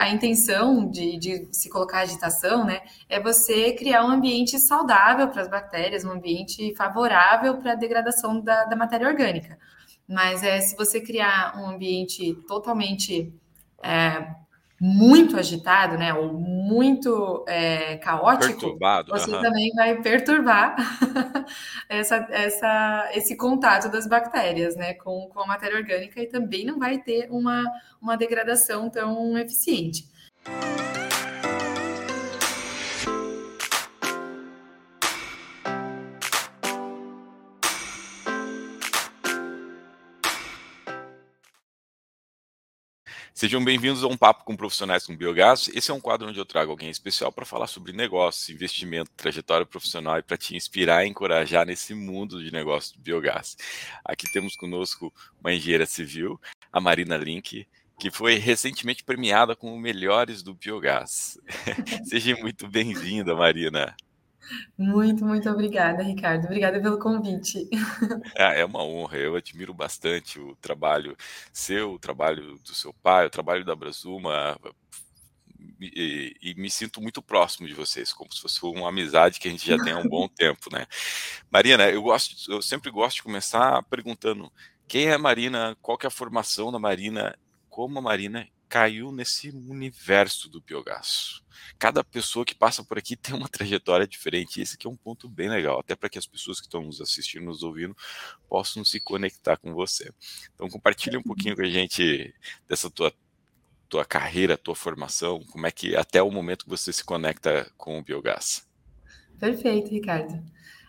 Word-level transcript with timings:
a 0.00 0.08
intenção 0.08 0.90
de, 0.90 1.18
de, 1.18 1.48
se 1.52 1.68
colocar 1.68 2.00
agitação, 2.00 2.64
né, 2.64 2.80
é 3.06 3.20
você 3.20 3.72
criar 3.74 4.02
um 4.02 4.08
ambiente 4.08 4.58
saudável 4.58 5.28
para 5.28 5.42
as 5.42 5.48
bactérias, 5.48 6.06
um 6.06 6.12
ambiente 6.12 6.74
favorável 6.74 7.58
para 7.58 7.72
a 7.72 7.74
degradação 7.74 8.40
da, 8.40 8.64
da, 8.64 8.74
matéria 8.74 9.06
orgânica. 9.06 9.58
Mas 10.08 10.42
é 10.42 10.58
se 10.58 10.74
você 10.74 11.02
criar 11.02 11.54
um 11.54 11.68
ambiente 11.68 12.32
totalmente 12.48 13.30
é, 13.82 14.26
muito 14.80 15.36
agitado, 15.36 15.98
né, 15.98 16.14
ou 16.14 16.32
muito 16.32 17.44
é, 17.46 17.98
caótico, 17.98 18.60
Perturbado, 18.60 19.10
você 19.10 19.30
também 19.30 19.70
vai 19.74 20.00
perturbar 20.00 20.74
essa, 21.86 22.26
essa, 22.30 23.10
esse 23.12 23.36
contato 23.36 23.90
das 23.90 24.06
bactérias, 24.06 24.76
né, 24.76 24.94
com, 24.94 25.28
com 25.28 25.40
a 25.40 25.46
matéria 25.46 25.76
orgânica 25.76 26.22
e 26.22 26.26
também 26.26 26.64
não 26.64 26.78
vai 26.78 26.96
ter 26.96 27.28
uma, 27.30 27.62
uma 28.00 28.16
degradação 28.16 28.88
tão 28.88 29.36
eficiente. 29.36 30.08
Sejam 43.40 43.64
bem-vindos 43.64 44.04
a 44.04 44.06
um 44.06 44.18
papo 44.18 44.44
com 44.44 44.54
profissionais 44.54 45.06
com 45.06 45.16
biogás. 45.16 45.70
Esse 45.72 45.90
é 45.90 45.94
um 45.94 45.98
quadro 45.98 46.28
onde 46.28 46.38
eu 46.38 46.44
trago 46.44 46.72
alguém 46.72 46.90
especial 46.90 47.32
para 47.32 47.46
falar 47.46 47.68
sobre 47.68 47.90
negócios, 47.90 48.50
investimento, 48.50 49.10
trajetória 49.16 49.64
profissional 49.64 50.18
e 50.18 50.22
para 50.22 50.36
te 50.36 50.54
inspirar 50.54 51.06
e 51.06 51.08
encorajar 51.08 51.64
nesse 51.64 51.94
mundo 51.94 52.44
de 52.44 52.52
negócios 52.52 52.92
de 52.92 53.00
biogás. 53.00 53.56
Aqui 54.04 54.30
temos 54.30 54.54
conosco 54.56 55.10
uma 55.40 55.54
engenheira 55.54 55.86
civil, 55.86 56.38
a 56.70 56.82
Marina 56.82 57.16
Link, 57.16 57.66
que 57.98 58.10
foi 58.10 58.34
recentemente 58.34 59.02
premiada 59.02 59.56
como 59.56 59.80
melhores 59.80 60.42
do 60.42 60.52
biogás. 60.52 61.38
Seja 62.04 62.36
muito 62.36 62.68
bem-vinda, 62.68 63.34
Marina. 63.34 63.96
Muito, 64.76 65.24
muito 65.24 65.48
obrigada, 65.48 66.02
Ricardo. 66.02 66.44
Obrigada 66.44 66.80
pelo 66.80 66.98
convite. 66.98 67.68
É, 68.36 68.60
é 68.60 68.64
uma 68.64 68.82
honra. 68.82 69.18
Eu 69.18 69.36
admiro 69.36 69.74
bastante 69.74 70.38
o 70.38 70.56
trabalho 70.56 71.16
seu, 71.52 71.92
o 71.92 71.98
trabalho 71.98 72.58
do 72.58 72.74
seu 72.74 72.92
pai, 72.94 73.26
o 73.26 73.30
trabalho 73.30 73.64
da 73.64 73.74
Brasuma. 73.74 74.58
E, 75.80 76.36
e, 76.42 76.54
me 76.54 76.70
sinto 76.70 77.00
muito 77.00 77.22
próximo 77.22 77.66
de 77.66 77.74
vocês, 77.74 78.12
como 78.12 78.32
se 78.32 78.40
fosse 78.40 78.62
uma 78.64 78.88
amizade 78.88 79.38
que 79.38 79.48
a 79.48 79.50
gente 79.50 79.66
já 79.66 79.82
tem 79.82 79.92
há 79.92 79.98
um 79.98 80.08
bom 80.08 80.28
tempo, 80.28 80.70
né? 80.72 80.86
Marina, 81.50 81.88
eu 81.88 82.02
gosto, 82.02 82.50
eu 82.50 82.62
sempre 82.62 82.90
gosto 82.90 83.16
de 83.16 83.22
começar 83.22 83.82
perguntando 83.84 84.50
quem 84.86 85.06
é 85.06 85.14
a 85.14 85.18
Marina, 85.18 85.76
qual 85.80 85.96
que 85.96 86.06
é 86.06 86.08
a 86.08 86.10
formação 86.10 86.72
da 86.72 86.78
Marina, 86.78 87.36
como 87.68 87.98
a 87.98 88.02
Marina 88.02 88.46
caiu 88.70 89.10
nesse 89.10 89.50
universo 89.50 90.48
do 90.48 90.60
biogás. 90.60 91.42
Cada 91.76 92.04
pessoa 92.04 92.44
que 92.44 92.54
passa 92.54 92.84
por 92.84 92.96
aqui 92.96 93.16
tem 93.18 93.34
uma 93.34 93.48
trajetória 93.48 94.06
diferente. 94.06 94.58
E 94.58 94.62
esse 94.62 94.76
aqui 94.76 94.86
é 94.86 94.90
um 94.90 94.96
ponto 94.96 95.28
bem 95.28 95.50
legal, 95.50 95.80
até 95.80 95.96
para 95.96 96.08
que 96.08 96.18
as 96.18 96.26
pessoas 96.26 96.60
que 96.60 96.66
estão 96.66 96.82
nos 96.82 97.00
assistindo, 97.00 97.44
nos 97.44 97.64
ouvindo, 97.64 97.96
possam 98.48 98.84
se 98.84 99.00
conectar 99.00 99.56
com 99.56 99.74
você. 99.74 100.10
Então, 100.54 100.68
compartilhe 100.68 101.16
um 101.16 101.22
pouquinho 101.22 101.56
com 101.56 101.62
a 101.62 101.68
gente 101.68 102.32
dessa 102.68 102.88
tua 102.88 103.12
tua 103.88 104.04
carreira, 104.04 104.56
tua 104.56 104.76
formação, 104.76 105.42
como 105.50 105.66
é 105.66 105.70
que 105.72 105.96
até 105.96 106.22
o 106.22 106.30
momento 106.30 106.62
que 106.64 106.70
você 106.70 106.92
se 106.92 107.02
conecta 107.02 107.68
com 107.76 107.98
o 107.98 108.04
biogás. 108.04 108.64
Perfeito, 109.36 109.90
Ricardo. 109.90 110.40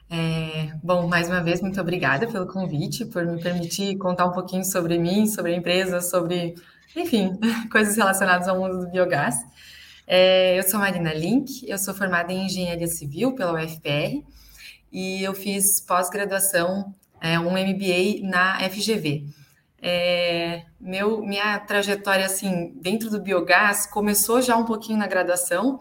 É, 0.08 0.72
bom, 0.84 1.08
mais 1.08 1.28
uma 1.28 1.42
vez, 1.42 1.62
muito 1.62 1.82
obrigada 1.82 2.28
pelo 2.28 2.46
convite, 2.46 3.06
por 3.06 3.26
me 3.26 3.42
permitir 3.42 3.98
contar 3.98 4.28
um 4.28 4.32
pouquinho 4.32 4.64
sobre 4.64 5.00
mim, 5.00 5.26
sobre 5.26 5.54
a 5.54 5.58
empresa, 5.58 6.00
sobre 6.00 6.54
enfim, 6.96 7.40
coisas 7.72 7.96
relacionadas 7.96 8.48
ao 8.48 8.60
mundo 8.60 8.80
do 8.80 8.92
biogás. 8.92 9.36
É, 10.08 10.58
eu 10.58 10.64
sou 10.64 10.80
Marina 10.80 11.14
Link, 11.14 11.64
eu 11.68 11.78
sou 11.78 11.94
formada 11.94 12.34
em 12.34 12.46
Engenharia 12.46 12.88
Civil 12.88 13.34
pela 13.34 13.54
UFPR 13.54 14.24
e 14.92 15.24
eu 15.24 15.34
fiz 15.34 15.80
pós-graduação, 15.80 16.94
é, 17.22 17.40
um 17.40 17.52
MBA 17.52 18.28
na 18.28 18.60
FGV. 18.70 19.26
É, 19.82 20.64
meu, 20.80 21.22
minha 21.22 21.60
trajetória 21.60 22.26
assim 22.26 22.74
dentro 22.82 23.10
do 23.10 23.22
biogás 23.22 23.86
começou 23.86 24.42
já 24.42 24.56
um 24.56 24.66
pouquinho 24.66 25.00
na 25.00 25.08
graduação, 25.08 25.80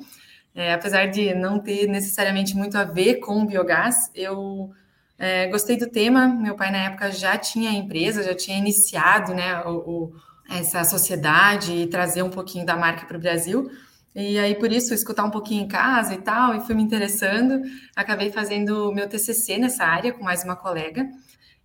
é, 0.54 0.72
apesar 0.72 1.06
de 1.06 1.34
não 1.34 1.58
ter 1.58 1.86
necessariamente 1.86 2.56
muito 2.56 2.78
a 2.78 2.84
ver 2.84 3.16
com 3.16 3.42
o 3.42 3.46
biogás, 3.46 4.10
eu 4.14 4.70
é, 5.18 5.48
gostei 5.48 5.76
do 5.76 5.88
tema. 5.88 6.26
Meu 6.26 6.54
pai 6.56 6.70
na 6.70 6.78
época 6.78 7.12
já 7.12 7.36
tinha 7.36 7.70
empresa, 7.70 8.22
já 8.22 8.34
tinha 8.34 8.56
iniciado 8.56 9.34
né, 9.34 9.60
o, 9.64 9.76
o 9.76 10.12
essa 10.50 10.82
sociedade 10.84 11.72
e 11.72 11.86
trazer 11.86 12.22
um 12.22 12.30
pouquinho 12.30 12.66
da 12.66 12.76
marca 12.76 13.06
para 13.06 13.16
o 13.16 13.20
Brasil. 13.20 13.70
E 14.14 14.38
aí, 14.38 14.56
por 14.56 14.72
isso, 14.72 14.92
escutar 14.92 15.24
um 15.24 15.30
pouquinho 15.30 15.64
em 15.64 15.68
casa 15.68 16.14
e 16.14 16.18
tal, 16.18 16.54
e 16.54 16.60
fui 16.60 16.74
me 16.74 16.82
interessando. 16.82 17.62
Acabei 17.94 18.32
fazendo 18.32 18.92
meu 18.92 19.08
TCC 19.08 19.56
nessa 19.56 19.84
área 19.84 20.12
com 20.12 20.24
mais 20.24 20.42
uma 20.42 20.56
colega. 20.56 21.08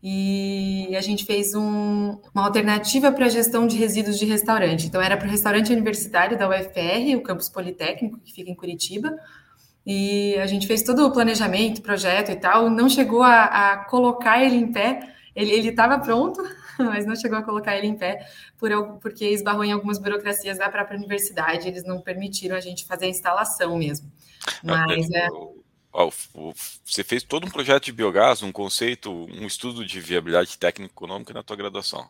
E 0.03 0.95
a 0.95 1.01
gente 1.01 1.25
fez 1.25 1.55
um, 1.55 2.19
uma 2.33 2.45
alternativa 2.45 3.11
para 3.11 3.25
a 3.25 3.29
gestão 3.29 3.65
de 3.65 3.75
resíduos 3.75 4.19
de 4.19 4.25
restaurante. 4.25 4.85
Então, 4.85 5.01
era 5.01 5.17
para 5.17 5.27
o 5.27 5.31
restaurante 5.31 5.73
universitário 5.73 6.37
da 6.37 6.47
UFR, 6.47 7.15
o 7.15 7.21
campus 7.21 7.49
Politécnico, 7.49 8.19
que 8.19 8.31
fica 8.31 8.51
em 8.51 8.55
Curitiba. 8.55 9.17
E 9.83 10.35
a 10.37 10.45
gente 10.45 10.67
fez 10.67 10.83
todo 10.83 11.07
o 11.07 11.11
planejamento, 11.11 11.81
projeto 11.81 12.31
e 12.31 12.35
tal. 12.35 12.69
Não 12.69 12.87
chegou 12.87 13.23
a, 13.23 13.45
a 13.45 13.77
colocar 13.85 14.43
ele 14.43 14.55
em 14.55 14.71
pé. 14.71 14.99
Ele 15.35 15.69
estava 15.69 15.97
pronto, 15.97 16.43
mas 16.85 17.05
não 17.05 17.15
chegou 17.15 17.37
a 17.37 17.43
colocar 17.43 17.77
ele 17.77 17.87
em 17.87 17.95
pé 17.95 18.27
por, 18.57 18.69
porque 18.99 19.25
esbarrou 19.25 19.63
em 19.63 19.71
algumas 19.71 19.97
burocracias 19.97 20.57
da 20.57 20.69
própria 20.69 20.97
universidade, 20.97 21.67
eles 21.67 21.83
não 21.83 22.01
permitiram 22.01 22.55
a 22.55 22.59
gente 22.59 22.85
fazer 22.85 23.05
a 23.05 23.09
instalação 23.09 23.77
mesmo. 23.77 24.11
Mas 24.63 25.09
é. 25.11 25.27
Você 26.83 27.03
fez 27.05 27.23
todo 27.23 27.47
um 27.47 27.49
projeto 27.49 27.85
de 27.85 27.93
biogás, 27.93 28.43
um 28.43 28.51
conceito, 28.51 29.09
um 29.11 29.47
estudo 29.47 29.85
de 29.85 30.01
viabilidade 30.01 30.57
técnica 30.57 30.91
e 30.91 30.93
econômica 30.93 31.33
na 31.33 31.41
tua 31.41 31.55
graduação. 31.55 32.09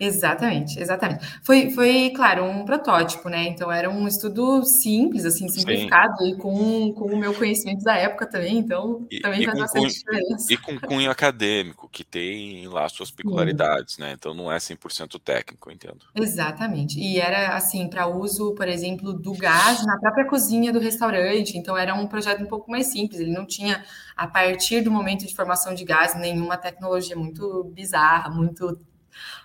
Exatamente, 0.00 0.80
exatamente. 0.80 1.24
Foi, 1.44 1.70
foi, 1.70 2.12
claro, 2.14 2.44
um 2.44 2.64
protótipo, 2.64 3.28
né? 3.28 3.44
Então 3.44 3.70
era 3.70 3.88
um 3.88 4.08
estudo 4.08 4.64
simples, 4.64 5.24
assim, 5.24 5.48
simplificado, 5.48 6.18
Sim. 6.18 6.30
e 6.30 6.36
com, 6.36 6.92
com 6.92 7.06
o 7.06 7.16
meu 7.16 7.32
conhecimento 7.32 7.84
da 7.84 7.96
época 7.96 8.26
também, 8.26 8.58
então 8.58 9.06
e, 9.10 9.20
também 9.20 9.42
e 9.42 9.44
faz 9.44 9.58
bastante 9.58 10.02
cunho, 10.04 10.18
diferença. 10.18 10.52
E 10.52 10.56
com 10.56 10.80
cunho 10.80 11.10
acadêmico, 11.10 11.88
que 11.88 12.02
tem 12.02 12.66
lá 12.66 12.88
suas 12.88 13.10
peculiaridades, 13.10 13.98
né? 13.98 14.12
Então 14.12 14.34
não 14.34 14.50
é 14.50 14.58
100% 14.58 15.20
técnico, 15.20 15.70
entendo. 15.70 16.00
Exatamente. 16.14 16.98
E 16.98 17.20
era, 17.20 17.54
assim, 17.54 17.88
para 17.88 18.06
uso, 18.06 18.54
por 18.54 18.68
exemplo, 18.68 19.12
do 19.12 19.32
gás 19.34 19.86
na 19.86 19.98
própria 19.98 20.26
cozinha 20.26 20.72
do 20.72 20.80
restaurante, 20.80 21.56
então 21.56 21.76
era 21.76 21.94
um 21.94 22.06
projeto 22.06 22.42
um 22.42 22.46
pouco 22.46 22.70
mais 22.70 22.86
simples, 22.86 23.20
ele 23.20 23.32
não 23.32 23.46
tinha, 23.46 23.84
a 24.16 24.26
partir 24.26 24.80
do 24.80 24.90
momento 24.90 25.26
de 25.26 25.34
formação 25.34 25.74
de 25.74 25.84
gás, 25.84 26.18
nenhuma 26.18 26.56
tecnologia 26.56 27.16
muito 27.16 27.64
bizarra, 27.72 28.30
muito 28.30 28.80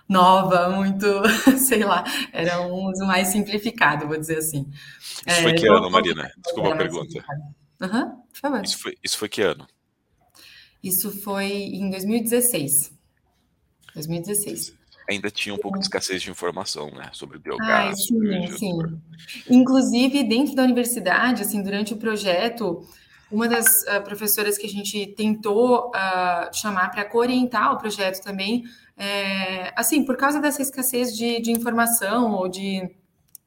nova, 0.08 0.70
muito, 0.70 1.06
sei 1.58 1.84
lá, 1.84 2.04
era 2.32 2.60
um 2.62 2.88
uso 2.90 3.04
mais 3.06 3.28
simplificado, 3.28 4.06
vou 4.06 4.18
dizer 4.18 4.38
assim. 4.38 4.70
Isso 5.26 5.42
foi 5.42 5.52
é, 5.52 5.54
que 5.54 5.68
ano, 5.68 5.90
Marina? 5.90 6.30
Desculpa 6.44 6.74
a 6.74 6.76
pergunta. 6.76 7.24
Uhum, 7.80 8.10
por 8.32 8.40
favor. 8.40 8.64
Isso 8.64 8.78
foi, 8.78 8.94
isso 9.02 9.18
foi 9.18 9.28
que 9.28 9.42
ano? 9.42 9.66
Isso 10.82 11.10
foi 11.22 11.46
em 11.46 11.90
2016. 11.90 12.96
2016. 13.94 14.76
Ainda 15.08 15.30
tinha 15.30 15.54
um 15.54 15.58
pouco 15.58 15.78
de 15.78 15.84
escassez 15.84 16.22
de 16.22 16.30
informação, 16.30 16.90
né, 16.90 17.08
sobre 17.12 17.38
biogás. 17.38 17.92
Ah, 17.92 17.96
sim, 17.96 18.46
sim. 18.58 18.78
Inclusive, 19.48 20.22
dentro 20.22 20.54
da 20.54 20.62
universidade, 20.62 21.42
assim, 21.42 21.62
durante 21.62 21.94
o 21.94 21.96
projeto, 21.96 22.86
uma 23.30 23.48
das 23.48 23.66
uh, 23.84 24.02
professoras 24.04 24.58
que 24.58 24.66
a 24.66 24.68
gente 24.68 25.06
tentou 25.08 25.88
uh, 25.88 26.54
chamar 26.54 26.90
para 26.90 27.08
orientar 27.14 27.72
o 27.72 27.78
projeto 27.78 28.22
também 28.22 28.64
é, 28.98 29.72
assim, 29.76 30.04
por 30.04 30.16
causa 30.16 30.40
dessa 30.40 30.60
escassez 30.60 31.16
de, 31.16 31.40
de, 31.40 31.52
informação 31.52 32.32
ou 32.32 32.48
de 32.48 32.90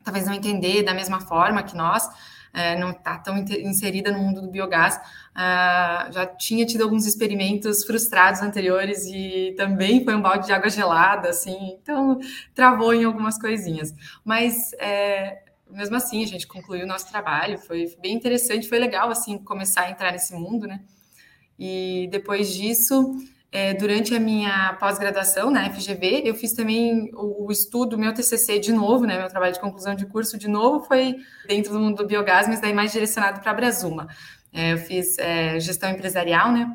talvez 0.03 0.25
não 0.25 0.33
entender 0.33 0.81
da 0.81 0.93
mesma 0.93 1.19
forma 1.19 1.61
que 1.61 1.75
nós, 1.75 2.07
é, 2.53 2.79
não 2.79 2.91
está 2.91 3.17
tão 3.17 3.37
inserida 3.37 4.11
no 4.11 4.19
mundo 4.19 4.41
do 4.41 4.49
biogás, 4.49 4.95
uh, 4.95 6.11
já 6.11 6.25
tinha 6.25 6.65
tido 6.65 6.83
alguns 6.83 7.05
experimentos 7.05 7.83
frustrados 7.83 8.41
anteriores 8.41 9.05
e 9.05 9.53
também 9.57 10.03
foi 10.03 10.15
um 10.15 10.21
balde 10.21 10.47
de 10.47 10.53
água 10.53 10.69
gelada, 10.69 11.29
assim, 11.29 11.77
então 11.81 12.19
travou 12.55 12.93
em 12.93 13.03
algumas 13.03 13.37
coisinhas. 13.37 13.93
Mas 14.23 14.73
é, 14.79 15.43
mesmo 15.69 15.95
assim, 15.95 16.23
a 16.23 16.27
gente 16.27 16.47
concluiu 16.47 16.85
o 16.85 16.87
nosso 16.87 17.09
trabalho, 17.09 17.57
foi 17.57 17.93
bem 18.01 18.13
interessante, 18.13 18.67
foi 18.67 18.79
legal, 18.79 19.09
assim, 19.09 19.37
começar 19.37 19.81
a 19.81 19.91
entrar 19.91 20.11
nesse 20.11 20.33
mundo, 20.33 20.67
né? 20.67 20.81
E 21.57 22.07
depois 22.11 22.53
disso, 22.53 23.15
é, 23.51 23.73
durante 23.73 24.15
a 24.15 24.19
minha 24.19 24.77
pós-graduação 24.79 25.51
na 25.51 25.69
FGV, 25.69 26.21
eu 26.23 26.33
fiz 26.33 26.53
também 26.53 27.11
o, 27.13 27.47
o, 27.47 27.51
estudo, 27.51 27.97
meu 27.97 28.13
TCC 28.13 28.59
de 28.59 28.71
novo, 28.71 29.05
né, 29.05 29.17
meu 29.17 29.27
trabalho 29.27 29.53
de 29.53 29.59
conclusão 29.59 29.93
de 29.93 30.05
curso 30.05 30.37
de 30.37 30.47
novo 30.47 30.85
foi 30.85 31.17
dentro 31.47 31.73
do 31.73 31.79
mundo 31.79 31.97
do 31.97 32.07
biogás, 32.07 32.47
mas 32.47 32.61
daí 32.61 32.73
mais 32.73 32.93
direcionado 32.93 33.41
para 33.41 33.51
a 33.51 33.53
Brasuma. 33.53 34.07
É, 34.53 34.73
eu 34.73 34.77
fiz 34.77 35.17
é, 35.19 35.59
gestão 35.59 35.89
empresarial, 35.89 36.51
né, 36.53 36.73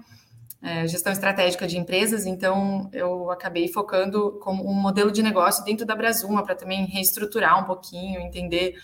é, 0.62 0.86
gestão 0.86 1.12
estratégica 1.12 1.66
de 1.66 1.78
empresas, 1.78 2.26
então 2.26 2.90
eu 2.92 3.30
acabei 3.30 3.68
focando 3.68 4.38
como 4.42 4.68
um 4.68 4.74
modelo 4.74 5.10
de 5.10 5.22
negócio 5.22 5.64
dentro 5.64 5.86
da 5.86 5.96
Brasuma 5.96 6.44
para 6.44 6.54
também 6.54 6.84
reestruturar 6.84 7.58
um 7.58 7.64
pouquinho, 7.64 8.20
entender 8.20 8.74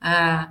a, 0.00 0.50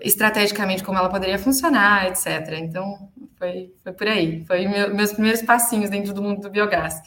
estrategicamente 0.00 0.82
como 0.82 0.98
ela 0.98 1.08
poderia 1.08 1.38
funcionar, 1.38 2.06
etc. 2.06 2.58
Então, 2.58 3.10
foi, 3.38 3.72
foi 3.82 3.92
por 3.92 4.08
aí. 4.08 4.44
Foi 4.46 4.66
meu, 4.66 4.94
meus 4.94 5.12
primeiros 5.12 5.42
passinhos 5.42 5.90
dentro 5.90 6.12
do 6.12 6.22
mundo 6.22 6.40
do 6.40 6.50
biogás. 6.50 7.00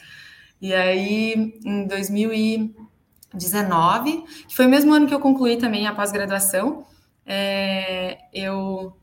E 0.62 0.74
aí, 0.74 1.60
em 1.66 1.88
2019, 1.88 4.24
que 4.48 4.56
foi 4.56 4.66
o 4.66 4.70
mesmo 4.70 4.94
ano 4.94 5.08
que 5.08 5.14
eu 5.14 5.20
concluí 5.20 5.58
também 5.58 5.88
a 5.88 5.94
pós-graduação, 5.94 6.86
é, 7.26 8.18
eu 8.34 8.96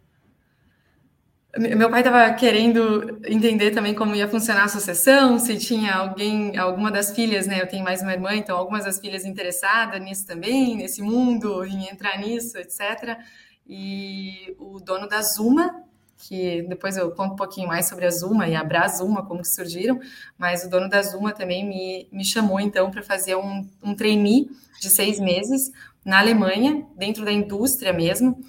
meu 1.59 1.91
pai 1.91 2.01
estava 2.01 2.31
querendo 2.35 3.21
entender 3.27 3.71
também 3.71 3.95
como 3.95 4.15
ia 4.15 4.29
funcionar 4.29 4.65
a 4.65 4.69
sucessão, 4.69 5.39
se 5.39 5.59
tinha 5.59 5.95
alguém, 5.95 6.57
alguma 6.59 6.91
das 6.91 7.13
filhas, 7.13 7.47
né? 7.47 7.61
Eu 7.61 7.67
tenho 7.67 7.83
mais 7.83 8.03
uma 8.03 8.13
irmã, 8.13 8.35
então 8.35 8.57
algumas 8.57 8.85
das 8.85 9.01
filhas 9.01 9.25
interessadas 9.25 10.01
nisso 10.01 10.27
também, 10.27 10.77
nesse 10.77 11.01
mundo, 11.01 11.65
em 11.65 11.89
entrar 11.89 12.19
nisso, 12.19 12.59
etc. 12.59 13.19
E 13.67 14.55
o 14.59 14.79
dono 14.79 15.09
da 15.09 15.23
Zuma, 15.23 15.85
que 16.19 16.63
depois 16.63 16.97
eu 16.97 17.11
conto 17.13 17.35
um 17.35 17.37
pouquinho 17.37 17.69
mais 17.69 17.89
sobre 17.89 18.05
a 18.05 18.11
Zuma 18.11 18.49
e 18.49 18.57
a 18.57 18.65
Brazuma, 18.65 19.25
como 19.25 19.41
que 19.41 19.49
surgiram, 19.49 20.01
mas 20.37 20.65
o 20.65 20.69
dono 20.69 20.89
da 20.89 21.01
Zuma 21.01 21.33
também 21.33 21.65
me, 21.67 22.09
me 22.11 22.25
chamou 22.25 22.59
então 22.59 22.91
para 22.91 23.03
fazer 23.03 23.37
um, 23.37 23.67
um 23.83 23.95
trainee 23.95 24.51
de 24.81 24.91
seis 24.91 25.21
meses 25.21 25.71
na 26.05 26.19
Alemanha, 26.19 26.85
dentro 26.97 27.25
da 27.25 27.31
indústria 27.33 27.93
mesmo, 27.93 28.43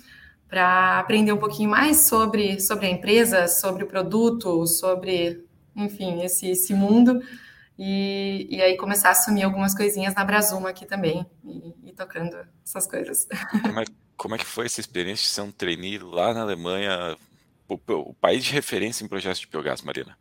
para 0.47 0.99
aprender 0.99 1.31
um 1.31 1.37
pouquinho 1.37 1.69
mais 1.69 2.07
sobre, 2.07 2.59
sobre 2.59 2.87
a 2.87 2.89
empresa, 2.89 3.47
sobre 3.47 3.83
o 3.83 3.87
produto, 3.87 4.65
sobre, 4.65 5.45
enfim, 5.75 6.23
esse, 6.23 6.49
esse 6.49 6.73
mundo. 6.73 7.21
E, 7.77 8.47
e 8.49 8.61
aí 8.61 8.75
começar 8.75 9.09
a 9.09 9.11
assumir 9.11 9.43
algumas 9.43 9.75
coisinhas 9.75 10.13
na 10.15 10.25
Brazuma 10.25 10.69
aqui 10.69 10.85
também, 10.85 11.25
e, 11.45 11.89
e 11.89 11.93
tocando 11.93 12.35
essas 12.65 12.87
coisas. 12.87 13.27
Como 13.61 13.79
é, 13.79 13.85
como 14.17 14.35
é 14.35 14.37
que 14.37 14.45
foi 14.45 14.65
essa 14.65 14.81
experiência 14.81 15.23
de 15.23 15.29
ser 15.29 15.41
um 15.41 15.51
trainee 15.51 15.99
lá 15.99 16.33
na 16.33 16.41
Alemanha, 16.41 17.15
o, 17.69 18.13
país 18.13 18.43
de 18.43 18.53
referência 18.53 19.03
em 19.03 19.07
projetos 19.07 19.39
de 19.39 19.47
biogás, 19.47 19.81
Marina? 19.81 20.17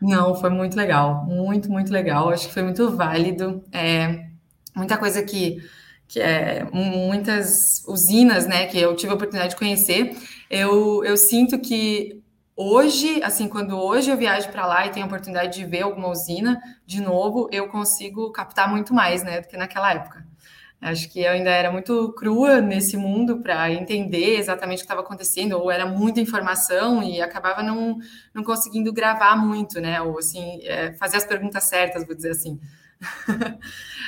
Não, 0.00 0.34
foi 0.34 0.50
muito 0.50 0.76
legal, 0.76 1.24
muito, 1.24 1.70
muito 1.70 1.92
legal. 1.92 2.30
Acho 2.30 2.48
que 2.48 2.54
foi 2.54 2.62
muito 2.62 2.90
válido. 2.96 3.62
É, 3.72 4.26
muita 4.74 4.96
coisa 4.96 5.22
que 5.22 5.58
que 6.08 6.20
é 6.20 6.66
muitas 6.72 7.84
usinas, 7.86 8.46
né, 8.46 8.66
que 8.66 8.78
eu 8.78 8.96
tive 8.96 9.12
a 9.12 9.14
oportunidade 9.14 9.50
de 9.50 9.58
conhecer, 9.58 10.16
eu, 10.48 11.04
eu 11.04 11.16
sinto 11.18 11.58
que 11.58 12.22
hoje, 12.56 13.22
assim, 13.22 13.46
quando 13.46 13.78
hoje 13.78 14.10
eu 14.10 14.16
viajo 14.16 14.48
para 14.48 14.66
lá 14.66 14.86
e 14.86 14.90
tenho 14.90 15.04
a 15.04 15.06
oportunidade 15.06 15.58
de 15.58 15.66
ver 15.66 15.82
alguma 15.82 16.08
usina 16.08 16.60
de 16.86 17.00
novo, 17.00 17.46
eu 17.52 17.68
consigo 17.68 18.32
captar 18.32 18.70
muito 18.70 18.94
mais, 18.94 19.22
né, 19.22 19.42
do 19.42 19.48
que 19.48 19.56
naquela 19.56 19.92
época. 19.92 20.26
Acho 20.80 21.10
que 21.10 21.20
eu 21.20 21.32
ainda 21.32 21.50
era 21.50 21.72
muito 21.72 22.12
crua 22.12 22.60
nesse 22.60 22.96
mundo 22.96 23.40
para 23.40 23.70
entender 23.72 24.36
exatamente 24.38 24.78
o 24.78 24.80
que 24.80 24.84
estava 24.84 25.00
acontecendo, 25.00 25.58
ou 25.58 25.70
era 25.70 25.84
muita 25.84 26.20
informação 26.20 27.02
e 27.02 27.20
acabava 27.20 27.64
não, 27.64 27.98
não 28.32 28.44
conseguindo 28.44 28.92
gravar 28.92 29.34
muito, 29.36 29.80
né? 29.80 30.00
Ou 30.00 30.18
assim, 30.18 30.60
é, 30.62 30.92
fazer 30.92 31.16
as 31.16 31.24
perguntas 31.24 31.64
certas, 31.64 32.06
vou 32.06 32.14
dizer 32.14 32.30
assim. 32.30 32.60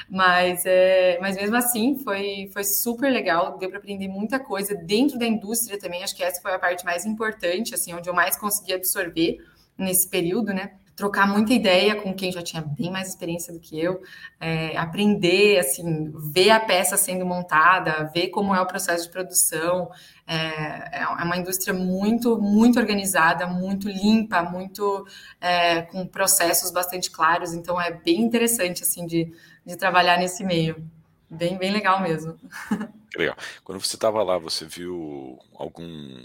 mas, 0.08 0.64
é, 0.64 1.18
mas 1.20 1.36
mesmo 1.36 1.56
assim 1.56 1.98
foi, 1.98 2.48
foi 2.52 2.62
super 2.62 3.10
legal, 3.10 3.58
deu 3.58 3.68
para 3.68 3.78
aprender 3.78 4.06
muita 4.06 4.38
coisa 4.38 4.72
dentro 4.74 5.18
da 5.18 5.26
indústria 5.26 5.76
também. 5.76 6.04
Acho 6.04 6.14
que 6.14 6.22
essa 6.22 6.40
foi 6.40 6.52
a 6.52 6.58
parte 6.58 6.84
mais 6.84 7.04
importante, 7.04 7.74
assim, 7.74 7.92
onde 7.94 8.08
eu 8.08 8.14
mais 8.14 8.36
consegui 8.36 8.74
absorver 8.74 9.38
nesse 9.76 10.08
período, 10.08 10.54
né? 10.54 10.72
Trocar 10.96 11.26
muita 11.26 11.52
ideia 11.52 11.94
com 11.94 12.12
quem 12.14 12.30
já 12.30 12.42
tinha 12.42 12.62
bem 12.62 12.90
mais 12.90 13.08
experiência 13.08 13.52
do 13.52 13.58
que 13.58 13.80
eu, 13.80 14.02
é, 14.38 14.76
aprender, 14.76 15.58
assim, 15.58 16.12
ver 16.32 16.50
a 16.50 16.60
peça 16.60 16.96
sendo 16.96 17.24
montada, 17.24 18.10
ver 18.14 18.28
como 18.28 18.54
é 18.54 18.60
o 18.60 18.66
processo 18.66 19.04
de 19.06 19.10
produção. 19.10 19.90
É, 20.26 21.00
é 21.00 21.06
uma 21.06 21.36
indústria 21.36 21.72
muito, 21.72 22.38
muito 22.38 22.78
organizada, 22.78 23.46
muito 23.46 23.88
limpa, 23.88 24.42
muito 24.42 25.06
é, 25.40 25.82
com 25.82 26.06
processos 26.06 26.70
bastante 26.70 27.10
claros. 27.10 27.54
Então 27.54 27.80
é 27.80 27.90
bem 27.90 28.20
interessante, 28.20 28.82
assim, 28.82 29.06
de, 29.06 29.32
de 29.64 29.76
trabalhar 29.76 30.18
nesse 30.18 30.44
meio. 30.44 30.84
Bem, 31.30 31.56
bem 31.56 31.70
legal 31.72 32.00
mesmo. 32.02 32.36
Legal. 33.16 33.36
Quando 33.64 33.80
você 33.80 33.96
estava 33.96 34.22
lá, 34.22 34.38
você 34.38 34.64
viu 34.66 35.36
algum 35.54 36.24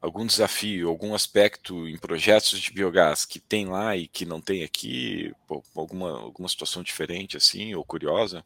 algum 0.00 0.24
desafio, 0.24 0.88
algum 0.88 1.14
aspecto 1.14 1.88
em 1.88 1.96
projetos 1.96 2.58
de 2.58 2.72
biogás 2.72 3.24
que 3.24 3.38
tem 3.38 3.66
lá 3.66 3.96
e 3.96 4.06
que 4.06 4.24
não 4.24 4.40
tem 4.40 4.62
aqui, 4.62 5.34
alguma, 5.74 6.10
alguma 6.10 6.48
situação 6.48 6.82
diferente 6.82 7.36
assim 7.36 7.74
ou 7.74 7.84
curiosa? 7.84 8.44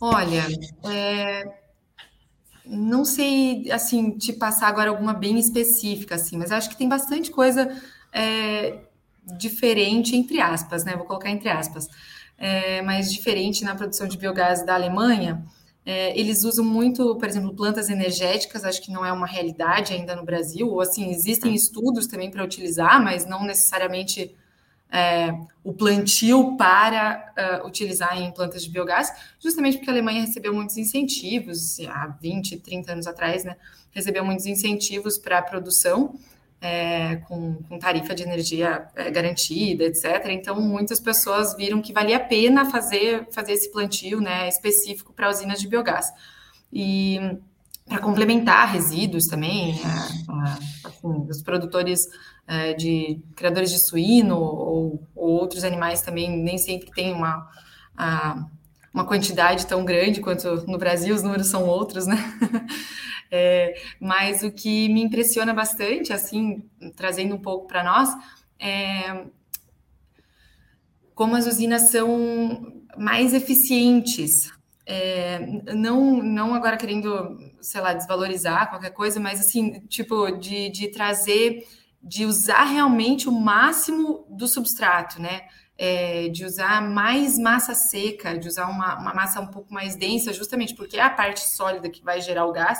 Olha, 0.00 0.46
é, 0.84 1.44
não 2.64 3.04
sei 3.04 3.70
assim 3.70 4.10
te 4.18 4.32
passar 4.32 4.68
agora 4.68 4.90
alguma 4.90 5.14
bem 5.14 5.38
específica 5.38 6.16
assim, 6.16 6.36
mas 6.36 6.50
acho 6.50 6.68
que 6.68 6.76
tem 6.76 6.88
bastante 6.88 7.30
coisa 7.30 7.80
é, 8.12 8.80
diferente 9.38 10.16
entre 10.16 10.40
aspas, 10.40 10.84
né? 10.84 10.96
Vou 10.96 11.06
colocar 11.06 11.30
entre 11.30 11.48
aspas, 11.48 11.88
é, 12.36 12.82
mas 12.82 13.12
diferente 13.12 13.64
na 13.64 13.74
produção 13.74 14.08
de 14.08 14.18
biogás 14.18 14.64
da 14.64 14.74
Alemanha. 14.74 15.44
É, 15.86 16.18
eles 16.18 16.44
usam 16.44 16.64
muito, 16.64 17.16
por 17.16 17.28
exemplo, 17.28 17.54
plantas 17.54 17.90
energéticas, 17.90 18.64
acho 18.64 18.80
que 18.80 18.90
não 18.90 19.04
é 19.04 19.12
uma 19.12 19.26
realidade 19.26 19.92
ainda 19.92 20.16
no 20.16 20.24
Brasil, 20.24 20.68
ou 20.68 20.80
assim, 20.80 21.10
existem 21.10 21.54
estudos 21.54 22.06
também 22.06 22.30
para 22.30 22.42
utilizar, 22.42 23.02
mas 23.02 23.26
não 23.26 23.44
necessariamente 23.44 24.34
é, 24.90 25.30
o 25.62 25.72
plantio 25.72 26.56
para 26.56 27.34
uh, 27.62 27.66
utilizar 27.66 28.16
em 28.16 28.30
plantas 28.30 28.62
de 28.62 28.70
biogás, 28.70 29.12
justamente 29.40 29.76
porque 29.76 29.90
a 29.90 29.92
Alemanha 29.92 30.20
recebeu 30.20 30.54
muitos 30.54 30.76
incentivos, 30.76 31.80
há 31.88 32.06
20, 32.20 32.60
30 32.60 32.92
anos 32.92 33.06
atrás, 33.06 33.44
né, 33.44 33.56
recebeu 33.90 34.24
muitos 34.24 34.46
incentivos 34.46 35.18
para 35.18 35.38
a 35.38 35.42
produção, 35.42 36.14
é, 36.64 37.16
com, 37.28 37.56
com, 37.68 37.78
tarifa 37.78 38.14
de 38.14 38.22
energia 38.22 38.88
é, 38.96 39.10
garantida, 39.10 39.84
etc. 39.84 40.24
Então, 40.30 40.58
muitas 40.58 40.98
pessoas 40.98 41.54
viram 41.54 41.82
que 41.82 41.92
valia 41.92 42.16
a 42.16 42.20
pena 42.20 42.70
fazer, 42.70 43.28
fazer 43.30 43.52
esse 43.52 43.70
plantio 43.70 44.18
né, 44.18 44.48
específico 44.48 45.12
para 45.12 45.28
usinas 45.28 45.60
de 45.60 45.68
biogás. 45.68 46.10
E 46.72 47.20
para 47.86 47.98
complementar 47.98 48.72
resíduos 48.72 49.26
também, 49.26 49.72
é, 49.74 50.88
assim, 50.88 51.26
os 51.28 51.42
produtores 51.42 52.08
é, 52.48 52.72
de 52.72 53.20
criadores 53.36 53.70
de 53.70 53.78
suíno 53.78 54.36
ou, 54.36 55.02
ou, 55.14 55.32
outros 55.32 55.64
animais 55.64 56.00
também 56.00 56.34
nem 56.34 56.56
sempre 56.56 56.90
têm 56.92 57.12
uma, 57.12 57.46
a, 57.94 58.42
uma 58.94 59.04
quantidade 59.04 59.66
tão 59.66 59.84
grande 59.84 60.20
quanto 60.20 60.64
no 60.70 60.78
Brasil, 60.78 61.14
os 61.14 61.22
números 61.22 61.48
são 61.48 61.66
outros, 61.66 62.06
né? 62.06 62.16
É, 63.36 63.74
mas 63.98 64.44
o 64.44 64.52
que 64.52 64.88
me 64.90 65.02
impressiona 65.02 65.52
bastante, 65.52 66.12
assim, 66.12 66.62
trazendo 66.94 67.34
um 67.34 67.40
pouco 67.40 67.66
para 67.66 67.82
nós, 67.82 68.08
é 68.60 69.24
como 71.16 71.34
as 71.34 71.46
usinas 71.46 71.90
são 71.90 72.84
mais 72.96 73.34
eficientes. 73.34 74.52
É, 74.86 75.40
não, 75.74 76.22
não 76.22 76.54
agora 76.54 76.76
querendo, 76.76 77.36
sei 77.60 77.80
lá, 77.80 77.92
desvalorizar 77.92 78.68
qualquer 78.68 78.90
coisa, 78.90 79.18
mas 79.18 79.40
assim, 79.40 79.80
tipo, 79.88 80.30
de, 80.32 80.68
de 80.70 80.88
trazer, 80.88 81.66
de 82.00 82.26
usar 82.26 82.64
realmente 82.64 83.28
o 83.28 83.32
máximo 83.32 84.26
do 84.30 84.46
substrato, 84.46 85.20
né? 85.20 85.42
É, 85.76 86.28
de 86.28 86.44
usar 86.44 86.80
mais 86.82 87.36
massa 87.36 87.74
seca, 87.74 88.38
de 88.38 88.46
usar 88.46 88.66
uma, 88.68 88.96
uma 88.96 89.12
massa 89.12 89.40
um 89.40 89.48
pouco 89.48 89.74
mais 89.74 89.96
densa, 89.96 90.32
justamente 90.32 90.74
porque 90.74 90.96
é 90.96 91.02
a 91.02 91.10
parte 91.10 91.40
sólida 91.40 91.90
que 91.90 92.04
vai 92.04 92.20
gerar 92.20 92.46
o 92.46 92.52
gás, 92.52 92.78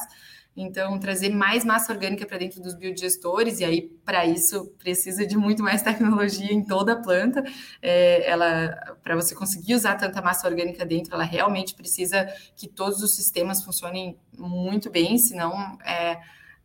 então, 0.56 0.98
trazer 1.00 1.30
mais 1.30 1.64
massa 1.64 1.92
orgânica 1.92 2.24
para 2.24 2.38
dentro 2.38 2.62
dos 2.62 2.74
biodigestores, 2.74 3.58
e 3.58 3.64
aí, 3.64 3.82
para 4.04 4.24
isso, 4.24 4.66
precisa 4.78 5.26
de 5.26 5.36
muito 5.36 5.62
mais 5.62 5.82
tecnologia 5.82 6.52
em 6.52 6.64
toda 6.64 6.92
a 6.92 6.96
planta. 6.96 7.42
É, 7.82 8.28
ela, 8.30 8.96
para 9.02 9.16
você 9.16 9.34
conseguir 9.34 9.74
usar 9.74 9.96
tanta 9.96 10.22
massa 10.22 10.46
orgânica 10.48 10.86
dentro, 10.86 11.14
ela 11.14 11.24
realmente 11.24 11.74
precisa 11.74 12.26
que 12.56 12.68
todos 12.68 13.02
os 13.02 13.16
sistemas 13.16 13.64
funcionem 13.64 14.16
muito 14.38 14.90
bem, 14.90 15.18
senão 15.18 15.76
é, 15.84 16.20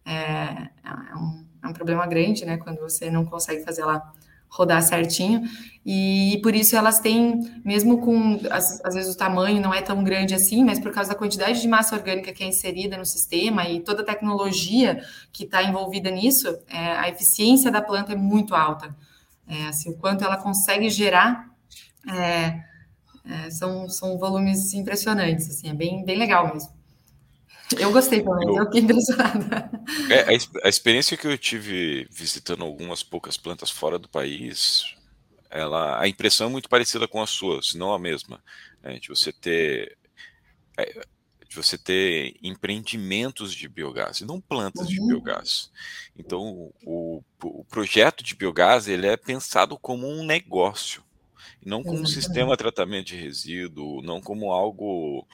é, 0.05 0.69
é 0.83 1.15
um, 1.15 1.45
é 1.63 1.67
um 1.67 1.73
problema 1.73 2.05
grande, 2.05 2.45
né? 2.45 2.57
Quando 2.57 2.79
você 2.79 3.09
não 3.09 3.25
consegue 3.25 3.63
fazer 3.63 3.81
ela 3.81 4.13
rodar 4.49 4.81
certinho. 4.81 5.43
E 5.85 6.39
por 6.43 6.53
isso 6.53 6.75
elas 6.75 6.99
têm, 6.99 7.39
mesmo 7.63 7.99
com, 7.99 8.39
às, 8.51 8.83
às, 8.83 8.93
vezes 8.93 9.13
o 9.13 9.17
tamanho 9.17 9.61
não 9.61 9.73
é 9.73 9.81
tão 9.81 10.03
grande 10.03 10.35
assim, 10.35 10.63
mas 10.63 10.79
por 10.79 10.91
causa 10.91 11.11
da 11.11 11.15
quantidade 11.15 11.61
de 11.61 11.67
massa 11.67 11.95
orgânica 11.95 12.33
que 12.33 12.43
é 12.43 12.47
inserida 12.47 12.97
no 12.97 13.05
sistema 13.05 13.67
e 13.67 13.79
toda 13.79 14.01
a 14.01 14.05
tecnologia 14.05 15.01
que 15.31 15.45
está 15.45 15.63
envolvida 15.63 16.11
nisso, 16.11 16.47
é, 16.67 16.91
a 16.97 17.09
eficiência 17.09 17.71
da 17.71 17.81
planta 17.81 18.13
é 18.13 18.15
muito 18.15 18.53
alta. 18.53 18.95
É, 19.47 19.67
assim, 19.67 19.89
o 19.89 19.97
quanto 19.97 20.23
ela 20.23 20.37
consegue 20.37 20.89
gerar 20.89 21.49
é, 22.07 22.61
é 23.25 23.49
são, 23.49 23.89
são 23.89 24.17
volumes 24.19 24.73
impressionantes, 24.73 25.49
assim, 25.49 25.69
é 25.69 25.73
bem, 25.73 26.03
bem 26.05 26.17
legal 26.17 26.53
mesmo. 26.53 26.78
Eu 27.77 27.91
gostei 27.91 28.23
menos, 28.23 28.43
eu, 28.43 28.55
eu 28.55 28.65
fiquei 28.65 28.81
impressionada. 28.81 29.69
É, 30.09 30.21
a, 30.21 30.65
a, 30.65 30.69
experiência 30.69 31.15
que 31.15 31.27
eu 31.27 31.37
tive 31.37 32.07
visitando 32.11 32.63
algumas 32.63 33.03
poucas 33.03 33.37
plantas 33.37 33.69
fora 33.69 33.99
do 33.99 34.09
país, 34.09 34.95
ela, 35.49 35.99
a 35.99 36.07
impressão 36.07 36.47
é 36.47 36.49
muito 36.49 36.69
parecida 36.69 37.07
com 37.07 37.21
a 37.21 37.27
sua, 37.27 37.61
se 37.61 37.77
não 37.77 37.93
a 37.93 37.99
mesma. 37.99 38.41
É, 38.81 38.97
de 38.97 39.09
você 39.09 39.31
ter. 39.31 39.97
É, 40.77 41.01
de 41.49 41.55
você 41.55 41.79
ter 41.79 42.37
empreendimentos 42.43 43.55
de 43.55 43.67
biogás 43.67 44.19
e 44.19 44.25
não 44.25 44.39
plantas 44.39 44.87
uhum. 44.87 44.93
de 44.93 45.07
biogás. 45.07 45.71
Então, 46.15 46.71
o, 46.85 47.23
o, 47.43 47.65
projeto 47.65 48.23
de 48.23 48.35
biogás 48.35 48.87
ele 48.87 49.07
é 49.07 49.17
pensado 49.17 49.77
como 49.79 50.07
um 50.07 50.23
negócio, 50.23 51.03
não 51.65 51.83
como 51.83 51.99
um 51.99 52.05
sistema 52.05 52.51
de 52.51 52.57
tratamento 52.57 53.07
de 53.07 53.15
resíduo, 53.15 54.01
não 54.01 54.21
como 54.21 54.51
algo 54.51 55.27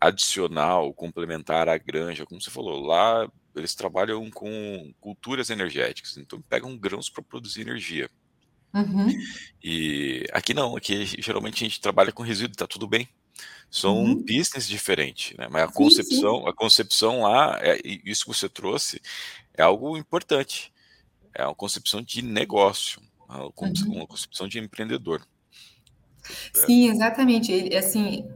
adicional, 0.00 0.92
complementar 0.92 1.68
à 1.68 1.76
granja, 1.76 2.26
como 2.26 2.40
você 2.40 2.50
falou. 2.50 2.80
Lá 2.80 3.28
eles 3.54 3.74
trabalham 3.74 4.30
com 4.30 4.92
culturas 5.00 5.50
energéticas, 5.50 6.16
então 6.16 6.40
pegam 6.42 6.76
grãos 6.76 7.10
para 7.10 7.22
produzir 7.22 7.62
energia. 7.62 8.08
Uhum. 8.72 9.08
E 9.62 10.24
aqui 10.32 10.52
não, 10.52 10.76
aqui 10.76 11.06
geralmente 11.18 11.64
a 11.64 11.66
gente 11.66 11.80
trabalha 11.80 12.12
com 12.12 12.22
resíduo, 12.22 12.52
está 12.52 12.66
tudo 12.66 12.86
bem. 12.86 13.08
São 13.70 13.96
uhum. 14.02 14.14
business 14.16 14.66
diferentes, 14.66 15.36
né? 15.36 15.46
Mas 15.50 15.62
a 15.64 15.72
concepção, 15.72 16.36
sim, 16.36 16.42
sim. 16.42 16.48
a 16.48 16.52
concepção 16.52 17.22
lá, 17.22 17.58
é, 17.60 17.78
isso 18.04 18.24
que 18.24 18.34
você 18.34 18.48
trouxe, 18.48 19.00
é 19.54 19.62
algo 19.62 19.96
importante. 19.96 20.72
É 21.34 21.44
uma 21.44 21.54
concepção 21.54 22.02
de 22.02 22.22
negócio, 22.22 23.00
uma, 23.28 23.44
uhum. 23.44 23.72
uma 23.88 24.06
concepção 24.06 24.48
de 24.48 24.58
empreendedor. 24.58 25.26
É. 26.54 26.66
Sim, 26.66 26.88
exatamente. 26.90 27.52
Ele, 27.52 27.76
assim, 27.76 28.28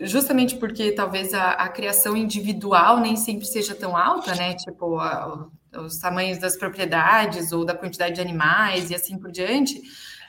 justamente 0.00 0.56
porque 0.56 0.92
talvez 0.92 1.32
a, 1.34 1.52
a, 1.52 1.68
criação 1.68 2.16
individual 2.16 3.00
nem 3.00 3.16
sempre 3.16 3.46
seja 3.46 3.74
tão 3.74 3.96
alta, 3.96 4.34
né? 4.34 4.54
Tipo, 4.54 4.98
a, 4.98 5.48
os 5.78 5.98
tamanhos 5.98 6.38
das 6.38 6.56
propriedades 6.56 7.52
ou 7.52 7.64
da 7.64 7.74
quantidade 7.74 8.14
de 8.14 8.20
animais 8.20 8.90
e 8.90 8.94
assim 8.94 9.18
por 9.18 9.30
diante, 9.30 9.80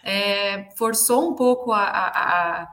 é, 0.03 0.69
forçou 0.75 1.31
um 1.31 1.35
pouco 1.35 1.71
a, 1.71 1.83
a 1.83 2.67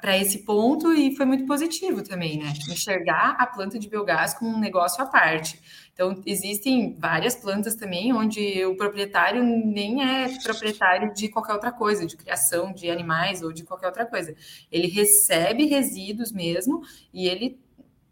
para 0.00 0.18
esse 0.18 0.40
ponto 0.40 0.92
e 0.92 1.16
foi 1.16 1.24
muito 1.24 1.46
positivo 1.46 2.02
também, 2.02 2.38
né? 2.38 2.52
Enxergar 2.68 3.36
a 3.38 3.46
planta 3.46 3.78
de 3.78 3.88
biogás 3.88 4.34
como 4.34 4.50
um 4.50 4.58
negócio 4.58 5.02
à 5.02 5.06
parte. 5.06 5.58
Então, 5.92 6.22
existem 6.24 6.94
várias 6.98 7.34
plantas 7.34 7.74
também 7.74 8.12
onde 8.12 8.64
o 8.64 8.76
proprietário 8.76 9.42
nem 9.44 10.02
é 10.02 10.28
proprietário 10.42 11.12
de 11.12 11.28
qualquer 11.28 11.52
outra 11.52 11.70
coisa, 11.70 12.06
de 12.06 12.16
criação 12.16 12.72
de 12.72 12.90
animais 12.90 13.42
ou 13.42 13.52
de 13.52 13.62
qualquer 13.62 13.86
outra 13.86 14.06
coisa. 14.06 14.34
Ele 14.70 14.88
recebe 14.88 15.66
resíduos 15.66 16.32
mesmo 16.32 16.82
e 17.12 17.28
ele, 17.28 17.60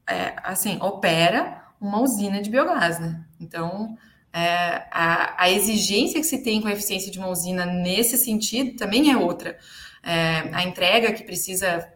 é, 0.06 0.34
assim, 0.42 0.78
opera 0.80 1.64
uma 1.80 2.00
usina 2.00 2.42
de 2.42 2.50
biogás, 2.50 3.00
né? 3.00 3.24
Então, 3.40 3.96
é, 4.32 4.86
a, 4.90 5.44
a 5.44 5.50
exigência 5.50 6.20
que 6.20 6.26
se 6.26 6.42
tem 6.42 6.60
com 6.60 6.68
a 6.68 6.72
eficiência 6.72 7.10
de 7.10 7.18
uma 7.18 7.28
usina 7.28 7.64
nesse 7.64 8.18
sentido 8.18 8.76
também 8.76 9.10
é 9.10 9.16
outra 9.16 9.58
é, 10.02 10.48
a 10.52 10.62
entrega 10.64 11.12
que 11.12 11.24
precisa 11.24 11.86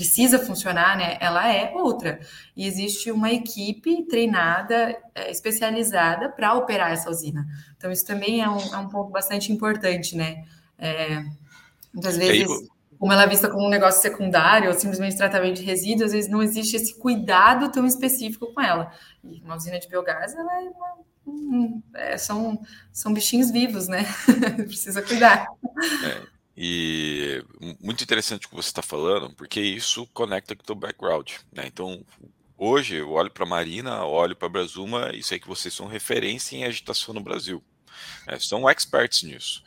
precisa 0.00 0.38
funcionar, 0.38 0.96
né? 0.96 1.18
Ela 1.20 1.52
é 1.52 1.72
outra. 1.74 2.20
E 2.56 2.66
existe 2.66 3.12
uma 3.12 3.30
equipe 3.30 4.06
treinada, 4.06 4.96
é, 5.14 5.30
especializada 5.30 6.30
para 6.30 6.54
operar 6.54 6.90
essa 6.90 7.10
usina. 7.10 7.46
Então, 7.76 7.92
isso 7.92 8.06
também 8.06 8.40
é 8.40 8.48
um, 8.48 8.58
é 8.58 8.78
um 8.78 8.88
ponto 8.88 9.10
bastante 9.10 9.52
importante, 9.52 10.16
né? 10.16 10.44
É, 10.78 11.22
muitas 11.92 12.16
vezes, 12.16 12.48
como 12.98 13.12
ela 13.12 13.24
é 13.24 13.26
vista 13.26 13.50
como 13.50 13.66
um 13.66 13.68
negócio 13.68 14.00
secundário 14.00 14.70
ou 14.70 14.74
simplesmente 14.74 15.18
tratamento 15.18 15.56
de 15.56 15.64
resíduos, 15.64 16.06
às 16.06 16.12
vezes 16.12 16.30
não 16.30 16.42
existe 16.42 16.76
esse 16.76 16.98
cuidado 16.98 17.70
tão 17.70 17.84
específico 17.84 18.54
com 18.54 18.60
ela. 18.62 18.90
E 19.22 19.42
uma 19.42 19.56
usina 19.56 19.78
de 19.78 19.86
biogás, 19.86 20.34
ela 20.34 20.62
é 20.62 20.70
uma, 21.26 21.82
é, 21.92 22.16
são, 22.16 22.58
são 22.90 23.12
bichinhos 23.12 23.50
vivos, 23.50 23.86
né? 23.86 24.06
Precisa 24.66 25.02
cuidar. 25.02 25.46
É. 26.06 26.22
E 26.62 27.42
muito 27.80 28.04
interessante 28.04 28.46
o 28.46 28.50
que 28.50 28.54
você 28.54 28.68
está 28.68 28.82
falando, 28.82 29.34
porque 29.34 29.58
isso 29.58 30.06
conecta 30.08 30.54
com 30.54 30.62
o 30.62 30.66
teu 30.66 30.74
background. 30.74 31.30
Né? 31.50 31.64
Então, 31.66 32.04
hoje 32.54 32.96
eu 32.96 33.12
olho 33.12 33.30
para 33.30 33.44
a 33.44 33.48
Marina, 33.48 34.04
olho 34.04 34.36
para 34.36 34.44
a 34.44 34.50
Brasuma 34.50 35.10
e 35.14 35.22
sei 35.22 35.40
que 35.40 35.48
vocês 35.48 35.72
são 35.72 35.86
referência 35.86 36.56
em 36.56 36.64
agitação 36.64 37.14
no 37.14 37.22
Brasil. 37.22 37.64
Né? 38.26 38.38
São 38.38 38.68
experts 38.68 39.22
nisso. 39.22 39.62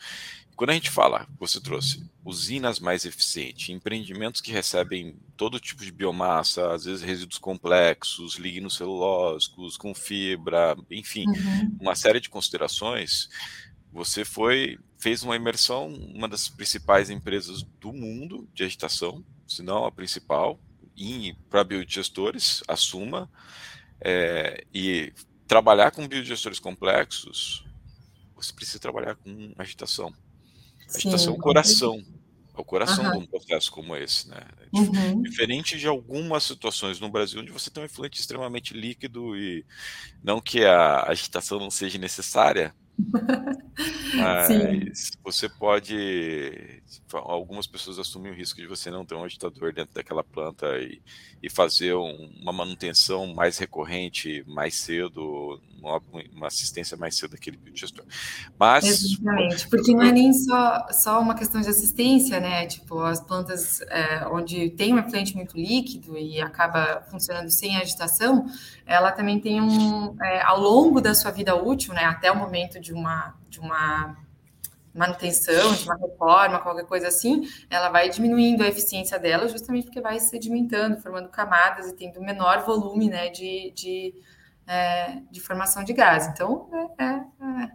Quando 0.55 0.69
a 0.69 0.73
gente 0.73 0.91
fala, 0.91 1.27
você 1.39 1.59
trouxe 1.59 2.07
usinas 2.23 2.79
mais 2.79 3.05
eficientes, 3.05 3.69
empreendimentos 3.69 4.39
que 4.39 4.51
recebem 4.51 5.17
todo 5.35 5.59
tipo 5.59 5.83
de 5.83 5.91
biomassa, 5.91 6.71
às 6.71 6.85
vezes 6.85 7.01
resíduos 7.01 7.39
complexos, 7.39 8.35
lignocelulósicos, 8.35 9.77
com 9.77 9.95
fibra, 9.95 10.77
enfim, 10.91 11.25
uhum. 11.27 11.77
uma 11.81 11.95
série 11.95 12.19
de 12.19 12.29
considerações, 12.29 13.29
você 13.93 14.25
foi 14.25 14.77
fez 14.97 15.21
uma 15.21 15.35
imersão, 15.35 15.87
uma 15.87 16.27
das 16.29 16.47
principais 16.47 17.09
empresas 17.09 17.61
do 17.61 17.91
mundo 17.91 18.47
de 18.53 18.63
agitação, 18.63 19.23
se 19.45 19.61
não 19.61 19.85
a 19.85 19.91
principal, 19.91 20.57
para 21.49 21.63
biodigestores, 21.63 22.63
assuma, 22.67 23.29
é, 23.99 24.65
e 24.73 25.11
trabalhar 25.45 25.91
com 25.91 26.07
biodigestores 26.07 26.57
complexos, 26.57 27.65
você 28.33 28.53
precisa 28.53 28.79
trabalhar 28.79 29.15
com 29.15 29.53
agitação. 29.57 30.13
Agitação 30.95 31.33
é 31.33 31.37
o 31.37 31.39
coração, 31.39 32.03
é 32.55 32.61
o 32.61 32.63
coração 32.63 33.03
uhum. 33.03 33.11
de 33.11 33.17
um 33.17 33.25
processo 33.25 33.71
como 33.71 33.95
esse, 33.97 34.29
né? 34.29 34.41
Uhum. 34.73 35.21
Diferente 35.21 35.77
de 35.77 35.87
algumas 35.87 36.43
situações 36.43 36.99
no 36.99 37.09
Brasil 37.09 37.41
onde 37.41 37.51
você 37.51 37.69
tem 37.69 37.83
um 37.83 37.85
efluente 37.85 38.21
extremamente 38.21 38.73
líquido 38.73 39.35
e 39.35 39.65
não 40.23 40.39
que 40.39 40.63
a 40.63 41.09
agitação 41.09 41.59
não 41.59 41.69
seja 41.69 41.97
necessária, 41.97 42.73
Mas 44.15 45.11
você 45.23 45.49
pode. 45.49 46.81
Algumas 47.11 47.65
pessoas 47.65 47.97
assumem 47.97 48.31
o 48.31 48.35
risco 48.35 48.61
de 48.61 48.67
você 48.67 48.91
não 48.91 49.05
ter 49.05 49.15
um 49.15 49.23
agitador 49.23 49.73
dentro 49.73 49.93
daquela 49.93 50.23
planta 50.23 50.67
e, 50.77 51.01
e 51.41 51.49
fazer 51.49 51.95
um, 51.95 52.31
uma 52.41 52.53
manutenção 52.53 53.33
mais 53.33 53.57
recorrente, 53.57 54.43
mais 54.47 54.75
cedo, 54.75 55.59
uma, 55.81 56.01
uma 56.33 56.47
assistência 56.47 56.95
mais 56.95 57.17
cedo 57.17 57.31
daquele 57.31 57.57
biodigestor. 57.57 58.05
Mas. 58.57 58.85
Exatamente, 58.85 59.67
porque 59.67 59.93
não 59.93 60.03
é 60.03 60.11
nem 60.11 60.31
só, 60.31 60.87
só 60.91 61.19
uma 61.19 61.35
questão 61.35 61.61
de 61.61 61.69
assistência, 61.69 62.39
né? 62.39 62.65
Tipo, 62.67 62.99
as 62.99 63.19
plantas 63.19 63.81
é, 63.81 64.27
onde 64.27 64.69
tem 64.71 64.93
um 64.93 64.99
efluente 64.99 65.35
muito 65.35 65.57
líquido 65.57 66.17
e 66.17 66.39
acaba 66.39 67.03
funcionando 67.09 67.49
sem 67.49 67.75
agitação, 67.75 68.45
ela 68.85 69.11
também 69.11 69.39
tem 69.39 69.61
um. 69.61 70.15
É, 70.21 70.41
ao 70.43 70.59
longo 70.59 71.01
da 71.01 71.13
sua 71.13 71.31
vida 71.31 71.55
útil, 71.55 71.93
né? 71.93 72.05
Até 72.05 72.31
o 72.31 72.35
momento 72.35 72.79
de 72.83 72.93
uma, 72.93 73.33
de 73.49 73.59
uma 73.59 74.15
manutenção, 74.93 75.73
de 75.73 75.85
uma 75.85 75.95
reforma, 75.95 76.59
qualquer 76.59 76.85
coisa 76.85 77.07
assim, 77.07 77.47
ela 77.69 77.89
vai 77.89 78.09
diminuindo 78.09 78.61
a 78.61 78.67
eficiência 78.67 79.17
dela 79.17 79.47
justamente 79.47 79.85
porque 79.85 80.01
vai 80.01 80.19
sedimentando, 80.19 81.01
formando 81.01 81.29
camadas 81.29 81.87
e 81.87 81.95
tendo 81.95 82.21
menor 82.21 82.63
volume 82.63 83.09
né, 83.09 83.29
de, 83.29 83.71
de, 83.71 84.13
é, 84.67 85.21
de 85.31 85.39
formação 85.39 85.83
de 85.83 85.93
gás. 85.93 86.27
Então, 86.27 86.69
é, 86.99 87.03
é, 87.03 87.07
é. 87.07 87.71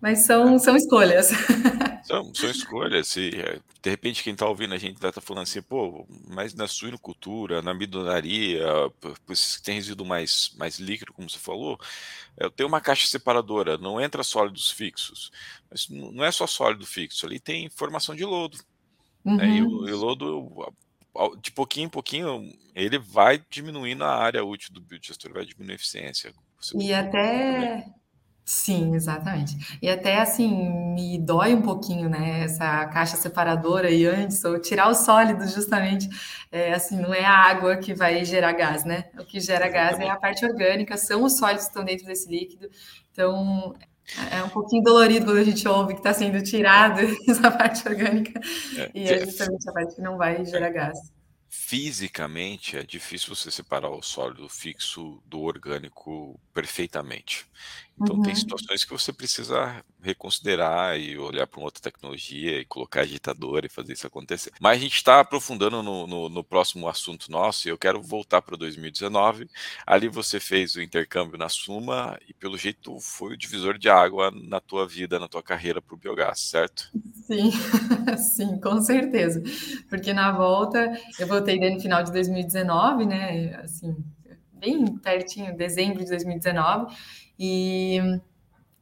mas 0.00 0.26
são, 0.26 0.58
são 0.58 0.74
escolhas. 0.74 1.30
São, 2.06 2.32
são 2.32 2.48
escolhas. 2.48 3.16
E, 3.16 3.30
é, 3.30 3.60
de 3.82 3.90
repente, 3.90 4.22
quem 4.22 4.32
está 4.32 4.46
ouvindo 4.46 4.72
a 4.74 4.78
gente 4.78 4.94
está 4.94 5.20
falando 5.20 5.42
assim, 5.42 5.60
pô, 5.60 6.06
mas 6.28 6.54
na 6.54 6.68
suinocultura, 6.68 7.60
na 7.60 7.74
bidonaria, 7.74 8.64
tem 9.64 9.74
resíduo 9.74 10.06
mais, 10.06 10.54
mais 10.56 10.78
líquido, 10.78 11.12
como 11.12 11.28
você 11.28 11.38
falou, 11.38 11.76
eu 12.36 12.48
tenho 12.48 12.68
uma 12.68 12.80
caixa 12.80 13.08
separadora, 13.08 13.76
não 13.76 14.00
entra 14.00 14.22
sólidos 14.22 14.70
fixos. 14.70 15.32
Mas 15.68 15.88
não 15.88 16.24
é 16.24 16.30
só 16.30 16.46
sólido 16.46 16.86
fixo, 16.86 17.26
ali 17.26 17.40
tem 17.40 17.68
formação 17.70 18.14
de 18.14 18.24
lodo. 18.24 18.56
Uhum. 19.24 19.36
Né? 19.36 19.48
E, 19.56 19.62
o, 19.62 19.88
e 19.88 19.92
o 19.92 19.96
lodo, 19.96 20.72
de 21.42 21.50
pouquinho 21.50 21.86
em 21.86 21.90
pouquinho, 21.90 22.52
ele 22.72 23.00
vai 23.00 23.42
diminuindo 23.50 24.04
a 24.04 24.14
área 24.14 24.44
útil 24.44 24.72
do 24.72 24.80
biodigestor, 24.80 25.32
vai 25.32 25.44
diminuir 25.44 25.72
a 25.72 25.74
eficiência. 25.74 26.32
E 26.76 26.94
até 26.94 27.84
Sim, 28.48 28.94
exatamente. 28.94 29.56
E 29.82 29.90
até 29.90 30.20
assim, 30.20 30.48
me 30.94 31.18
dói 31.18 31.52
um 31.52 31.62
pouquinho, 31.62 32.08
né, 32.08 32.44
essa 32.44 32.86
caixa 32.86 33.16
separadora 33.16 33.90
e 33.90 34.06
antes, 34.06 34.44
ou 34.44 34.56
tirar 34.60 34.88
os 34.88 34.98
sólidos, 34.98 35.52
justamente, 35.52 36.08
é, 36.52 36.72
assim, 36.72 36.96
não 36.96 37.12
é 37.12 37.24
a 37.24 37.32
água 37.32 37.76
que 37.76 37.92
vai 37.92 38.24
gerar 38.24 38.52
gás, 38.52 38.84
né? 38.84 39.06
O 39.18 39.24
que 39.24 39.40
gera 39.40 39.68
gás 39.68 39.98
é 39.98 40.08
a 40.08 40.14
parte 40.14 40.46
orgânica, 40.46 40.96
são 40.96 41.24
os 41.24 41.36
sólidos 41.36 41.64
que 41.64 41.70
estão 41.70 41.84
dentro 41.84 42.06
desse 42.06 42.30
líquido. 42.30 42.70
Então, 43.10 43.74
é 44.30 44.40
um 44.44 44.48
pouquinho 44.48 44.84
dolorido 44.84 45.26
quando 45.26 45.38
a 45.38 45.44
gente 45.44 45.66
ouve 45.66 45.94
que 45.94 46.00
está 46.00 46.14
sendo 46.14 46.40
tirado 46.40 47.00
essa 47.28 47.50
parte 47.50 47.86
orgânica, 47.88 48.40
é, 48.78 48.90
e 48.94 49.08
é 49.08 49.24
justamente 49.24 49.68
a 49.68 49.72
parte 49.72 49.96
que 49.96 50.02
não 50.02 50.16
vai 50.16 50.44
gerar 50.44 50.70
gás 50.70 50.96
fisicamente 51.48 52.76
é 52.76 52.82
difícil 52.82 53.34
você 53.34 53.50
separar 53.50 53.90
o 53.90 54.02
sólido 54.02 54.48
fixo 54.48 55.20
do 55.26 55.40
orgânico 55.40 56.38
perfeitamente. 56.56 57.44
Então, 57.98 58.20
tem 58.20 58.32
uhum. 58.32 58.38
situações 58.38 58.84
que 58.84 58.92
você 58.92 59.10
precisa 59.10 59.82
reconsiderar 60.02 61.00
e 61.00 61.16
olhar 61.16 61.46
para 61.46 61.58
uma 61.58 61.64
outra 61.64 61.82
tecnologia 61.82 62.60
e 62.60 62.64
colocar 62.66 63.00
agitador 63.00 63.64
e 63.64 63.70
fazer 63.70 63.94
isso 63.94 64.06
acontecer. 64.06 64.52
Mas 64.60 64.76
a 64.76 64.80
gente 64.80 64.96
está 64.96 65.20
aprofundando 65.20 65.82
no, 65.82 66.06
no, 66.06 66.28
no, 66.28 66.44
próximo 66.44 66.88
assunto 66.88 67.30
nosso 67.30 67.66
e 67.66 67.70
eu 67.70 67.78
quero 67.78 68.02
voltar 68.02 68.42
para 68.42 68.54
2019. 68.54 69.48
Ali 69.86 70.08
você 70.08 70.38
fez 70.38 70.76
o 70.76 70.82
intercâmbio 70.82 71.38
na 71.38 71.48
Suma 71.48 72.18
e, 72.28 72.34
pelo 72.34 72.58
jeito, 72.58 73.00
foi 73.00 73.32
o 73.32 73.36
divisor 73.36 73.78
de 73.78 73.88
água 73.88 74.30
na 74.30 74.60
tua 74.60 74.86
vida, 74.86 75.18
na 75.18 75.26
tua 75.26 75.42
carreira 75.42 75.80
para 75.80 75.94
o 75.94 75.98
biogás, 75.98 76.40
certo? 76.40 76.90
Sim, 77.26 77.50
sim, 78.36 78.60
com 78.60 78.78
certeza. 78.82 79.42
Porque 79.88 80.12
na 80.12 80.32
volta 80.32 80.92
eu 81.18 81.26
voltei 81.26 81.46
voltei 81.56 81.74
no 81.74 81.80
final 81.80 82.02
de 82.02 82.12
2019, 82.12 83.06
né? 83.06 83.54
Assim, 83.62 83.96
bem 84.66 84.96
pertinho, 84.98 85.56
dezembro 85.56 86.02
de 86.02 86.10
2019. 86.10 86.94
E 87.38 88.00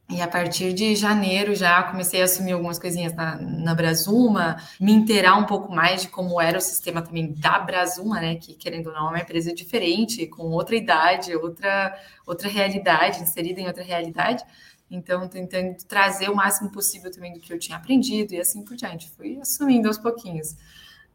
e 0.07 0.21
a 0.21 0.27
partir 0.27 0.71
de 0.71 0.95
janeiro 0.95 1.55
já 1.55 1.81
comecei 1.81 2.21
a 2.21 2.25
assumir 2.25 2.51
algumas 2.51 2.77
coisinhas 2.77 3.11
na, 3.15 3.37
na 3.37 3.73
Brasuma, 3.73 4.55
me 4.79 4.91
inteirar 4.91 5.35
um 5.35 5.47
pouco 5.47 5.73
mais 5.73 6.03
de 6.03 6.09
como 6.09 6.39
era 6.39 6.59
o 6.59 6.61
sistema 6.61 7.01
também 7.01 7.33
da 7.33 7.57
Brasuma, 7.57 8.21
né? 8.21 8.35
Que 8.35 8.53
querendo 8.53 8.87
ou 8.87 8.93
não 8.93 9.07
é 9.07 9.09
uma 9.09 9.19
empresa 9.21 9.51
diferente, 9.51 10.27
com 10.27 10.43
outra 10.51 10.75
idade, 10.75 11.35
outra, 11.35 11.99
outra 12.23 12.47
realidade, 12.47 13.23
inserida 13.23 13.59
em 13.59 13.65
outra 13.65 13.83
realidade. 13.83 14.43
Então, 14.91 15.27
tentando 15.27 15.75
trazer 15.87 16.29
o 16.29 16.35
máximo 16.35 16.71
possível 16.71 17.09
também 17.09 17.33
do 17.33 17.39
que 17.39 17.51
eu 17.51 17.57
tinha 17.57 17.75
aprendido 17.75 18.35
e 18.35 18.39
assim 18.39 18.63
por 18.63 18.75
diante. 18.75 19.09
Fui 19.09 19.39
assumindo 19.41 19.87
aos 19.87 19.97
pouquinhos, 19.97 20.55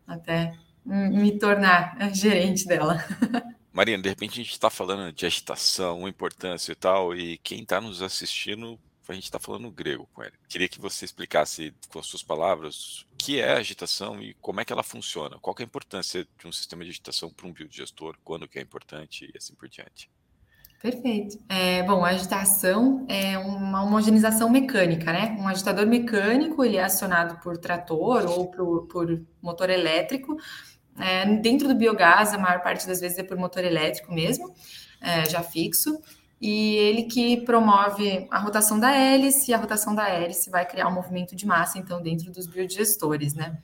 até 0.05 0.53
me 0.85 1.39
tornar 1.39 1.97
gerente 2.13 2.67
dela. 2.67 2.99
Marina, 3.73 4.03
de 4.03 4.09
repente 4.09 4.33
a 4.33 4.43
gente 4.43 4.53
está 4.53 4.69
falando 4.69 5.13
de 5.13 5.27
agitação, 5.27 6.09
importância 6.09 6.73
e 6.73 6.75
tal, 6.75 7.15
e 7.15 7.39
quem 7.39 7.63
está 7.63 7.81
nos 7.81 8.03
assistindo, 8.03 8.79
a 9.09 9.15
gente 9.15 9.25
está 9.25 9.39
falando 9.39 9.71
grego 9.71 10.09
com 10.13 10.23
ele. 10.23 10.33
Queria 10.49 10.69
que 10.69 10.81
você 10.81 11.05
explicasse 11.05 11.75
com 11.89 11.99
as 11.99 12.07
suas 12.07 12.23
palavras 12.23 13.03
o 13.13 13.17
que 13.19 13.41
é 13.41 13.53
agitação 13.53 14.23
e 14.23 14.35
como 14.35 14.61
é 14.61 14.65
que 14.65 14.73
ela 14.73 14.83
funciona. 14.83 15.39
Qual 15.41 15.55
é 15.59 15.63
a 15.63 15.65
importância 15.65 16.27
de 16.39 16.47
um 16.47 16.53
sistema 16.53 16.85
de 16.85 16.91
agitação 16.91 17.31
para 17.31 17.47
um 17.47 17.53
biodigestor, 17.53 18.17
quando 18.25 18.49
que 18.49 18.59
é 18.59 18.63
importante 18.63 19.31
e 19.33 19.37
assim 19.37 19.55
por 19.55 19.69
diante. 19.69 20.11
Perfeito. 20.81 21.39
É, 21.47 21.83
bom, 21.83 22.03
a 22.03 22.09
agitação 22.09 23.05
é 23.07 23.37
uma 23.37 23.83
homogeneização 23.83 24.49
mecânica, 24.49 25.13
né? 25.13 25.37
Um 25.39 25.47
agitador 25.47 25.87
mecânico, 25.87 26.65
ele 26.65 26.79
é 26.79 26.85
acionado 26.85 27.39
por 27.43 27.59
trator 27.59 28.25
ou 28.25 28.51
por, 28.51 28.87
por 28.87 29.23
motor 29.43 29.69
elétrico, 29.69 30.39
é, 30.99 31.27
dentro 31.37 31.69
do 31.69 31.75
biogás, 31.75 32.35
a 32.35 32.39
maior 32.39 32.61
parte 32.63 32.87
das 32.87 33.01
vezes 33.01 33.19
é 33.19 33.23
por 33.23 33.37
motor 33.37 33.65
elétrico 33.65 34.13
mesmo, 34.13 34.55
é, 35.01 35.25
já 35.27 35.43
fixo, 35.43 36.01
e 36.41 36.77
ele 36.77 37.05
que 37.05 37.43
promove 37.43 38.27
a 38.31 38.39
rotação 38.39 38.79
da 38.79 38.93
hélice, 38.93 39.51
e 39.51 39.55
a 39.55 39.59
rotação 39.59 39.95
da 39.95 40.09
hélice 40.09 40.51
vai 40.51 40.67
criar 40.67 40.89
um 40.89 40.95
movimento 40.95 41.37
de 41.37 41.47
massa, 41.47 41.79
então, 41.79 42.03
dentro 42.03 42.33
dos 42.33 42.47
biodigestores, 42.47 43.35
né? 43.35 43.59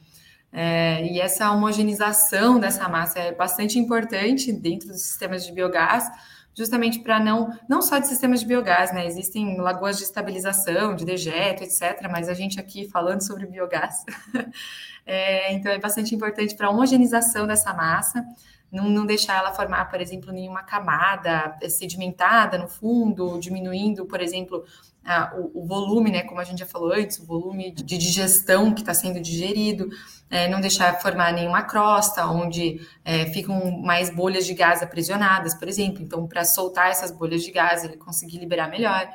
É, 0.53 1.05
e 1.05 1.21
essa 1.21 1.51
homogeneização 1.51 2.59
dessa 2.59 2.89
massa 2.89 3.19
é 3.19 3.33
bastante 3.33 3.79
importante 3.79 4.53
dentro 4.53 4.89
dos 4.89 5.03
sistemas 5.03 5.45
de 5.45 5.53
biogás, 5.53 6.09
justamente 6.57 7.01
para 7.01 7.21
não, 7.21 7.51
não 7.69 7.83
só 7.83 7.99
de 7.99 8.09
sistemas 8.09 8.41
de 8.41 8.47
biogás, 8.47 8.93
né? 8.93 9.07
Existem 9.07 9.59
lagoas 9.59 9.99
de 9.99 10.05
estabilização, 10.05 10.97
de 10.97 11.05
dejeto, 11.05 11.63
etc. 11.63 12.09
Mas 12.11 12.29
a 12.29 12.35
gente 12.35 12.59
aqui 12.59 12.89
falando 12.89 13.21
sobre 13.21 13.47
biogás, 13.47 14.05
é, 15.05 15.53
então 15.53 15.71
é 15.71 15.79
bastante 15.79 16.15
importante 16.15 16.57
para 16.57 16.69
a 16.69 16.71
homogeneização 16.71 17.47
dessa 17.47 17.75
massa, 17.75 18.25
não, 18.73 18.89
não, 18.89 19.07
deixar 19.07 19.39
ela 19.39 19.53
formar, 19.53 19.85
por 19.91 20.01
exemplo, 20.01 20.33
nenhuma 20.33 20.63
camada 20.63 21.57
sedimentada 21.69 22.59
no 22.59 22.67
fundo, 22.67 23.39
diminuindo, 23.39 24.07
por 24.07 24.21
exemplo, 24.21 24.65
a, 25.05 25.35
o, 25.37 25.63
o, 25.63 25.67
volume, 25.67 26.11
né? 26.11 26.23
Como 26.23 26.41
a 26.41 26.45
gente 26.45 26.59
já 26.59 26.67
falou 26.67 26.93
antes, 26.93 27.19
o 27.19 27.25
volume 27.25 27.71
de 27.71 27.97
digestão 27.97 28.75
que 28.75 28.81
está 28.81 28.93
sendo 28.93 29.21
digerido 29.21 29.89
é, 30.31 30.49
não 30.49 30.61
deixar 30.61 31.01
formar 31.01 31.33
nenhuma 31.33 31.63
crosta, 31.63 32.27
onde 32.27 32.81
é, 33.05 33.27
ficam 33.27 33.71
mais 33.81 34.11
bolhas 34.11 34.47
de 34.47 34.55
gás 34.55 34.83
aprisionadas, 34.83 35.55
por 35.55 35.69
exemplo. 35.69 36.03
Então, 36.03 36.27
para 36.27 36.45
soltar 36.45 36.91
essas 36.91 37.11
bolhas 37.11 37.43
de 37.43 37.51
gás, 37.51 37.85
ele 37.85 37.97
conseguir 37.97 38.39
liberar 38.39 38.69
melhor. 38.69 39.09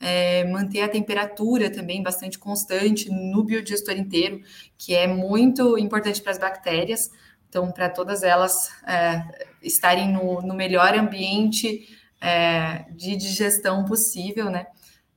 É, 0.00 0.44
manter 0.44 0.82
a 0.82 0.88
temperatura 0.88 1.70
também 1.70 2.02
bastante 2.02 2.38
constante 2.38 3.08
no 3.10 3.44
biodigestor 3.44 3.94
inteiro, 3.96 4.40
que 4.76 4.94
é 4.94 5.06
muito 5.06 5.78
importante 5.78 6.20
para 6.20 6.32
as 6.32 6.38
bactérias. 6.38 7.10
Então, 7.48 7.70
para 7.70 7.88
todas 7.88 8.22
elas 8.22 8.70
é, 8.86 9.22
estarem 9.62 10.12
no, 10.12 10.42
no 10.42 10.54
melhor 10.54 10.94
ambiente 10.94 11.88
é, 12.20 12.86
de 12.90 13.16
digestão 13.16 13.84
possível, 13.84 14.50
né? 14.50 14.66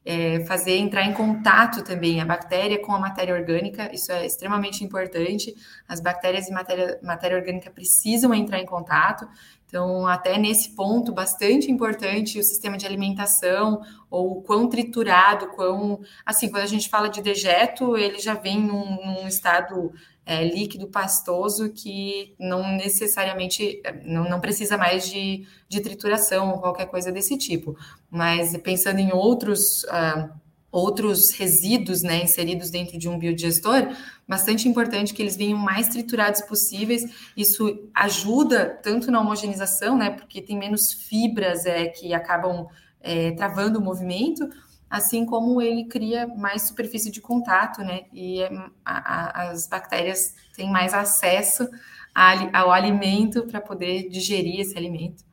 É, 0.09 0.39
fazer 0.45 0.77
entrar 0.77 1.03
em 1.03 1.13
contato 1.13 1.83
também 1.83 2.21
a 2.21 2.25
bactéria 2.25 2.81
com 2.81 2.93
a 2.93 2.99
matéria 2.99 3.35
orgânica, 3.35 3.93
isso 3.93 4.09
é 4.09 4.25
extremamente 4.25 4.81
importante. 4.81 5.53
As 5.85 5.99
bactérias 5.99 6.47
e 6.47 6.51
matéria, 6.53 6.97
matéria 7.03 7.35
orgânica 7.35 7.69
precisam 7.69 8.33
entrar 8.33 8.57
em 8.57 8.65
contato. 8.65 9.27
Então, 9.65 10.07
até 10.07 10.37
nesse 10.37 10.73
ponto, 10.73 11.11
bastante 11.11 11.69
importante 11.69 12.39
o 12.39 12.43
sistema 12.43 12.77
de 12.77 12.85
alimentação, 12.85 13.81
ou 14.09 14.41
quão 14.41 14.69
triturado, 14.69 15.47
quão. 15.47 15.99
Assim, 16.25 16.49
quando 16.49 16.63
a 16.63 16.67
gente 16.67 16.87
fala 16.87 17.09
de 17.09 17.21
dejeto, 17.21 17.97
ele 17.97 18.17
já 18.17 18.33
vem 18.33 18.61
num, 18.61 18.95
num 19.05 19.27
estado 19.27 19.91
é, 20.27 20.43
líquido 20.43 20.87
pastoso 20.87 21.69
que 21.69 22.35
não 22.37 22.75
necessariamente 22.75 23.81
não, 24.03 24.29
não 24.29 24.41
precisa 24.41 24.77
mais 24.77 25.09
de, 25.09 25.47
de, 25.69 25.79
trituração 25.79 26.51
ou 26.51 26.59
qualquer 26.59 26.87
coisa 26.87 27.13
desse 27.13 27.37
tipo. 27.37 27.77
Mas 28.11 28.55
pensando 28.57 28.99
em 28.99 29.13
outros. 29.13 29.83
Uh, 29.85 30.47
outros 30.69 31.31
resíduos 31.31 32.03
né, 32.03 32.21
inseridos 32.21 32.69
dentro 32.69 32.99
de 32.99 33.07
um 33.07 33.17
biodigestor, 33.17 33.87
bastante 34.27 34.67
importante 34.67 35.13
que 35.13 35.21
eles 35.21 35.37
venham 35.37 35.57
mais 35.57 35.87
triturados 35.87 36.41
possíveis. 36.41 37.31
Isso 37.35 37.89
ajuda 37.95 38.77
tanto 38.83 39.09
na 39.09 39.21
homogeneização, 39.21 39.97
né, 39.97 40.11
porque 40.11 40.41
tem 40.41 40.57
menos 40.57 40.91
fibras 40.91 41.65
é, 41.65 41.85
que 41.87 42.13
acabam 42.13 42.67
é, 43.01 43.31
travando 43.31 43.79
o 43.79 43.81
movimento, 43.81 44.47
assim 44.89 45.25
como 45.25 45.61
ele 45.61 45.85
cria 45.85 46.27
mais 46.27 46.63
superfície 46.63 47.11
de 47.11 47.21
contato, 47.21 47.81
né? 47.81 48.05
E 48.13 48.41
é, 48.41 48.49
a, 48.85 49.41
a, 49.43 49.49
as 49.49 49.67
bactérias 49.67 50.33
têm 50.55 50.71
mais 50.71 50.93
acesso 50.93 51.69
a, 52.13 52.59
ao 52.61 52.71
alimento 52.71 53.45
para 53.45 53.61
poder 53.61 54.09
digerir 54.09 54.59
esse 54.59 54.77
alimento. 54.77 55.23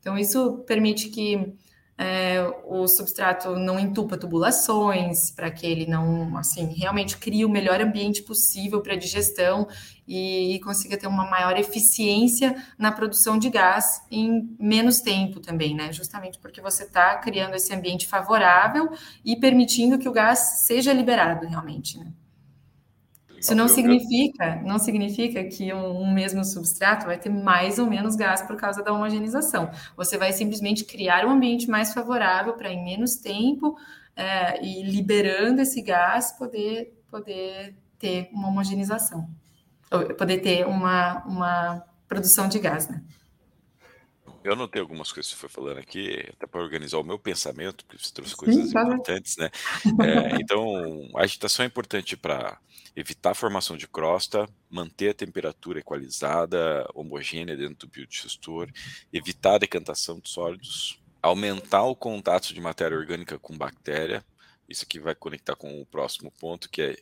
Então, 0.00 0.18
isso 0.18 0.64
permite 0.66 1.08
que 1.08 1.54
é, 1.96 2.42
o 2.64 2.88
substrato 2.88 3.54
não 3.56 3.78
entupa 3.78 4.18
tubulações, 4.18 5.30
para 5.30 5.50
que 5.50 5.64
ele 5.64 5.86
não, 5.86 6.36
assim, 6.36 6.74
realmente 6.74 7.16
crie 7.16 7.44
o 7.44 7.48
melhor 7.48 7.80
ambiente 7.80 8.22
possível 8.22 8.80
para 8.80 8.94
a 8.94 8.98
digestão 8.98 9.68
e, 10.06 10.56
e, 10.56 10.60
consiga 10.60 10.98
ter 10.98 11.06
uma 11.06 11.28
maior 11.30 11.56
eficiência 11.56 12.54
na 12.76 12.90
produção 12.90 13.38
de 13.38 13.48
gás 13.48 14.02
em 14.10 14.54
menos 14.58 15.00
tempo 15.00 15.40
também, 15.40 15.74
né? 15.74 15.92
Justamente 15.92 16.38
porque 16.38 16.60
você 16.60 16.82
está 16.82 17.16
criando 17.16 17.54
esse 17.54 17.72
ambiente 17.72 18.06
favorável 18.06 18.90
e 19.24 19.36
permitindo 19.36 19.98
que 19.98 20.08
o 20.08 20.12
gás 20.12 20.66
seja 20.66 20.92
liberado 20.92 21.46
realmente, 21.46 21.98
né? 21.98 22.12
Isso 23.44 23.54
não 23.54 23.68
significa, 23.68 24.56
não 24.64 24.78
significa 24.78 25.44
que 25.44 25.70
um, 25.74 26.00
um, 26.00 26.14
mesmo 26.14 26.42
substrato 26.42 27.04
vai 27.04 27.18
ter 27.18 27.28
mais 27.28 27.78
ou 27.78 27.86
menos 27.86 28.16
gás 28.16 28.40
por 28.40 28.56
causa 28.56 28.82
da 28.82 28.90
homogeneização. 28.90 29.70
Você 29.98 30.16
vai 30.16 30.32
simplesmente 30.32 30.82
criar 30.82 31.26
um 31.26 31.30
ambiente 31.30 31.68
mais 31.68 31.92
favorável 31.92 32.54
para 32.54 32.72
em 32.72 32.82
menos 32.82 33.16
tempo 33.16 33.76
é, 34.16 34.64
e 34.64 34.82
liberando 34.82 35.60
esse 35.60 35.82
gás 35.82 36.32
poder, 36.32 36.98
poder 37.10 37.76
ter 37.98 38.30
uma 38.32 38.48
homogeneização, 38.48 39.28
poder 40.16 40.38
ter 40.38 40.66
uma, 40.66 41.22
uma 41.26 41.84
produção 42.08 42.48
de 42.48 42.58
gás, 42.58 42.88
né? 42.88 43.02
Eu 44.44 44.52
anotei 44.52 44.78
algumas 44.78 45.10
coisas 45.10 45.32
que 45.32 45.38
você 45.38 45.40
foi 45.40 45.48
falando 45.48 45.78
aqui, 45.78 46.22
até 46.34 46.46
para 46.46 46.60
organizar 46.60 46.98
o 46.98 47.02
meu 47.02 47.18
pensamento, 47.18 47.82
porque 47.86 48.04
você 48.04 48.12
trouxe 48.12 48.36
coisas 48.36 48.68
Sim, 48.68 48.78
importantes, 48.78 49.38
né? 49.38 49.50
É, 50.04 50.36
então, 50.38 51.08
a 51.16 51.22
agitação 51.22 51.64
é 51.64 51.66
importante 51.66 52.14
para 52.14 52.60
evitar 52.94 53.30
a 53.30 53.34
formação 53.34 53.74
de 53.74 53.88
crosta, 53.88 54.46
manter 54.68 55.10
a 55.10 55.14
temperatura 55.14 55.78
equalizada, 55.78 56.86
homogênea 56.94 57.56
dentro 57.56 57.86
do 57.86 57.90
biodigestor, 57.90 58.68
evitar 59.10 59.54
a 59.54 59.58
decantação 59.58 60.20
de 60.20 60.28
sólidos, 60.28 61.02
aumentar 61.22 61.84
o 61.84 61.96
contato 61.96 62.52
de 62.52 62.60
matéria 62.60 62.98
orgânica 62.98 63.38
com 63.38 63.56
bactéria. 63.56 64.22
Isso 64.68 64.84
aqui 64.84 65.00
vai 65.00 65.14
conectar 65.14 65.56
com 65.56 65.80
o 65.80 65.86
próximo 65.86 66.30
ponto, 66.38 66.68
que 66.68 66.82
é 66.82 66.96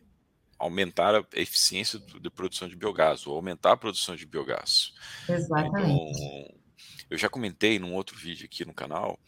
aumentar 0.56 1.16
a 1.16 1.24
eficiência 1.34 1.98
de 1.98 2.30
produção 2.30 2.68
de 2.68 2.76
biogás, 2.76 3.26
ou 3.26 3.34
aumentar 3.34 3.72
a 3.72 3.76
produção 3.76 4.14
de 4.14 4.24
biogás. 4.24 4.94
Exatamente. 5.28 5.90
Então, 5.90 6.61
eu 7.10 7.18
já 7.18 7.28
comentei 7.28 7.78
num 7.78 7.94
outro 7.94 8.16
vídeo 8.16 8.46
aqui 8.46 8.64
no 8.64 8.74
canal, 8.74 9.18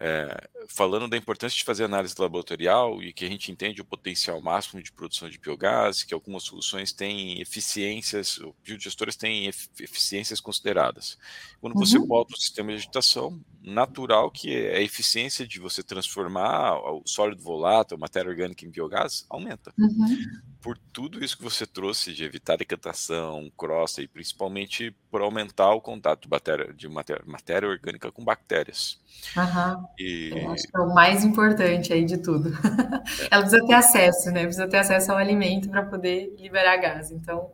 é, 0.00 0.48
falando 0.68 1.08
da 1.08 1.16
importância 1.16 1.56
de 1.56 1.64
fazer 1.64 1.84
análise 1.84 2.14
laboratorial 2.16 3.02
e 3.02 3.12
que 3.12 3.24
a 3.24 3.28
gente 3.28 3.50
entende 3.50 3.80
o 3.80 3.84
potencial 3.84 4.40
máximo 4.40 4.80
de 4.80 4.92
produção 4.92 5.28
de 5.28 5.38
biogás, 5.38 6.04
que 6.04 6.14
algumas 6.14 6.44
soluções 6.44 6.92
têm 6.92 7.40
eficiências, 7.40 8.38
biodigestores 8.62 9.16
têm 9.16 9.46
eficiências 9.46 10.40
consideradas. 10.40 11.18
Quando 11.60 11.74
uhum. 11.74 11.80
você 11.80 11.98
bota 11.98 12.32
o 12.32 12.38
sistema 12.38 12.70
de 12.70 12.76
agitação, 12.76 13.40
natural 13.68 14.30
que 14.30 14.54
é 14.54 14.76
a 14.76 14.82
eficiência 14.82 15.46
de 15.46 15.60
você 15.60 15.82
transformar 15.82 16.78
o 16.78 17.02
sólido 17.06 17.42
volátil, 17.42 17.98
matéria 17.98 18.30
orgânica 18.30 18.64
em 18.64 18.70
biogás, 18.70 19.24
aumenta. 19.28 19.72
Uhum 19.78 20.48
por 20.60 20.76
tudo 20.92 21.24
isso 21.24 21.36
que 21.36 21.42
você 21.42 21.66
trouxe 21.66 22.12
de 22.12 22.24
evitar 22.24 22.56
decantação, 22.56 23.50
crosta 23.56 24.02
e 24.02 24.08
principalmente 24.08 24.94
por 25.10 25.20
aumentar 25.20 25.72
o 25.72 25.80
contato 25.80 26.22
de, 26.22 26.28
matéria, 26.28 26.72
de 26.74 26.88
matéria, 26.88 27.22
matéria 27.26 27.68
orgânica 27.68 28.10
com 28.10 28.24
bactérias. 28.24 29.00
Uhum. 29.36 29.86
E... 29.98 30.30
Eu 30.34 30.50
acho 30.50 30.64
que 30.64 30.76
é 30.76 30.80
o 30.80 30.94
mais 30.94 31.24
importante 31.24 31.92
aí 31.92 32.04
de 32.04 32.18
tudo. 32.18 32.50
É. 32.50 33.28
Ela 33.30 33.42
precisa 33.42 33.66
ter 33.66 33.74
acesso, 33.74 34.30
né? 34.30 34.42
Precisa 34.42 34.68
ter 34.68 34.78
acesso 34.78 35.12
ao 35.12 35.18
alimento 35.18 35.70
para 35.70 35.84
poder 35.84 36.34
liberar 36.38 36.76
gás. 36.76 37.10
Então. 37.10 37.52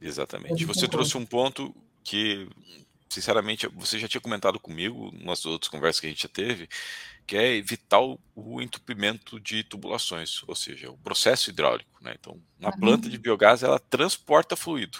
Exatamente. 0.00 0.64
Você 0.64 0.86
trouxe 0.86 1.16
um 1.16 1.26
ponto 1.26 1.74
porque, 2.08 2.48
sinceramente, 3.08 3.66
você 3.68 3.98
já 3.98 4.08
tinha 4.08 4.20
comentado 4.20 4.60
comigo, 4.60 5.12
nas 5.22 5.44
outras 5.46 5.68
conversas 5.68 6.00
que 6.00 6.06
a 6.06 6.10
gente 6.10 6.22
já 6.22 6.28
teve, 6.28 6.68
que 7.26 7.36
é 7.36 7.56
evitar 7.56 8.00
o, 8.00 8.18
o 8.34 8.60
entupimento 8.60 9.38
de 9.38 9.62
tubulações, 9.62 10.42
ou 10.46 10.54
seja, 10.54 10.90
o 10.90 10.96
processo 10.98 11.50
hidráulico. 11.50 12.02
Né? 12.02 12.14
Então, 12.18 12.40
uma 12.58 12.70
uhum. 12.70 12.80
planta 12.80 13.08
de 13.08 13.18
biogás, 13.18 13.62
ela 13.62 13.78
transporta 13.78 14.56
fluido. 14.56 14.98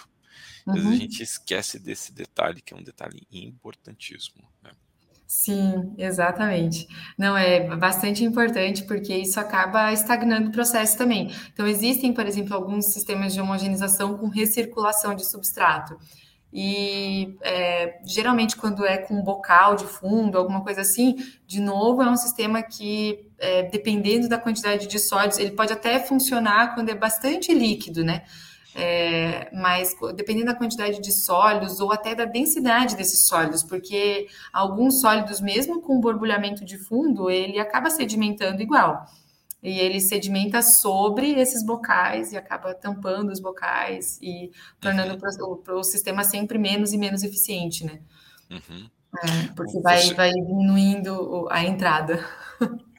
Às 0.67 0.75
vezes 0.75 0.87
a 0.87 0.91
uhum. 0.91 0.99
gente 0.99 1.23
esquece 1.23 1.79
desse 1.79 2.11
detalhe, 2.11 2.61
que 2.61 2.73
é 2.73 2.77
um 2.77 2.83
detalhe 2.83 3.25
importantíssimo. 3.31 4.43
Né? 4.61 4.71
Sim, 5.25 5.93
exatamente. 5.97 6.87
Não, 7.17 7.37
é 7.37 7.75
bastante 7.75 8.23
importante 8.23 8.83
porque 8.83 9.15
isso 9.15 9.39
acaba 9.39 9.93
estagnando 9.93 10.49
o 10.49 10.51
processo 10.51 10.97
também. 10.97 11.31
Então, 11.53 11.67
existem, 11.67 12.13
por 12.13 12.25
exemplo, 12.25 12.55
alguns 12.55 12.93
sistemas 12.93 13.33
de 13.33 13.39
homogeneização 13.39 14.17
com 14.17 14.27
recirculação 14.27 15.13
de 15.13 15.23
substrato. 15.25 15.99
E 16.51 17.37
é, 17.41 17.99
geralmente, 18.05 18.55
quando 18.55 18.85
é 18.85 18.97
com 18.97 19.21
bocal 19.21 19.75
de 19.75 19.85
fundo, 19.85 20.37
alguma 20.37 20.63
coisa 20.63 20.81
assim, 20.81 21.15
de 21.45 21.61
novo, 21.61 22.01
é 22.01 22.09
um 22.09 22.17
sistema 22.17 22.63
que, 22.63 23.27
é, 23.37 23.63
dependendo 23.63 24.27
da 24.27 24.37
quantidade 24.37 24.87
de 24.87 24.97
sólidos, 24.97 25.37
ele 25.37 25.51
pode 25.51 25.71
até 25.71 25.99
funcionar 25.99 26.73
quando 26.73 26.89
é 26.89 26.95
bastante 26.95 27.53
líquido, 27.53 28.03
né? 28.03 28.23
É, 28.75 29.49
mas 29.51 29.95
dependendo 30.15 30.47
da 30.47 30.55
quantidade 30.55 31.01
de 31.01 31.11
sólidos 31.11 31.79
ou 31.79 31.91
até 31.91 32.13
da 32.13 32.25
densidade 32.25 32.95
desses 32.95 33.27
sólidos, 33.27 33.63
porque 33.63 34.27
alguns 34.53 35.01
sólidos, 35.01 35.41
mesmo 35.41 35.81
com 35.81 35.99
borbulhamento 35.99 36.63
de 36.63 36.77
fundo, 36.77 37.29
ele 37.29 37.59
acaba 37.59 37.89
sedimentando 37.89 38.61
igual. 38.61 39.05
E 39.61 39.77
ele 39.79 39.99
sedimenta 39.99 40.61
sobre 40.61 41.33
esses 41.33 41.65
bocais 41.65 42.31
e 42.31 42.37
acaba 42.37 42.73
tampando 42.73 43.29
os 43.31 43.41
bocais 43.41 44.17
e 44.21 44.51
tornando 44.79 45.13
uhum. 45.13 45.61
o, 45.67 45.79
o, 45.79 45.83
sistema 45.83 46.23
sempre 46.23 46.57
menos 46.57 46.93
e 46.93 46.97
menos 46.97 47.23
eficiente, 47.23 47.85
né? 47.85 47.99
Uhum. 48.49 48.89
É, 49.17 49.53
porque 49.55 49.79
vai, 49.81 50.01
Você... 50.01 50.13
vai 50.13 50.31
diminuindo 50.31 51.47
a 51.49 51.63
entrada. 51.63 52.25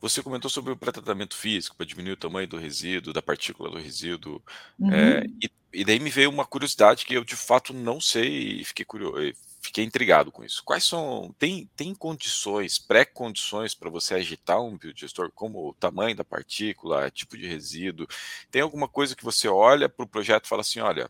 Você 0.00 0.22
comentou 0.22 0.50
sobre 0.50 0.72
o 0.72 0.76
pré-tratamento 0.76 1.34
físico 1.34 1.76
para 1.76 1.86
diminuir 1.86 2.12
o 2.12 2.16
tamanho 2.16 2.46
do 2.46 2.58
resíduo, 2.58 3.12
da 3.12 3.22
partícula 3.22 3.70
do 3.70 3.78
resíduo, 3.78 4.42
uhum. 4.78 4.92
é, 4.92 5.24
e, 5.42 5.50
e, 5.72 5.84
daí 5.84 5.98
me 5.98 6.10
veio 6.10 6.30
uma 6.30 6.44
curiosidade 6.44 7.04
que 7.04 7.14
eu 7.14 7.24
de 7.24 7.34
fato 7.34 7.72
não 7.72 8.00
sei 8.00 8.60
e 8.60 8.64
fiquei 8.64 8.84
curioso, 8.84 9.32
fiquei 9.66 9.84
intrigado 9.84 10.32
com 10.32 10.44
isso. 10.44 10.62
Quais 10.64 10.84
são, 10.84 11.34
tem, 11.38 11.68
tem 11.76 11.94
condições, 11.94 12.78
pré-condições 12.78 13.74
para 13.74 13.90
você 13.90 14.14
agitar 14.14 14.62
um 14.62 14.76
biodigestor, 14.76 15.30
como 15.34 15.68
o 15.68 15.74
tamanho 15.74 16.16
da 16.16 16.24
partícula, 16.24 17.10
tipo 17.10 17.36
de 17.36 17.46
resíduo? 17.46 18.06
Tem 18.50 18.62
alguma 18.62 18.88
coisa 18.88 19.16
que 19.16 19.24
você 19.24 19.48
olha 19.48 19.88
para 19.88 20.04
o 20.04 20.08
projeto 20.08 20.44
e 20.44 20.48
fala 20.48 20.60
assim, 20.60 20.80
olha, 20.80 21.08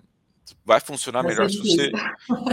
vai 0.65 0.81
funcionar 0.81 1.23
vai 1.23 1.33
melhor 1.33 1.51
se 1.51 1.59
você. 1.59 1.93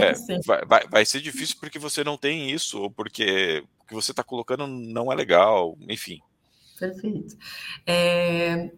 É, 0.00 0.12
vai, 0.44 0.64
vai, 0.64 0.88
vai, 0.88 1.04
ser 1.04 1.20
difícil 1.20 1.56
porque 1.58 1.78
você 1.78 2.04
não 2.04 2.16
tem 2.16 2.50
isso, 2.50 2.80
ou 2.80 2.90
porque 2.90 3.64
o 3.80 3.86
que 3.86 3.94
você 3.94 4.10
está 4.10 4.22
colocando 4.22 4.66
não 4.66 5.12
é 5.12 5.14
legal, 5.14 5.76
enfim. 5.88 6.20
Perfeito. 6.78 7.36
É, 7.86 8.70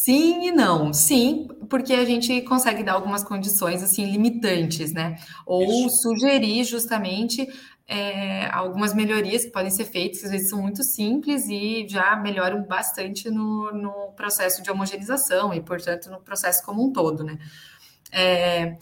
sim 0.00 0.48
e 0.48 0.52
não. 0.52 0.92
Sim, 0.92 1.46
porque 1.68 1.92
a 1.92 2.04
gente 2.06 2.40
consegue 2.42 2.82
dar 2.82 2.94
algumas 2.94 3.22
condições 3.22 3.82
assim 3.82 4.10
limitantes, 4.10 4.92
né? 4.92 5.16
Ou 5.44 5.86
Isso. 5.86 6.02
sugerir 6.02 6.64
justamente 6.64 7.46
é, 7.86 8.46
algumas 8.50 8.94
melhorias 8.94 9.44
que 9.44 9.50
podem 9.50 9.70
ser 9.70 9.84
feitas, 9.84 10.20
que 10.20 10.26
às 10.26 10.32
vezes 10.32 10.48
são 10.48 10.62
muito 10.62 10.82
simples 10.82 11.48
e 11.48 11.86
já 11.86 12.16
melhoram 12.16 12.62
bastante 12.62 13.30
no, 13.30 13.72
no 13.72 14.12
processo 14.16 14.62
de 14.62 14.70
homogeneização 14.70 15.52
e, 15.52 15.60
portanto, 15.60 16.10
no 16.10 16.20
processo 16.20 16.64
como 16.64 16.86
um 16.86 16.92
todo, 16.92 17.22
né? 17.22 17.38
É, 18.10 18.78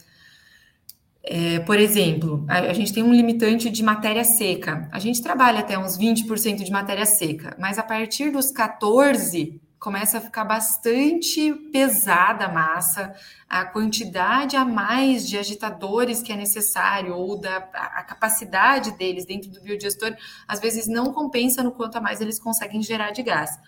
é, 1.25 1.59
por 1.61 1.81
exemplo, 1.81 2.45
a, 2.49 2.59
a, 2.59 2.73
gente 2.73 2.93
tem 2.93 3.03
um 3.03 3.13
limitante 3.13 3.69
de 3.71 3.83
matéria 3.83 4.25
seca. 4.25 4.89
A 4.93 5.01
gente 5.01 5.21
trabalha 5.21 5.61
até 5.61 5.77
uns 5.77 5.99
20% 5.99 6.63
de 6.63 6.71
matéria 6.71 7.05
seca, 7.05 7.57
mas 7.59 7.77
a 7.77 7.83
partir 7.83 8.31
dos 8.31 8.53
14 8.53 9.61
começa 9.79 10.19
a 10.19 10.21
ficar 10.21 10.45
bastante 10.45 11.53
pesada 11.73 12.47
a 12.47 12.53
massa, 12.53 13.15
a 13.49 13.65
quantidade 13.65 14.57
a 14.57 14.65
mais 14.65 15.29
de 15.29 15.39
agitadores 15.39 16.21
que 16.21 16.33
é 16.33 16.37
necessário, 16.37 17.15
ou 17.15 17.41
da 17.41 17.57
a 17.57 18.03
capacidade 18.03 18.93
deles 18.93 19.25
dentro 19.25 19.51
do 19.51 19.61
biodigestor, 19.61 20.17
às 20.47 20.61
vezes 20.61 20.87
não 20.87 21.13
compensa 21.13 21.63
no 21.63 21.73
quanto 21.73 21.97
a 21.97 22.01
mais 22.01 22.21
eles 22.21 22.39
conseguem 22.39 22.83
gerar 22.83 23.11
de 23.11 23.23
gás. 23.23 23.59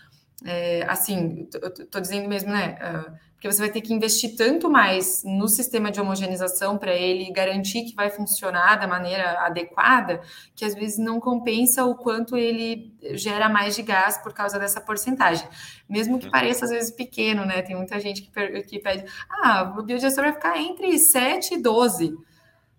É, 0.45 0.85
assim, 0.89 1.49
estou 1.53 2.01
dizendo 2.01 2.29
mesmo, 2.29 2.51
né? 2.51 2.79
Uh, 2.81 3.31
porque 3.41 3.51
você 3.51 3.59
vai 3.59 3.71
ter 3.71 3.81
que 3.81 3.95
investir 3.95 4.37
tanto 4.37 4.69
mais 4.69 5.23
no 5.25 5.49
sistema 5.49 5.91
de 5.91 5.99
homogeneização 5.99 6.77
para 6.77 6.95
ele 6.95 7.33
garantir 7.33 7.85
que 7.85 7.95
vai 7.95 8.11
funcionar 8.11 8.77
da 8.77 8.87
maneira 8.87 9.47
adequada, 9.47 10.21
que 10.55 10.63
às 10.63 10.75
vezes 10.75 10.99
não 10.99 11.19
compensa 11.19 11.87
o 11.87 11.95
quanto 11.95 12.37
ele 12.37 12.95
gera 13.15 13.49
mais 13.49 13.75
de 13.75 13.81
gás 13.81 14.19
por 14.19 14.35
causa 14.35 14.59
dessa 14.59 14.79
porcentagem. 14.79 15.49
Mesmo 15.89 16.19
que 16.19 16.27
uhum. 16.27 16.33
pareça 16.33 16.67
às 16.67 16.71
vezes 16.71 16.91
pequeno, 16.91 17.47
né? 17.47 17.63
Tem 17.63 17.75
muita 17.75 17.99
gente 17.99 18.21
que, 18.21 18.63
que 18.65 18.79
pede, 18.79 19.11
ah, 19.31 19.75
o 19.79 19.83
biodigestor 19.83 20.25
vai 20.25 20.35
ficar 20.35 20.59
entre 20.59 20.99
7 20.99 21.55
e 21.55 21.63
12. 21.63 22.15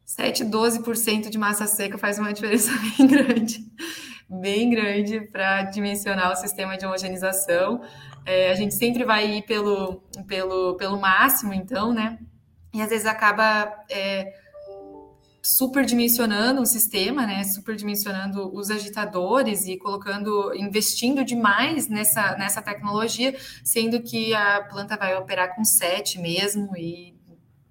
7, 0.05 0.45
12% 0.45 1.29
de 1.29 1.37
massa 1.39 1.65
seca 1.65 1.97
faz 1.97 2.19
uma 2.19 2.33
diferença 2.33 2.69
bem 2.97 3.07
grande, 3.07 3.65
bem 4.31 4.69
grande 4.69 5.19
para 5.19 5.63
dimensionar 5.63 6.31
o 6.31 6.35
sistema 6.35 6.77
de 6.77 6.85
homogeneização. 6.85 7.81
É, 8.25 8.51
a 8.51 8.55
gente 8.55 8.73
sempre 8.73 9.03
vai 9.03 9.29
ir 9.29 9.41
pelo, 9.43 10.03
pelo, 10.25 10.77
pelo 10.77 10.99
máximo, 10.99 11.53
então, 11.53 11.93
né? 11.93 12.17
E 12.73 12.81
às 12.81 12.89
vezes 12.89 13.05
acaba 13.05 13.83
é, 13.89 14.33
superdimensionando 15.43 16.61
o 16.61 16.65
sistema, 16.65 17.25
né? 17.25 17.43
Superdimensionando 17.43 18.55
os 18.55 18.69
agitadores 18.69 19.65
e 19.67 19.77
colocando, 19.77 20.53
investindo 20.55 21.25
demais 21.25 21.89
nessa, 21.89 22.37
nessa 22.37 22.61
tecnologia, 22.61 23.35
sendo 23.63 24.01
que 24.01 24.33
a 24.33 24.61
planta 24.61 24.95
vai 24.95 25.17
operar 25.17 25.55
com 25.55 25.65
sete 25.65 26.19
mesmo 26.19 26.77
e 26.77 27.10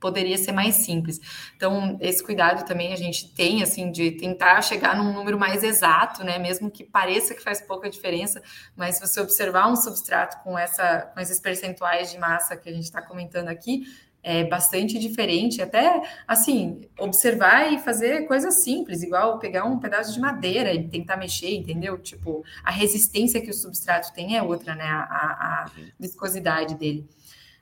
poderia 0.01 0.39
ser 0.39 0.53
mais 0.53 0.77
simples. 0.77 1.21
Então, 1.55 1.99
esse 2.01 2.25
cuidado 2.25 2.67
também 2.67 2.93
a 2.93 2.97
gente 2.97 3.33
tem, 3.35 3.63
assim, 3.63 3.91
de 3.93 4.13
tentar 4.13 4.63
chegar 4.63 4.97
num 4.97 5.13
número 5.13 5.39
mais 5.39 5.63
exato, 5.63 6.25
né? 6.25 6.39
Mesmo 6.39 6.71
que 6.71 6.83
pareça 6.83 7.35
que 7.35 7.43
faz 7.43 7.61
pouca 7.61 7.89
diferença, 7.91 8.43
mas 8.75 8.97
se 8.97 9.07
você 9.07 9.21
observar 9.21 9.69
um 9.69 9.77
substrato 9.77 10.43
com, 10.43 10.59
essa, 10.59 11.11
com 11.15 11.21
esses 11.21 11.39
percentuais 11.39 12.11
de 12.11 12.19
massa 12.19 12.57
que 12.57 12.69
a 12.69 12.73
gente 12.73 12.85
está 12.85 13.03
comentando 13.03 13.49
aqui, 13.49 13.85
é 14.23 14.45
bastante 14.45 14.99
diferente. 14.99 15.63
Até, 15.63 16.03
assim, 16.27 16.83
observar 16.99 17.73
e 17.73 17.79
fazer 17.79 18.27
coisas 18.27 18.63
simples, 18.63 19.03
igual 19.03 19.39
pegar 19.39 19.65
um 19.65 19.79
pedaço 19.79 20.13
de 20.13 20.21
madeira 20.21 20.73
e 20.73 20.89
tentar 20.89 21.17
mexer, 21.17 21.55
entendeu? 21.55 21.99
Tipo, 21.99 22.45
a 22.63 22.71
resistência 22.71 23.41
que 23.41 23.51
o 23.51 23.55
substrato 23.55 24.13
tem 24.13 24.37
é 24.37 24.43
outra, 24.43 24.75
né? 24.75 24.85
A, 24.85 25.01
a, 25.01 25.65
a 25.65 25.71
uhum. 25.77 25.87
viscosidade 25.99 26.75
dele. 26.75 27.09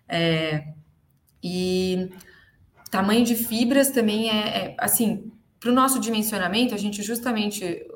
É, 0.08 0.68
e 1.42 2.10
tamanho 2.90 3.24
de 3.24 3.34
fibras 3.34 3.90
também 3.90 4.30
é, 4.30 4.48
é 4.48 4.76
assim, 4.78 5.30
para 5.60 5.70
o 5.70 5.74
nosso 5.74 6.00
dimensionamento, 6.00 6.74
a 6.74 6.78
gente 6.78 7.02
justamente 7.02 7.86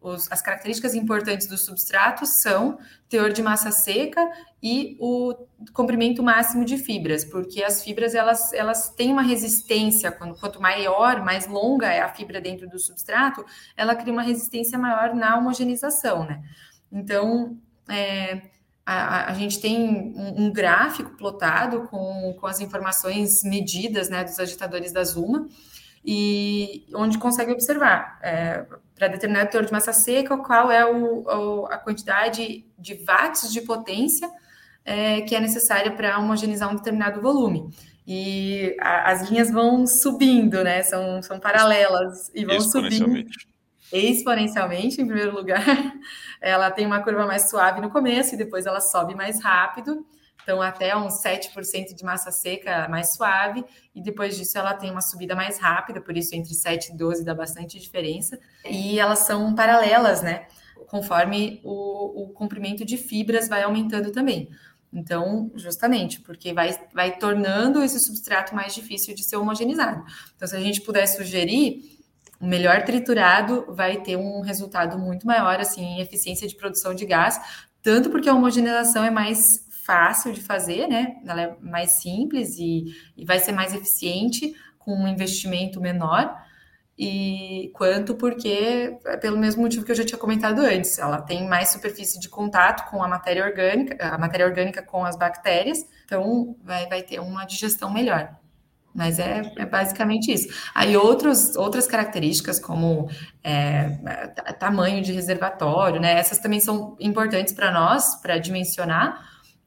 os, 0.00 0.30
as 0.30 0.40
características 0.40 0.94
importantes 0.94 1.46
do 1.46 1.56
substrato 1.56 2.24
são 2.26 2.78
teor 3.08 3.32
de 3.32 3.42
massa 3.42 3.70
seca 3.70 4.26
e 4.62 4.96
o 5.00 5.34
comprimento 5.72 6.22
máximo 6.22 6.64
de 6.64 6.78
fibras, 6.78 7.24
porque 7.24 7.62
as 7.62 7.82
fibras 7.82 8.14
elas, 8.14 8.52
elas 8.52 8.90
têm 8.90 9.12
uma 9.12 9.22
resistência, 9.22 10.12
quando, 10.12 10.38
quanto 10.38 10.60
maior, 10.60 11.24
mais 11.24 11.46
longa 11.46 11.92
é 11.92 12.00
a 12.00 12.08
fibra 12.08 12.40
dentro 12.40 12.68
do 12.68 12.78
substrato, 12.78 13.44
ela 13.76 13.94
cria 13.94 14.12
uma 14.12 14.22
resistência 14.22 14.78
maior 14.78 15.14
na 15.14 15.36
homogeneização, 15.36 16.24
né? 16.24 16.42
Então, 16.90 17.58
é, 17.88 18.42
a, 18.90 19.30
a, 19.30 19.34
gente 19.34 19.60
tem 19.60 19.78
um, 19.78 20.44
um, 20.44 20.50
gráfico 20.50 21.10
plotado 21.10 21.82
com, 21.88 22.34
com 22.40 22.46
as 22.46 22.58
informações 22.58 23.42
medidas 23.44 24.08
né, 24.08 24.24
dos 24.24 24.40
agitadores 24.40 24.92
da 24.92 25.04
Zuma, 25.04 25.46
e 26.02 26.86
onde 26.94 27.18
consegue 27.18 27.52
observar 27.52 28.18
é, 28.22 28.64
para 28.94 29.08
determinado 29.08 29.50
teor 29.50 29.66
de 29.66 29.72
massa 29.72 29.92
seca 29.92 30.38
qual 30.38 30.70
é 30.70 30.86
o, 30.86 31.22
o, 31.22 31.66
a 31.66 31.76
quantidade 31.76 32.64
de 32.78 32.94
watts 33.04 33.52
de 33.52 33.60
potência 33.60 34.30
é, 34.86 35.20
que 35.20 35.34
é 35.34 35.40
necessária 35.40 35.90
para 35.90 36.18
homogeneizar 36.18 36.72
um 36.72 36.76
determinado 36.76 37.20
volume. 37.20 37.68
E 38.06 38.74
a, 38.80 39.10
as 39.10 39.28
linhas 39.28 39.50
vão 39.50 39.86
subindo, 39.86 40.64
né? 40.64 40.82
São, 40.82 41.20
são 41.20 41.38
paralelas 41.38 42.30
e 42.34 42.42
vão 42.42 42.58
subindo 42.58 43.28
exponencialmente, 43.92 45.00
em 45.00 45.06
primeiro 45.06 45.34
lugar. 45.34 45.64
Ela 46.40 46.70
tem 46.70 46.86
uma 46.86 47.02
curva 47.02 47.26
mais 47.26 47.48
suave 47.48 47.80
no 47.80 47.90
começo 47.90 48.34
e 48.34 48.38
depois 48.38 48.64
ela 48.64 48.80
sobe 48.80 49.14
mais 49.14 49.42
rápido. 49.42 50.06
Então, 50.48 50.62
até 50.62 50.96
uns 50.96 51.22
7% 51.22 51.94
de 51.94 52.04
massa 52.04 52.30
seca 52.30 52.88
mais 52.88 53.12
suave, 53.12 53.62
e 53.94 54.00
depois 54.00 54.34
disso 54.34 54.56
ela 54.56 54.72
tem 54.72 54.90
uma 54.90 55.02
subida 55.02 55.34
mais 55.34 55.58
rápida, 55.58 56.00
por 56.00 56.16
isso 56.16 56.34
entre 56.34 56.54
7 56.54 56.92
e 56.92 56.96
12 56.96 57.22
dá 57.22 57.34
bastante 57.34 57.78
diferença. 57.78 58.38
E 58.64 58.98
elas 58.98 59.18
são 59.18 59.54
paralelas, 59.54 60.22
né? 60.22 60.46
Conforme 60.86 61.60
o, 61.62 62.22
o 62.22 62.28
comprimento 62.30 62.82
de 62.82 62.96
fibras 62.96 63.46
vai 63.46 63.62
aumentando 63.62 64.10
também. 64.10 64.48
Então, 64.90 65.50
justamente, 65.54 66.20
porque 66.20 66.54
vai, 66.54 66.78
vai 66.94 67.18
tornando 67.18 67.82
esse 67.82 68.00
substrato 68.00 68.54
mais 68.54 68.74
difícil 68.74 69.14
de 69.14 69.22
ser 69.22 69.36
homogeneizado. 69.36 70.02
Então, 70.34 70.48
se 70.48 70.56
a 70.56 70.60
gente 70.60 70.80
puder 70.80 71.06
sugerir, 71.06 71.97
o 72.40 72.46
melhor 72.46 72.82
triturado 72.82 73.66
vai 73.68 74.00
ter 74.00 74.16
um 74.16 74.40
resultado 74.40 74.98
muito 74.98 75.26
maior, 75.26 75.60
assim, 75.60 75.82
em 75.82 76.00
eficiência 76.00 76.46
de 76.46 76.54
produção 76.56 76.94
de 76.94 77.04
gás, 77.04 77.40
tanto 77.82 78.10
porque 78.10 78.28
a 78.28 78.34
homogeneização 78.34 79.04
é 79.04 79.10
mais 79.10 79.66
fácil 79.84 80.32
de 80.32 80.40
fazer, 80.40 80.86
né? 80.86 81.16
Ela 81.26 81.42
é 81.42 81.56
mais 81.60 81.92
simples 81.92 82.56
e, 82.58 82.84
e 83.16 83.24
vai 83.24 83.38
ser 83.38 83.52
mais 83.52 83.74
eficiente 83.74 84.54
com 84.78 84.94
um 84.94 85.08
investimento 85.08 85.80
menor 85.80 86.34
e 86.98 87.70
quanto 87.74 88.16
porque, 88.16 88.98
é 89.06 89.16
pelo 89.16 89.38
mesmo 89.38 89.62
motivo 89.62 89.84
que 89.84 89.92
eu 89.92 89.94
já 89.94 90.04
tinha 90.04 90.18
comentado 90.18 90.58
antes, 90.60 90.98
ela 90.98 91.22
tem 91.22 91.46
mais 91.48 91.68
superfície 91.68 92.18
de 92.18 92.28
contato 92.28 92.90
com 92.90 93.00
a 93.02 93.06
matéria 93.06 93.44
orgânica, 93.44 93.96
a 94.04 94.18
matéria 94.18 94.46
orgânica 94.46 94.82
com 94.82 95.04
as 95.04 95.16
bactérias, 95.16 95.86
então 96.04 96.56
vai, 96.60 96.88
vai 96.88 97.02
ter 97.02 97.20
uma 97.20 97.44
digestão 97.44 97.92
melhor. 97.92 98.36
Mas 98.94 99.18
é, 99.18 99.42
é 99.56 99.66
basicamente 99.66 100.32
isso. 100.32 100.48
Aí 100.74 100.96
outros, 100.96 101.54
outras 101.56 101.86
características, 101.86 102.58
como 102.58 103.08
é, 103.44 103.90
tamanho 104.58 105.02
de 105.02 105.12
reservatório, 105.12 106.00
né? 106.00 106.18
Essas 106.18 106.38
também 106.38 106.58
são 106.58 106.96
importantes 106.98 107.52
para 107.52 107.70
nós, 107.70 108.16
para 108.16 108.38
dimensionar, 108.38 109.24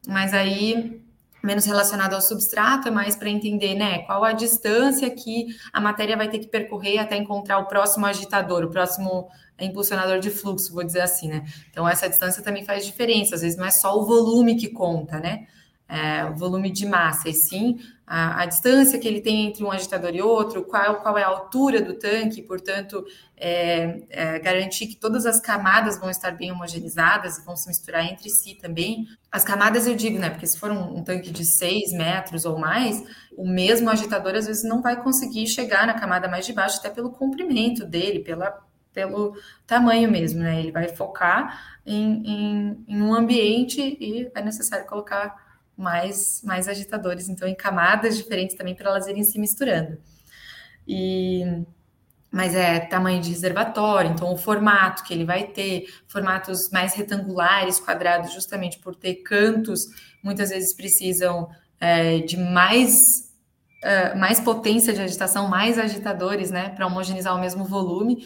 mas 0.07 0.34
aí 0.34 1.01
menos 1.43 1.65
relacionado 1.65 2.13
ao 2.13 2.21
substrato, 2.21 2.88
é 2.88 2.91
mais 2.91 3.15
para 3.15 3.29
entender, 3.29 3.73
né, 3.73 3.99
qual 3.99 4.23
a 4.23 4.31
distância 4.31 5.10
que 5.10 5.47
a 5.73 5.81
matéria 5.81 6.15
vai 6.15 6.29
ter 6.29 6.39
que 6.39 6.47
percorrer 6.47 6.99
até 6.99 7.17
encontrar 7.17 7.57
o 7.57 7.65
próximo 7.65 8.05
agitador, 8.05 8.63
o 8.63 8.69
próximo 8.69 9.27
impulsionador 9.60 10.19
de 10.19 10.29
fluxo, 10.29 10.73
vou 10.73 10.84
dizer 10.84 11.01
assim, 11.01 11.27
né? 11.27 11.45
Então 11.69 11.88
essa 11.88 12.10
distância 12.10 12.43
também 12.43 12.63
faz 12.63 12.86
diferença, 12.86 13.36
às 13.36 13.41
vezes 13.41 13.57
não 13.57 13.65
é 13.65 13.71
só 13.71 13.97
o 13.97 14.05
volume 14.05 14.55
que 14.55 14.69
conta, 14.69 15.19
né? 15.19 15.47
É, 15.88 16.25
o 16.25 16.36
volume 16.36 16.71
de 16.71 16.86
massa, 16.86 17.29
e 17.29 17.34
sim 17.34 17.77
a, 18.13 18.41
a, 18.41 18.45
distância 18.45 19.00
que 19.00 19.08
ele 19.08 19.21
tem 19.21 19.47
entre 19.47 19.63
um 19.63 19.71
agitador 19.71 20.13
e 20.13 20.21
outro, 20.21 20.65
qual, 20.65 21.02
qual 21.02 21.17
é 21.17 21.24
a 21.24 21.28
altura 21.30 21.82
do 21.82 21.93
tanque, 21.93 22.41
portanto, 22.41 23.06
é, 23.38 24.04
é, 24.10 24.39
garantir 24.39 24.88
que 24.88 24.97
todas 24.97 25.26
as 25.26 25.39
camadas 25.39 25.97
vão 25.97 26.10
estar 26.10 26.32
bem 26.32 26.52
homogeneizadas 26.52 27.41
vão 27.45 27.56
se 27.56 27.69
misturar 27.69 28.06
entre 28.06 28.30
si 28.30 28.56
também. 28.56 29.08
As 29.32 29.45
camadas 29.45 29.88
eu 29.88 29.95
digo, 29.95 30.19
né? 30.19 30.30
Porque 30.30 30.45
se 30.45 30.60
for 30.60 30.71
um, 30.71 30.97
um 30.97 31.04
tanque 31.06 31.32
de 31.32 31.45
6 31.45 31.93
metros 31.93 32.43
ou 32.43 32.60
mais, 32.60 33.02
o 33.38 33.47
mesmo 33.47 33.89
agitador 33.89 34.36
às 34.36 34.45
vezes 34.45 34.65
não 34.65 34.82
vai 34.82 35.02
conseguir 35.02 35.47
chegar 35.47 35.88
na 35.88 35.93
camada 35.93 36.28
mais 36.28 36.45
de 36.45 36.52
baixo, 36.52 36.80
até 36.80 36.89
pelo 36.89 37.12
comprimento 37.12 37.86
dele, 37.86 38.19
pela, 38.19 38.60
pelo 38.91 39.38
tamanho 39.65 40.12
mesmo, 40.12 40.41
né? 40.41 40.60
Ele 40.60 40.74
vai 40.74 40.89
focar 40.89 41.80
em, 41.86 42.28
em, 42.28 42.86
em 42.89 43.02
um 43.02 43.13
ambiente 43.13 43.80
e 43.80 44.30
é 44.36 44.41
necessário 44.41 44.86
colocar 44.86 45.50
mais, 45.82 46.41
mais 46.44 46.67
agitadores, 46.67 47.28
então 47.28 47.48
em 47.48 47.56
camadas 47.56 48.17
diferentes 48.17 48.56
também 48.56 48.76
para 48.76 48.89
elas 48.89 49.08
irem 49.08 49.24
se 49.24 49.39
misturando. 49.39 49.98
E 50.88 51.65
mas 52.32 52.56
é 52.56 52.80
tamanho 52.80 53.22
de 53.22 53.30
reservatório, 53.30 54.10
então 54.10 54.32
o 54.32 54.38
formato 54.38 55.04
que 55.04 55.13
ele 55.13 55.26
vai 55.26 55.48
ter, 55.48 55.84
formatos 56.08 56.70
mais 56.70 56.94
retangulares, 56.94 57.78
quadrados, 57.78 58.34
justamente 58.34 58.80
por 58.80 58.96
ter 58.96 59.15
cantos, 59.15 59.88
muitas 60.24 60.50
vezes 60.50 60.74
precisam 60.74 61.50
é, 61.78 62.20
de 62.20 62.38
mais, 62.38 63.34
uh, 63.84 64.17
mais 64.17 64.39
potência 64.39 64.94
de 64.94 65.02
agitação, 65.02 65.50
mais 65.50 65.78
agitadores, 65.78 66.52
né, 66.52 66.70
para 66.70 66.88
homogeneizar 66.88 67.36
o 67.36 67.41
mesmo 67.41 67.65
volume, 67.65 68.26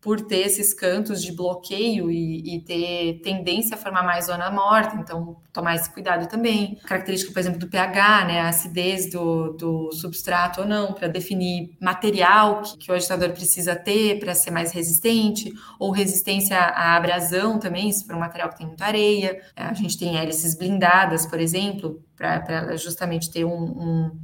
por 0.00 0.22
ter 0.22 0.46
esses 0.46 0.72
cantos 0.72 1.22
de 1.22 1.30
bloqueio 1.30 2.10
e, 2.10 2.56
e, 2.56 2.60
ter 2.62 3.20
tendência 3.22 3.74
a 3.74 3.78
formar 3.78 4.02
mais 4.02 4.26
zona 4.26 4.50
morta, 4.50 4.96
então 4.96 5.36
tomar 5.52 5.74
esse 5.74 5.92
cuidado 5.92 6.26
também. 6.26 6.76
Característica, 6.86 7.30
por 7.32 7.38
exemplo, 7.38 7.58
do 7.58 7.68
pH, 7.68 8.24
né, 8.24 8.40
a 8.40 8.48
acidez 8.48 9.10
do, 9.10 9.52
do 9.52 9.92
substrato 9.92 10.62
ou 10.62 10.66
não, 10.66 10.94
para 10.94 11.06
definir 11.06 11.76
material 11.78 12.62
que, 12.62 12.78
que, 12.78 12.90
o 12.90 12.94
agitador 12.94 13.30
precisa 13.32 13.76
ter 13.76 14.18
para 14.18 14.34
ser 14.34 14.50
mais 14.50 14.72
resistente, 14.72 15.52
ou 15.78 15.90
resistência 15.90 16.56
à 16.56 16.96
abrasão 16.96 17.58
também, 17.58 17.92
se 17.92 18.06
for 18.06 18.16
um 18.16 18.20
material 18.20 18.48
que 18.48 18.56
tem 18.56 18.66
muita 18.66 18.86
areia. 18.86 19.38
A 19.54 19.74
gente 19.74 19.98
tem 19.98 20.16
hélices 20.16 20.56
blindadas, 20.56 21.26
por 21.26 21.38
exemplo, 21.38 22.02
para 22.16 22.74
justamente 22.78 23.30
ter 23.30 23.44
um, 23.44 23.50
um, 23.52 24.20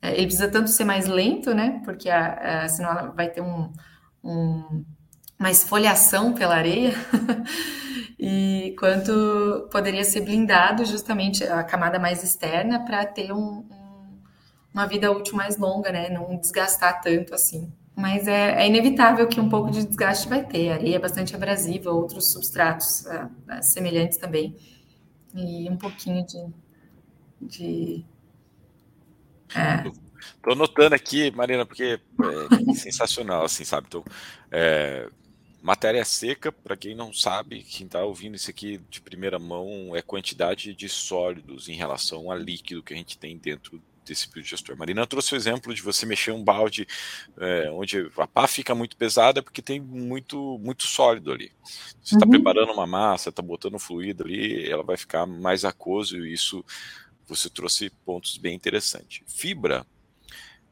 é, 0.00 0.12
Ele 0.12 0.26
precisa 0.26 0.48
tanto 0.48 0.70
ser 0.70 0.84
mais 0.84 1.08
lento, 1.08 1.52
né, 1.52 1.82
porque 1.84 2.08
a, 2.08 2.62
a, 2.62 2.68
senão 2.68 3.12
vai 3.12 3.28
ter 3.28 3.40
um, 3.40 3.72
um 4.22 4.84
uma 5.40 5.50
esfoliação 5.50 6.34
pela 6.34 6.54
areia, 6.54 6.92
e 8.20 8.76
quanto 8.78 9.66
poderia 9.72 10.04
ser 10.04 10.20
blindado 10.20 10.84
justamente 10.84 11.42
a 11.42 11.64
camada 11.64 11.98
mais 11.98 12.22
externa 12.22 12.84
para 12.84 13.06
ter 13.06 13.32
um, 13.32 13.64
um, 13.70 14.18
uma 14.74 14.86
vida 14.86 15.10
útil 15.10 15.34
mais 15.34 15.56
longa, 15.56 15.90
né? 15.90 16.10
Não 16.10 16.38
desgastar 16.38 17.00
tanto 17.00 17.34
assim. 17.34 17.72
Mas 17.96 18.28
é, 18.28 18.62
é, 18.62 18.66
inevitável 18.66 19.26
que 19.26 19.40
um 19.40 19.48
pouco 19.48 19.70
de 19.70 19.86
desgaste 19.86 20.28
vai 20.28 20.44
ter. 20.44 20.70
A 20.70 20.74
areia 20.74 20.96
é 20.96 20.98
bastante 20.98 21.34
abrasiva, 21.34 21.90
outros 21.90 22.32
substratos 22.32 23.06
é, 23.06 23.28
é, 23.48 23.62
semelhantes 23.62 24.18
também. 24.18 24.54
E 25.34 25.70
um 25.70 25.76
pouquinho 25.76 26.24
de. 26.26 26.46
de 27.40 28.04
é. 29.54 29.90
Tô 30.42 30.52
anotando 30.52 30.94
aqui, 30.94 31.30
Marina, 31.30 31.64
porque 31.64 31.98
é 32.68 32.72
sensacional, 32.74 33.44
assim, 33.44 33.64
sabe? 33.64 33.86
Então, 33.88 34.04
é, 34.50 35.08
Matéria 35.62 36.04
seca, 36.04 36.50
para 36.50 36.76
quem 36.76 36.94
não 36.94 37.12
sabe, 37.12 37.62
quem 37.62 37.86
está 37.86 38.02
ouvindo 38.02 38.34
isso 38.34 38.48
aqui 38.48 38.80
de 38.88 39.00
primeira 39.00 39.38
mão, 39.38 39.94
é 39.94 40.00
quantidade 40.00 40.74
de 40.74 40.88
sólidos 40.88 41.68
em 41.68 41.74
relação 41.74 42.30
a 42.30 42.34
líquido 42.34 42.82
que 42.82 42.94
a 42.94 42.96
gente 42.96 43.18
tem 43.18 43.36
dentro 43.36 43.82
desse 44.04 44.28
biodigestor. 44.30 44.76
Marina 44.76 45.06
trouxe 45.06 45.34
o 45.34 45.36
exemplo 45.36 45.74
de 45.74 45.82
você 45.82 46.04
mexer 46.06 46.32
um 46.32 46.42
balde 46.42 46.86
é, 47.38 47.70
onde 47.70 48.10
a 48.16 48.26
pá 48.26 48.46
fica 48.46 48.74
muito 48.74 48.96
pesada 48.96 49.42
porque 49.42 49.62
tem 49.62 49.80
muito, 49.80 50.58
muito 50.58 50.84
sólido 50.84 51.30
ali. 51.30 51.52
Você 52.02 52.14
está 52.14 52.24
uhum. 52.24 52.30
preparando 52.30 52.72
uma 52.72 52.86
massa, 52.86 53.28
está 53.28 53.42
botando 53.42 53.78
fluido 53.78 54.24
ali, 54.24 54.68
ela 54.68 54.82
vai 54.82 54.96
ficar 54.96 55.26
mais 55.26 55.64
aquoso 55.64 56.18
e 56.18 56.32
isso 56.32 56.64
você 57.26 57.48
trouxe 57.48 57.90
pontos 58.04 58.36
bem 58.36 58.54
interessantes. 58.54 59.22
Fibra 59.26 59.86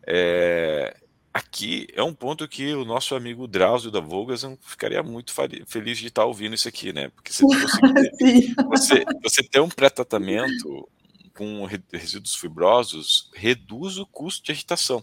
é, 0.07 0.97
aqui 1.33 1.87
é 1.93 2.03
um 2.03 2.15
ponto 2.15 2.47
que 2.49 2.73
o 2.75 2.85
nosso 2.85 3.15
amigo 3.15 3.47
Drauzio 3.47 3.91
da 3.91 4.01
Volgasan 4.01 4.57
ficaria 4.61 5.03
muito 5.03 5.33
feliz 5.67 5.99
de 5.99 6.09
estar 6.09 6.25
ouvindo 6.25 6.55
isso 6.55 6.69
aqui, 6.69 6.93
né? 6.93 7.09
Porque 7.11 7.33
você, 7.33 7.45
você, 8.69 9.05
você, 9.05 9.05
você 9.23 9.43
ter 9.43 9.61
um 9.61 9.69
pré-tratamento 9.69 10.89
com 11.35 11.65
resíduos 11.93 12.35
fibrosos 12.35 13.31
reduz 13.35 13.99
o 13.99 14.07
custo 14.07 14.45
de 14.45 14.53
agitação. 14.53 15.03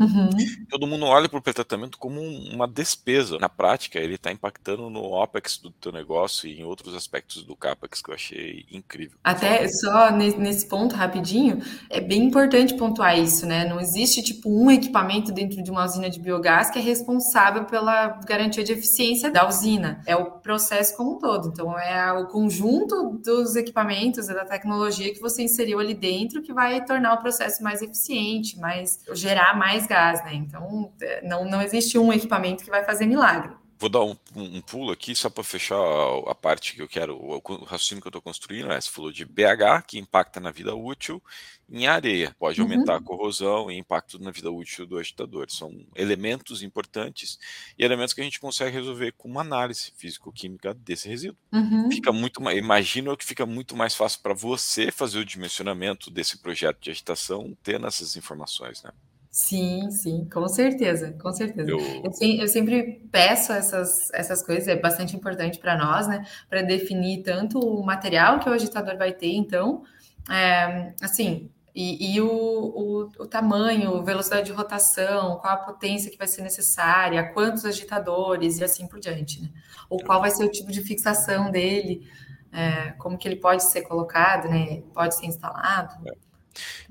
Uhum. 0.00 0.30
Todo 0.70 0.86
mundo 0.86 1.04
olha 1.04 1.28
para 1.28 1.38
o 1.38 1.42
pré-tratamento 1.42 1.98
como 1.98 2.20
uma 2.20 2.66
despesa. 2.66 3.38
Na 3.38 3.48
prática, 3.48 3.98
ele 3.98 4.14
está 4.14 4.32
impactando 4.32 4.88
no 4.88 5.02
OPEX 5.02 5.58
do 5.58 5.70
teu 5.70 5.92
negócio 5.92 6.48
e 6.48 6.58
em 6.58 6.64
outros 6.64 6.94
aspectos 6.94 7.42
do 7.44 7.54
CAPEX 7.54 8.00
que 8.00 8.10
eu 8.10 8.14
achei 8.14 8.64
incrível. 8.72 9.18
Até 9.22 9.68
só 9.68 10.10
nesse 10.10 10.66
ponto, 10.66 10.94
rapidinho, 10.94 11.60
é 11.90 12.00
bem 12.00 12.24
importante 12.24 12.74
pontuar 12.74 13.18
isso, 13.18 13.44
né? 13.44 13.66
Não 13.66 13.78
existe, 13.78 14.22
tipo, 14.22 14.48
um 14.50 14.70
equipamento 14.70 15.30
dentro 15.32 15.62
de 15.62 15.70
uma 15.70 15.84
usina 15.84 16.08
de 16.08 16.18
biogás 16.18 16.70
que 16.70 16.78
é 16.78 16.82
responsável 16.82 17.64
pela 17.66 18.18
garantia 18.26 18.64
de 18.64 18.72
eficiência 18.72 19.30
da 19.30 19.46
usina. 19.46 20.02
É 20.06 20.16
o 20.16 20.30
processo 20.30 20.96
como 20.96 21.16
um 21.16 21.18
todo. 21.18 21.48
Então, 21.48 21.78
é 21.78 22.12
o 22.12 22.26
conjunto 22.26 23.20
dos 23.22 23.54
equipamentos 23.54 24.28
e 24.28 24.34
da 24.34 24.46
tecnologia 24.46 25.12
que 25.12 25.20
você 25.20 25.42
inseriu 25.42 25.78
ali 25.78 25.92
dentro 25.92 26.40
que 26.42 26.52
vai 26.52 26.82
tornar 26.84 27.14
o 27.14 27.18
processo 27.18 27.62
mais 27.62 27.82
eficiente, 27.82 28.58
mais 28.58 28.98
gerar 29.12 29.58
mais 29.58 29.86
gás, 29.90 30.24
né? 30.24 30.34
Então, 30.34 30.92
é, 31.02 31.20
não, 31.26 31.44
não 31.44 31.60
existe 31.60 31.98
um 31.98 32.12
equipamento 32.12 32.64
que 32.64 32.70
vai 32.70 32.84
fazer 32.84 33.06
milagre. 33.06 33.52
Vou 33.80 33.88
dar 33.88 34.02
um, 34.04 34.14
um 34.36 34.60
pulo 34.60 34.92
aqui 34.92 35.14
só 35.14 35.30
para 35.30 35.42
fechar 35.42 35.74
a, 35.74 36.32
a, 36.32 36.34
parte 36.34 36.74
que 36.74 36.82
eu 36.82 36.86
quero, 36.86 37.16
o 37.16 37.64
raciocínio 37.64 38.02
que 38.02 38.08
eu 38.08 38.10
estou 38.10 38.20
construindo. 38.20 38.68
Né? 38.68 38.78
Você 38.78 38.90
falou 38.90 39.10
de 39.10 39.24
BH, 39.24 39.86
que 39.86 39.98
impacta 39.98 40.38
na 40.38 40.50
vida 40.50 40.74
útil, 40.74 41.22
em 41.66 41.86
areia, 41.86 42.36
pode 42.38 42.60
uhum. 42.60 42.70
aumentar 42.70 42.96
a 42.96 43.00
corrosão 43.00 43.70
e 43.70 43.78
impacto 43.78 44.18
na 44.18 44.30
vida 44.30 44.50
útil 44.50 44.84
do 44.84 44.98
agitador. 44.98 45.46
São 45.48 45.72
elementos 45.96 46.62
importantes 46.62 47.38
e 47.78 47.82
elementos 47.82 48.12
que 48.12 48.20
a 48.20 48.24
gente 48.24 48.38
consegue 48.38 48.76
resolver 48.76 49.12
com 49.12 49.28
uma 49.28 49.40
análise 49.40 49.92
físico-química 49.96 50.74
desse 50.74 51.08
resíduo. 51.08 51.38
Uhum. 51.50 51.90
Fica 51.90 52.12
muito 52.12 52.42
mais, 52.42 52.58
imagino 52.58 53.16
que 53.16 53.24
fica 53.24 53.46
muito 53.46 53.74
mais 53.74 53.94
fácil 53.94 54.20
para 54.20 54.34
você 54.34 54.92
fazer 54.92 55.20
o 55.20 55.24
dimensionamento 55.24 56.10
desse 56.10 56.36
projeto 56.36 56.80
de 56.80 56.90
agitação 56.90 57.56
tendo 57.62 57.86
essas 57.86 58.14
informações, 58.14 58.82
né? 58.82 58.90
Sim, 59.30 59.90
sim, 59.92 60.28
com 60.28 60.48
certeza, 60.48 61.12
com 61.12 61.32
certeza. 61.32 61.70
Eu, 61.70 61.78
eu, 61.78 62.10
eu 62.40 62.48
sempre 62.48 63.00
peço 63.12 63.52
essas, 63.52 64.10
essas 64.12 64.42
coisas, 64.42 64.66
é 64.66 64.74
bastante 64.74 65.14
importante 65.14 65.58
para 65.58 65.78
nós, 65.78 66.08
né? 66.08 66.26
Para 66.48 66.62
definir 66.62 67.22
tanto 67.22 67.60
o 67.60 67.84
material 67.86 68.40
que 68.40 68.48
o 68.48 68.52
agitador 68.52 68.98
vai 68.98 69.12
ter, 69.12 69.32
então, 69.32 69.84
é, 70.28 70.92
assim, 71.00 71.48
e, 71.72 72.14
e 72.14 72.20
o, 72.20 72.26
o, 72.26 73.02
o, 73.20 73.26
tamanho, 73.26 74.02
velocidade 74.02 74.46
de 74.46 74.52
rotação, 74.52 75.36
qual 75.36 75.54
a 75.54 75.58
potência 75.58 76.10
que 76.10 76.18
vai 76.18 76.26
ser 76.26 76.42
necessária, 76.42 77.32
quantos 77.32 77.64
agitadores 77.64 78.58
e 78.58 78.64
assim 78.64 78.88
por 78.88 78.98
diante, 78.98 79.40
né? 79.40 79.48
Ou 79.88 80.02
qual 80.02 80.20
vai 80.20 80.32
ser 80.32 80.44
o 80.44 80.50
tipo 80.50 80.72
de 80.72 80.82
fixação 80.82 81.52
dele. 81.52 82.04
é, 82.52 82.90
como 82.98 83.16
que 83.16 83.28
ele 83.28 83.36
pode 83.36 83.62
ser 83.62 83.82
colocado, 83.82 84.48
né? 84.48 84.82
Pode 84.92 85.14
ser 85.14 85.26
instalado. 85.26 85.94
É. 86.08 86.29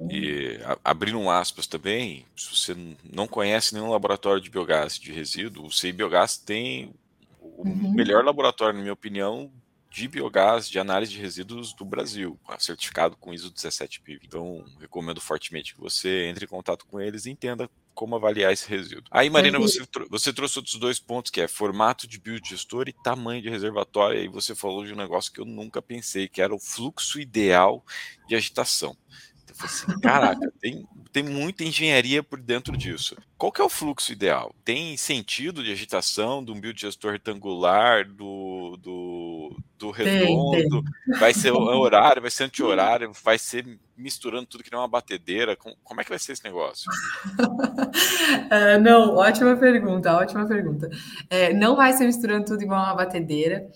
E 0.09 0.59
abrindo 0.83 1.19
um 1.19 1.29
aspas 1.29 1.67
também, 1.67 2.25
se 2.35 2.55
você 2.55 2.75
não 3.03 3.27
conhece 3.27 3.73
nenhum 3.73 3.91
laboratório 3.91 4.41
de 4.41 4.49
biogás 4.49 4.97
de 4.97 5.11
resíduo, 5.11 5.65
o 5.65 5.71
CI 5.71 5.91
Biogás 5.91 6.37
tem 6.37 6.93
o 7.41 7.67
uhum. 7.67 7.93
melhor 7.93 8.23
laboratório, 8.23 8.75
na 8.75 8.81
minha 8.81 8.93
opinião, 8.93 9.51
de 9.89 10.07
biogás 10.07 10.69
de 10.69 10.77
análise 10.79 11.11
de 11.11 11.19
resíduos 11.19 11.73
do 11.73 11.83
Brasil, 11.83 12.39
certificado 12.59 13.17
com 13.17 13.33
ISO 13.33 13.51
17000. 13.55 14.19
Então, 14.23 14.63
recomendo 14.79 15.19
fortemente 15.19 15.73
que 15.73 15.81
você 15.81 16.25
entre 16.27 16.45
em 16.45 16.47
contato 16.47 16.85
com 16.85 17.01
eles 17.01 17.25
e 17.25 17.31
entenda 17.31 17.69
como 17.93 18.15
avaliar 18.15 18.53
esse 18.53 18.69
resíduo. 18.69 19.03
Aí, 19.11 19.29
Marina, 19.29 19.59
você, 19.59 19.83
você 20.09 20.31
trouxe 20.31 20.59
outros 20.59 20.75
dois 20.75 20.99
pontos, 20.99 21.31
que 21.31 21.41
é 21.41 21.47
formato 21.49 22.07
de 22.07 22.17
biodigestor 22.17 22.87
e 22.87 22.93
tamanho 22.93 23.41
de 23.41 23.49
reservatório. 23.49 24.17
E 24.17 24.21
aí 24.21 24.27
você 24.29 24.55
falou 24.55 24.85
de 24.85 24.93
um 24.93 24.95
negócio 24.95 25.33
que 25.33 25.41
eu 25.41 25.45
nunca 25.45 25.81
pensei, 25.81 26.27
que 26.27 26.41
era 26.41 26.55
o 26.55 26.59
fluxo 26.59 27.19
ideal 27.19 27.83
de 28.27 28.35
agitação. 28.35 28.95
Assim, 29.61 29.99
caraca, 29.99 30.51
tem, 30.59 30.87
tem 31.11 31.23
muita 31.23 31.63
engenharia 31.63 32.21
por 32.21 32.39
dentro 32.39 32.77
disso. 32.77 33.17
Qual 33.37 33.51
que 33.51 33.61
é 33.61 33.63
o 33.63 33.69
fluxo 33.69 34.11
ideal? 34.11 34.53
Tem 34.63 34.95
sentido 34.95 35.63
de 35.63 35.71
agitação 35.71 36.43
de 36.43 36.51
um 36.51 36.59
biodigestor 36.59 37.13
retangular, 37.13 38.07
do, 38.07 38.77
do, 38.77 39.57
do 39.77 39.91
redondo? 39.91 40.51
Tem, 40.51 40.69
tem. 40.69 41.19
Vai 41.19 41.33
ser 41.33 41.51
horário, 41.53 42.21
vai 42.21 42.31
ser 42.31 42.43
anti-horário, 42.45 43.11
vai 43.23 43.39
ser 43.39 43.65
misturando 43.97 44.45
tudo 44.45 44.63
que 44.63 44.71
nem 44.71 44.79
uma 44.79 44.87
batedeira? 44.87 45.55
Como 45.55 45.99
é 45.99 46.03
que 46.03 46.09
vai 46.09 46.19
ser 46.19 46.33
esse 46.33 46.43
negócio? 46.43 46.89
é, 48.49 48.77
não, 48.77 49.15
ótima 49.15 49.57
pergunta, 49.57 50.15
ótima 50.15 50.47
pergunta. 50.47 50.89
É, 51.29 51.53
não 51.53 51.75
vai 51.75 51.93
ser 51.93 52.05
misturando 52.05 52.45
tudo 52.45 52.63
igual 52.63 52.83
uma 52.83 52.95
batedeira. 52.95 53.67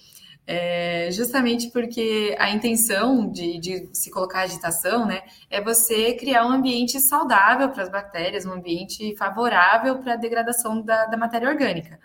É, 0.46 1.10
justamente 1.12 1.70
porque 1.70 2.36
a 2.38 2.52
intenção 2.52 3.32
de, 3.32 3.58
de, 3.60 3.90
se 3.94 4.12
colocar 4.12 4.42
agitação 4.42 5.06
né, 5.06 5.22
é 5.50 5.62
você 5.62 6.14
criar 6.16 6.46
um 6.46 6.52
ambiente 6.52 7.00
saudável 7.00 7.70
para 7.70 7.84
as 7.84 7.90
bactérias, 7.90 8.46
um 8.46 8.52
ambiente 8.52 9.16
favorável 9.16 10.00
para 10.00 10.14
a 10.14 10.18
degradação 10.18 10.82
da, 10.82 11.06
da, 11.06 11.16
matéria 11.16 11.48
orgânica. 11.48 11.98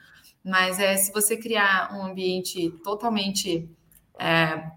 Mas 0.44 0.79
é, 0.79 0.96
se 0.96 1.12
você 1.12 1.37
criar 1.37 1.92
um 1.92 2.05
ambiente 2.05 2.70
totalmente 2.85 3.68
é, 4.16 4.70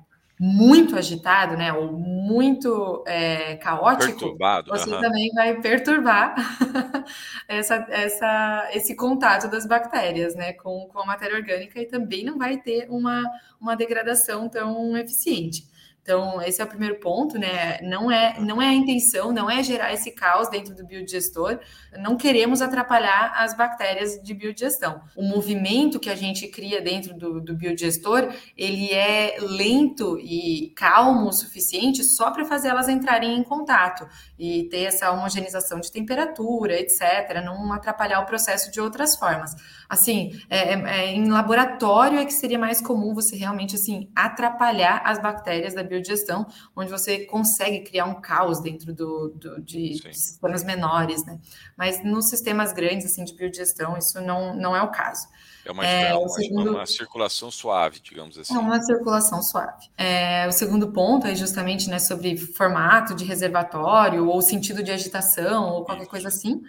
muito 0.43 0.97
agitado, 0.97 1.56
né, 1.56 1.71
ou 1.71 1.91
muito 1.91 3.04
é, 3.06 3.58
caótico, 3.58 4.36
você 4.67 4.89
também 4.89 5.30
vai 5.36 5.62
perturbar 5.62 6.34
essa, 7.47 7.86
essa, 7.89 8.67
esse 8.73 8.95
contato 8.95 9.47
das 9.51 9.67
bactérias, 9.67 10.34
né, 10.34 10.54
com, 10.54 10.88
com 10.91 10.99
a 10.99 11.06
matéria 11.06 11.38
orgânica 11.38 11.80
e 11.80 11.86
também 11.86 12.23
não 12.23 12.39
vai 12.39 12.58
ter 12.58 12.88
uma, 12.89 13.23
uma 13.60 13.75
degradação 13.75 14.49
tão 14.49 14.97
eficiente. 14.97 15.69
Então, 16.01 16.41
esse 16.41 16.59
é 16.59 16.63
o 16.63 16.67
primeiro 16.67 16.99
ponto, 16.99 17.37
né? 17.37 17.79
Não 17.83 18.11
é, 18.11 18.39
não 18.39 18.59
é 18.59 18.69
a 18.69 18.73
intenção, 18.73 19.31
não 19.31 19.49
é 19.49 19.61
gerar 19.61 19.93
esse 19.93 20.11
caos 20.11 20.49
dentro 20.49 20.73
do 20.73 20.83
biodigestor. 20.83 21.59
Não 21.99 22.17
queremos 22.17 22.59
atrapalhar 22.59 23.33
as 23.35 23.55
bactérias 23.55 24.19
de 24.21 24.33
biodigestão. 24.33 25.01
O 25.15 25.21
movimento 25.21 25.99
que 25.99 26.09
a 26.09 26.15
gente 26.15 26.47
cria 26.47 26.81
dentro 26.81 27.13
do, 27.13 27.39
do 27.39 27.55
biodigestor, 27.55 28.33
ele 28.57 28.91
é 28.91 29.37
lento 29.39 30.17
e 30.19 30.73
calmo 30.75 31.27
o 31.27 31.33
suficiente 31.33 32.03
só 32.03 32.31
para 32.31 32.45
fazer 32.45 32.69
elas 32.69 32.89
entrarem 32.89 33.37
em 33.37 33.43
contato 33.43 34.07
e 34.39 34.63
ter 34.69 34.83
essa 34.85 35.11
homogeneização 35.11 35.79
de 35.79 35.91
temperatura, 35.91 36.79
etc., 36.79 37.43
não 37.45 37.71
atrapalhar 37.71 38.21
o 38.21 38.25
processo 38.25 38.71
de 38.71 38.81
outras 38.81 39.15
formas. 39.15 39.55
Assim, 39.91 40.32
é, 40.49 40.73
é, 40.73 40.84
é, 40.86 41.12
em 41.12 41.30
laboratório 41.30 42.17
é 42.17 42.23
que 42.23 42.32
seria 42.32 42.58
mais 42.58 42.80
comum 42.80 43.13
você 43.13 43.36
realmente 43.36 43.75
assim 43.75 44.10
atrapalhar 44.15 45.01
as 45.04 45.21
bactérias 45.21 45.73
da 45.73 45.84
biodigestão, 45.84 46.47
onde 46.73 46.89
você 46.89 47.25
consegue 47.25 47.82
criar 47.82 48.06
um 48.06 48.21
caos 48.21 48.62
dentro 48.62 48.93
do, 48.93 49.34
do 49.36 49.62
de, 49.62 49.99
de, 49.99 50.13
sistemas 50.17 50.63
menores, 50.63 51.25
né? 51.25 51.38
Mas 51.77 52.01
nos 52.06 52.30
sistemas 52.30 52.71
grandes 52.71 53.06
assim 53.06 53.25
de 53.25 53.36
biodigestão 53.36 53.97
isso 53.97 54.21
não, 54.21 54.56
não 54.56 54.73
é 54.73 54.82
o 54.82 54.88
caso. 54.88 55.27
É 55.65 55.71
uma, 55.73 55.86
é, 55.86 56.15
uma, 56.15 56.30
segundo... 56.30 56.71
uma, 56.71 56.86
circulação 56.86 57.51
suave, 57.51 57.99
digamos 57.99 58.39
assim. 58.39 58.56
É 58.56 58.60
uma 58.60 58.82
circulação 58.82 59.43
suave. 59.43 59.89
É, 59.97 60.47
o 60.47 60.54
segundo 60.54 60.93
ponto 60.93 61.27
é 61.27 61.36
justamente 61.36 61.89
né, 61.89 61.99
sobre 61.99 62.38
formato 62.38 63.13
de 63.13 63.25
reservatório, 63.25 64.25
ou 64.25 64.41
sentido 64.41 64.82
de 64.82 64.91
agitação, 64.91 65.67
ou 65.67 65.84
qualquer 65.84 66.08
coisa 66.08 66.30
assim. 66.30 66.62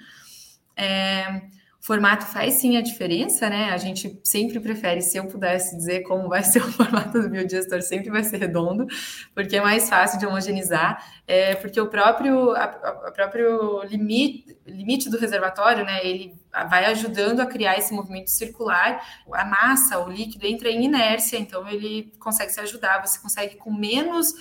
É, 0.77 1.43
formato 1.83 2.25
faz 2.27 2.55
sim 2.55 2.77
a 2.77 2.81
diferença, 2.81 3.51
né? 3.51 3.71
A 3.71 3.77
gente 3.77 4.21
sempre 4.23 4.61
prefere, 4.61 5.03
se 5.03 5.19
eu 5.19 5.27
pudesse 5.27 5.77
dizer 5.77 6.03
como 6.03 6.29
vai 6.29 6.43
ser 6.45 6.63
o 6.63 6.73
formato 6.73 7.21
do 7.21 7.29
biodigestor, 7.29 7.83
sempre 7.83 8.09
vai 8.09 8.23
ser 8.23 8.37
redondo, 8.37 8.87
porque 9.35 9.57
é 9.57 9.61
mais 9.61 9.89
fácil 9.89 10.19
de 10.19 10.25
homogeneizar, 10.25 11.05
é, 11.27 11.57
porque 11.57 11.81
o 11.81 11.89
próprio, 11.89 12.53
a, 12.53 12.65
a 12.65 13.11
próprio 13.11 13.83
limite, 13.83 14.57
limite 14.65 15.11
do 15.11 15.19
reservatório, 15.19 15.85
né? 15.85 16.07
Ele 16.07 16.41
vai 16.69 16.85
ajudando 16.85 17.41
a 17.41 17.47
criar 17.47 17.79
esse 17.79 17.95
movimento 17.95 18.29
circular, 18.29 19.03
a 19.33 19.45
massa, 19.45 19.99
o 19.99 20.09
líquido 20.09 20.47
entra 20.47 20.69
em 20.69 20.85
inércia, 20.85 21.39
então 21.39 21.67
ele 21.67 22.13
consegue 22.21 22.53
se 22.53 22.61
ajudar, 22.61 23.05
você 23.05 23.19
consegue 23.19 23.57
com 23.57 23.73
menos 23.73 24.35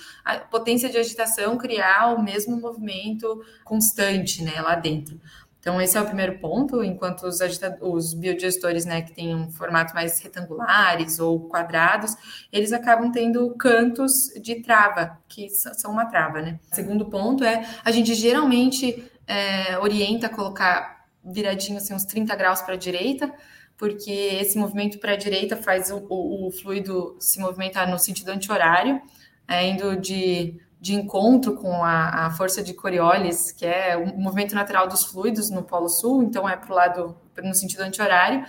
potência 0.50 0.90
de 0.90 0.98
agitação 0.98 1.56
criar 1.56 2.14
o 2.14 2.22
mesmo 2.22 2.60
movimento 2.60 3.42
constante, 3.64 4.44
né, 4.44 4.60
lá 4.60 4.74
dentro. 4.74 5.18
Então, 5.62 5.80
esse 5.80 5.96
é 5.96 6.00
o 6.00 6.04
primeiro 6.04 6.40
ponto, 6.40 6.82
enquanto 6.82 7.22
os, 7.22 7.38
os 7.80 8.14
biodigestores, 8.14 8.84
né, 8.84 9.00
que 9.00 9.12
têm 9.12 9.32
um 9.32 9.48
formato 9.48 9.94
mais 9.94 10.18
retangulares 10.18 11.20
ou 11.20 11.48
quadrados, 11.48 12.16
eles 12.52 12.72
acabam 12.72 13.12
tendo 13.12 13.48
cantos 13.54 14.32
de 14.42 14.56
trava, 14.56 15.16
que 15.28 15.48
são 15.48 15.92
uma 15.92 16.06
trava, 16.06 16.42
né? 16.42 16.58
Segundo 16.72 17.06
ponto 17.06 17.44
é, 17.44 17.64
a 17.84 17.92
gente 17.92 18.12
geralmente 18.12 19.08
é, 19.24 19.78
orienta 19.78 20.26
a 20.26 20.30
colocar 20.30 21.06
viradinho, 21.24 21.78
assim, 21.78 21.94
uns 21.94 22.04
30 22.06 22.34
graus 22.34 22.60
para 22.60 22.74
a 22.74 22.76
direita, 22.76 23.32
porque 23.76 24.10
esse 24.10 24.58
movimento 24.58 24.98
para 24.98 25.12
a 25.12 25.16
direita 25.16 25.56
faz 25.56 25.92
o, 25.92 26.04
o, 26.08 26.48
o, 26.48 26.50
fluido 26.50 27.16
se 27.20 27.38
movimentar 27.38 27.88
no 27.88 28.00
sentido 28.00 28.30
anti-horário, 28.30 29.00
é, 29.46 29.64
indo 29.68 29.94
de 29.96 30.60
de 30.82 30.94
encontro 30.94 31.54
com 31.54 31.84
a, 31.84 32.26
a, 32.26 32.30
força 32.32 32.60
de 32.60 32.74
Coriolis, 32.74 33.52
que 33.52 33.64
é 33.64 33.96
o 33.96 34.18
movimento 34.18 34.52
natural 34.52 34.88
dos 34.88 35.04
fluidos 35.04 35.48
no 35.48 35.62
Polo 35.62 35.88
Sul, 35.88 36.24
então 36.24 36.48
é 36.48 36.56
para 36.56 36.72
o 36.72 36.74
lado 36.74 37.16
no 37.40 37.54
sentido 37.54 37.82
anti-horário, 37.82 38.44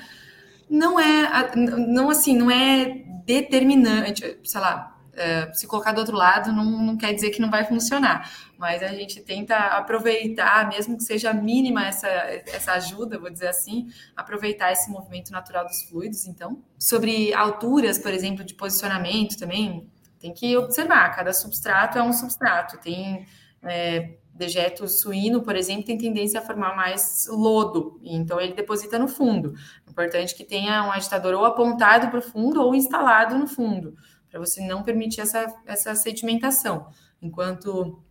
não 0.67 0.99
é 0.99 1.55
não 1.55 2.09
assim, 2.09 2.35
não 2.35 2.49
é 2.49 3.03
determinante, 3.23 4.39
sei 4.43 4.59
lá, 4.59 4.97
é, 5.13 5.53
se 5.53 5.67
colocar 5.67 5.91
do 5.91 5.99
outro 5.99 6.17
lado 6.17 6.51
não, 6.51 6.65
não 6.65 6.97
quer 6.97 7.13
dizer 7.13 7.29
que 7.29 7.39
não 7.39 7.51
vai 7.51 7.65
funcionar, 7.65 8.27
mas 8.57 8.81
a 8.81 8.87
gente 8.87 9.21
tenta 9.21 9.55
aproveitar, 9.55 10.67
mesmo 10.67 10.97
que 10.97 11.03
seja 11.03 11.31
mínima 11.33 11.85
essa, 11.85 12.07
essa 12.07 12.71
ajuda, 12.71 13.19
vou 13.19 13.29
dizer 13.29 13.49
assim, 13.49 13.89
aproveitar 14.15 14.71
esse 14.71 14.89
movimento 14.89 15.31
natural 15.31 15.67
dos 15.67 15.83
fluidos, 15.83 16.25
então. 16.25 16.63
Sobre 16.79 17.31
alturas, 17.31 17.99
por 17.99 18.11
exemplo, 18.11 18.43
de 18.43 18.55
posicionamento 18.55 19.37
também, 19.37 19.87
tem 20.23 20.33
que 20.33 20.55
observar, 20.55 21.13
cada 21.13 21.33
substrato 21.33 21.97
é 21.97 22.01
um 22.01 22.13
substrato. 22.13 22.77
Tem 22.77 23.25
é, 23.61 24.15
dejeto 24.33 24.87
suíno, 24.87 25.41
por 25.41 25.53
exemplo, 25.53 25.83
tem 25.83 25.97
tendência 25.97 26.39
a 26.39 26.41
formar 26.41 26.77
mais 26.77 27.27
lodo, 27.29 27.99
então 28.01 28.39
ele 28.39 28.53
deposita 28.53 28.97
no 28.97 29.09
fundo. 29.09 29.53
Importante 29.85 30.33
que 30.33 30.45
tenha 30.45 30.81
um 30.85 30.93
agitador 30.93 31.33
ou 31.33 31.43
apontado 31.43 32.07
para 32.07 32.19
o 32.19 32.21
fundo 32.21 32.61
ou 32.61 32.73
instalado 32.73 33.37
no 33.37 33.47
fundo, 33.47 33.97
para 34.29 34.39
você 34.39 34.65
não 34.65 34.81
permitir 34.81 35.19
essa, 35.19 35.53
essa 35.65 35.93
sedimentação. 35.93 36.87
Enquanto 37.21 38.01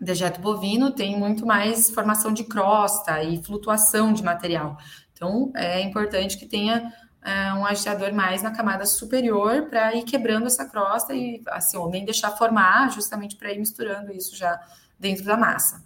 dejeto 0.00 0.40
bovino 0.40 0.90
tem 0.90 1.16
muito 1.16 1.46
mais 1.46 1.88
formação 1.88 2.32
de 2.32 2.42
crosta 2.42 3.22
e 3.22 3.40
flutuação 3.44 4.12
de 4.12 4.24
material. 4.24 4.76
Então, 5.12 5.52
é 5.54 5.80
importante 5.82 6.36
que 6.36 6.46
tenha 6.46 6.92
é, 7.22 7.52
um 7.52 7.66
agitador 7.66 8.12
mais 8.12 8.42
na 8.42 8.50
camada 8.50 8.86
superior 8.86 9.66
para 9.68 9.94
ir 9.94 10.04
quebrando 10.04 10.46
essa 10.46 10.64
crosta 10.64 11.14
e 11.14 11.42
assim, 11.48 11.76
ou 11.76 11.90
nem 11.90 12.04
deixar 12.04 12.30
formar, 12.30 12.90
justamente 12.90 13.36
para 13.36 13.52
ir 13.52 13.58
misturando 13.58 14.12
isso 14.12 14.36
já 14.36 14.60
dentro 14.98 15.24
da 15.24 15.36
massa. 15.36 15.84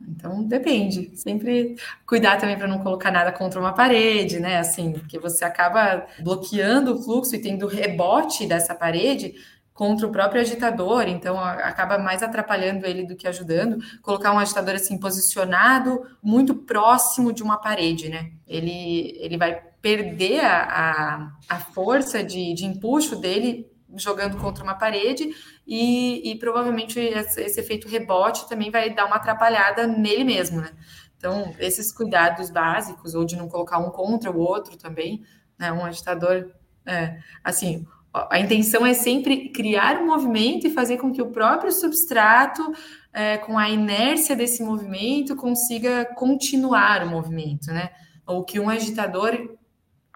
Então 0.00 0.44
depende, 0.44 1.10
sempre 1.16 1.76
cuidar 2.06 2.38
também 2.38 2.56
para 2.56 2.68
não 2.68 2.78
colocar 2.78 3.10
nada 3.10 3.32
contra 3.32 3.58
uma 3.58 3.72
parede, 3.72 4.38
né? 4.38 4.58
Assim, 4.58 4.92
porque 4.92 5.18
você 5.18 5.44
acaba 5.44 6.06
bloqueando 6.20 6.94
o 6.94 7.02
fluxo 7.02 7.34
e 7.34 7.40
tendo 7.40 7.66
rebote 7.66 8.46
dessa 8.46 8.74
parede 8.74 9.34
contra 9.74 10.06
o 10.06 10.10
próprio 10.10 10.40
agitador, 10.40 11.04
então 11.06 11.38
acaba 11.38 11.98
mais 11.98 12.20
atrapalhando 12.20 12.84
ele 12.84 13.04
do 13.04 13.14
que 13.14 13.28
ajudando. 13.28 13.78
Colocar 14.02 14.32
um 14.32 14.38
agitador 14.38 14.74
assim 14.74 14.98
posicionado 14.98 16.04
muito 16.22 16.54
próximo 16.54 17.32
de 17.32 17.42
uma 17.42 17.56
parede, 17.56 18.08
né? 18.08 18.32
Ele, 18.46 19.16
ele 19.20 19.36
vai 19.36 19.67
perder 19.80 20.40
a, 20.40 20.62
a, 20.62 21.56
a 21.56 21.60
força 21.60 22.22
de, 22.22 22.54
de 22.54 22.64
empuxo 22.64 23.16
dele 23.16 23.70
jogando 23.96 24.36
contra 24.36 24.62
uma 24.62 24.74
parede 24.74 25.30
e, 25.66 26.30
e 26.30 26.38
provavelmente 26.38 26.98
esse, 26.98 27.60
efeito 27.60 27.88
rebote 27.88 28.48
também 28.48 28.70
vai 28.70 28.92
dar 28.92 29.06
uma 29.06 29.16
atrapalhada 29.16 29.86
nele 29.86 30.24
mesmo, 30.24 30.60
né? 30.60 30.70
Então, 31.16 31.52
esses 31.58 31.92
cuidados 31.92 32.48
básicos, 32.48 33.14
ou 33.14 33.24
de 33.24 33.36
não 33.36 33.48
colocar 33.48 33.78
um 33.78 33.90
contra 33.90 34.30
o 34.30 34.38
outro 34.38 34.76
também, 34.76 35.22
né? 35.58 35.72
Um 35.72 35.84
agitador, 35.84 36.52
é, 36.86 37.18
assim, 37.42 37.84
a 38.30 38.38
intenção 38.38 38.86
é 38.86 38.94
sempre 38.94 39.48
criar 39.50 40.00
um 40.00 40.06
movimento 40.06 40.66
e 40.66 40.70
fazer 40.70 40.98
com 40.98 41.12
que 41.12 41.20
o 41.20 41.30
próprio 41.30 41.72
substrato, 41.72 42.72
é, 43.12 43.36
com 43.38 43.58
a 43.58 43.68
inércia 43.68 44.36
desse 44.36 44.62
movimento, 44.62 45.34
consiga 45.34 46.04
continuar 46.14 47.04
o 47.04 47.10
movimento, 47.10 47.66
né? 47.68 47.90
Ou 48.26 48.44
que 48.44 48.60
um 48.60 48.68
agitador 48.68 49.56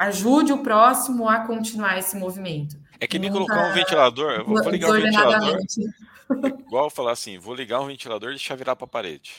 ajude 0.07 0.53
o 0.53 0.59
próximo 0.59 1.29
a 1.29 1.41
continuar 1.41 1.99
esse 1.99 2.17
movimento. 2.17 2.77
É 3.01 3.07
que 3.07 3.19
nem 3.19 3.31
colocar 3.33 3.71
um 3.71 3.75
ventilador, 3.75 4.33
eu 4.33 4.47
vou 4.47 4.71
ligar 4.71 4.91
um 4.91 5.01
ventilador. 5.01 5.59
Igual 6.61 6.91
falar 6.91 7.13
assim, 7.13 7.39
vou 7.39 7.55
ligar 7.55 7.81
um 7.81 7.87
ventilador 7.87 8.31
e 8.31 8.35
deixar 8.35 8.57
virar 8.57 8.77
para 8.77 8.85
a 8.85 8.89
parede. 8.89 9.33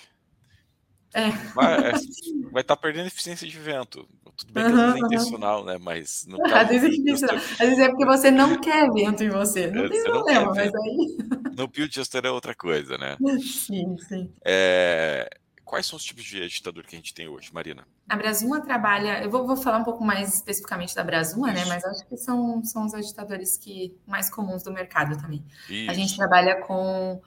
É. 1.13 1.29
Vai 1.53 1.91
é, 1.91 1.91
estar 1.91 2.63
tá 2.63 2.75
perdendo 2.75 3.07
eficiência 3.07 3.47
de 3.47 3.57
vento. 3.57 4.07
Tudo 4.35 4.51
bem 4.51 4.65
que 4.65 4.71
uhum, 4.71 4.95
é 4.95 4.99
intencional, 4.99 5.63
né? 5.63 5.77
Mas 5.79 6.25
no 6.27 6.39
caso, 6.39 6.55
às, 6.55 6.69
vezes 6.69 6.89
é 6.89 6.95
intencional. 6.95 7.35
às 7.35 7.57
vezes 7.59 7.79
é 7.79 7.89
porque 7.89 8.05
você 8.05 8.31
não 8.31 8.59
quer 8.59 8.91
vento 8.91 9.23
em 9.23 9.29
você. 9.29 9.67
Não 9.67 9.85
é, 9.85 9.89
tem 9.89 10.03
problema, 10.03 10.53
mas 10.53 10.73
aí. 10.73 11.17
No 11.55 11.69
Pio 11.69 11.87
Gestor 11.89 12.25
é 12.25 12.31
outra 12.31 12.55
coisa, 12.55 12.97
né? 12.97 13.15
Sim, 13.39 13.95
sim. 13.99 14.33
É... 14.43 15.29
Quais 15.73 15.87
são 15.87 15.97
os 15.97 16.03
tipos 16.03 16.23
de 16.23 16.39
agitador 16.39 16.83
que 16.85 16.95
a 16.95 16.99
gente 16.99 17.15
tem 17.15 17.27
hoje, 17.27 17.51
Marina? 17.51 17.87
A 18.07 18.15
Brasuma 18.15 18.61
trabalha. 18.61 19.23
Eu 19.23 19.31
vou, 19.31 19.47
vou 19.47 19.57
falar 19.57 19.79
um 19.79 19.83
pouco 19.83 20.05
mais 20.05 20.31
especificamente 20.35 20.93
da 20.93 21.03
Brasuma, 21.03 21.51
né? 21.51 21.65
Mas 21.65 21.83
acho 21.83 22.07
que 22.07 22.15
são, 22.15 22.63
são 22.63 22.85
os 22.85 22.93
agitadores 22.93 23.57
que 23.57 23.97
mais 24.05 24.29
comuns 24.29 24.61
do 24.61 24.71
mercado 24.71 25.19
também. 25.19 25.43
Isso. 25.67 25.89
A 25.89 25.95
gente 25.95 26.15
trabalha 26.15 26.61
com 26.61 27.19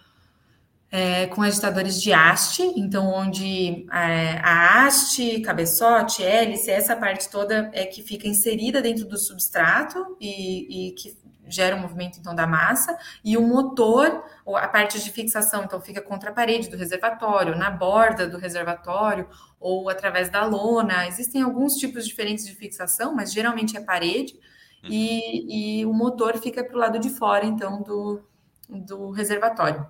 é, 0.92 1.26
com 1.26 1.42
agitadores 1.42 2.00
de 2.00 2.12
haste, 2.12 2.62
então 2.76 3.12
onde 3.12 3.84
é, 3.92 4.38
a 4.40 4.86
haste, 4.86 5.40
cabeçote, 5.40 6.22
hélice, 6.22 6.70
essa 6.70 6.94
parte 6.94 7.28
toda 7.28 7.68
é 7.74 7.84
que 7.84 8.00
fica 8.00 8.28
inserida 8.28 8.80
dentro 8.80 9.06
do 9.06 9.18
substrato 9.18 10.16
e, 10.20 10.90
e 10.90 10.92
que 10.92 11.18
gera 11.48 11.76
o 11.76 11.78
movimento 11.78 12.18
então 12.18 12.34
da 12.34 12.46
massa, 12.46 12.96
e 13.24 13.36
o 13.36 13.42
motor, 13.42 14.24
a 14.46 14.68
parte 14.68 15.02
de 15.02 15.10
fixação, 15.10 15.64
então 15.64 15.80
fica 15.80 16.00
contra 16.00 16.30
a 16.30 16.32
parede 16.32 16.68
do 16.68 16.76
reservatório, 16.76 17.56
na 17.56 17.70
borda 17.70 18.26
do 18.28 18.38
reservatório, 18.38 19.28
ou 19.60 19.88
através 19.88 20.28
da 20.28 20.44
lona. 20.44 21.06
Existem 21.06 21.42
alguns 21.42 21.74
tipos 21.74 22.06
diferentes 22.06 22.46
de 22.46 22.54
fixação, 22.54 23.14
mas 23.14 23.32
geralmente 23.32 23.76
é 23.76 23.80
parede, 23.80 24.34
uhum. 24.84 24.90
e, 24.90 25.80
e 25.80 25.86
o 25.86 25.92
motor 25.92 26.38
fica 26.38 26.64
para 26.64 26.76
o 26.76 26.78
lado 26.78 26.98
de 26.98 27.10
fora, 27.10 27.46
então, 27.46 27.82
do, 27.82 28.22
do 28.68 29.10
reservatório. 29.10 29.86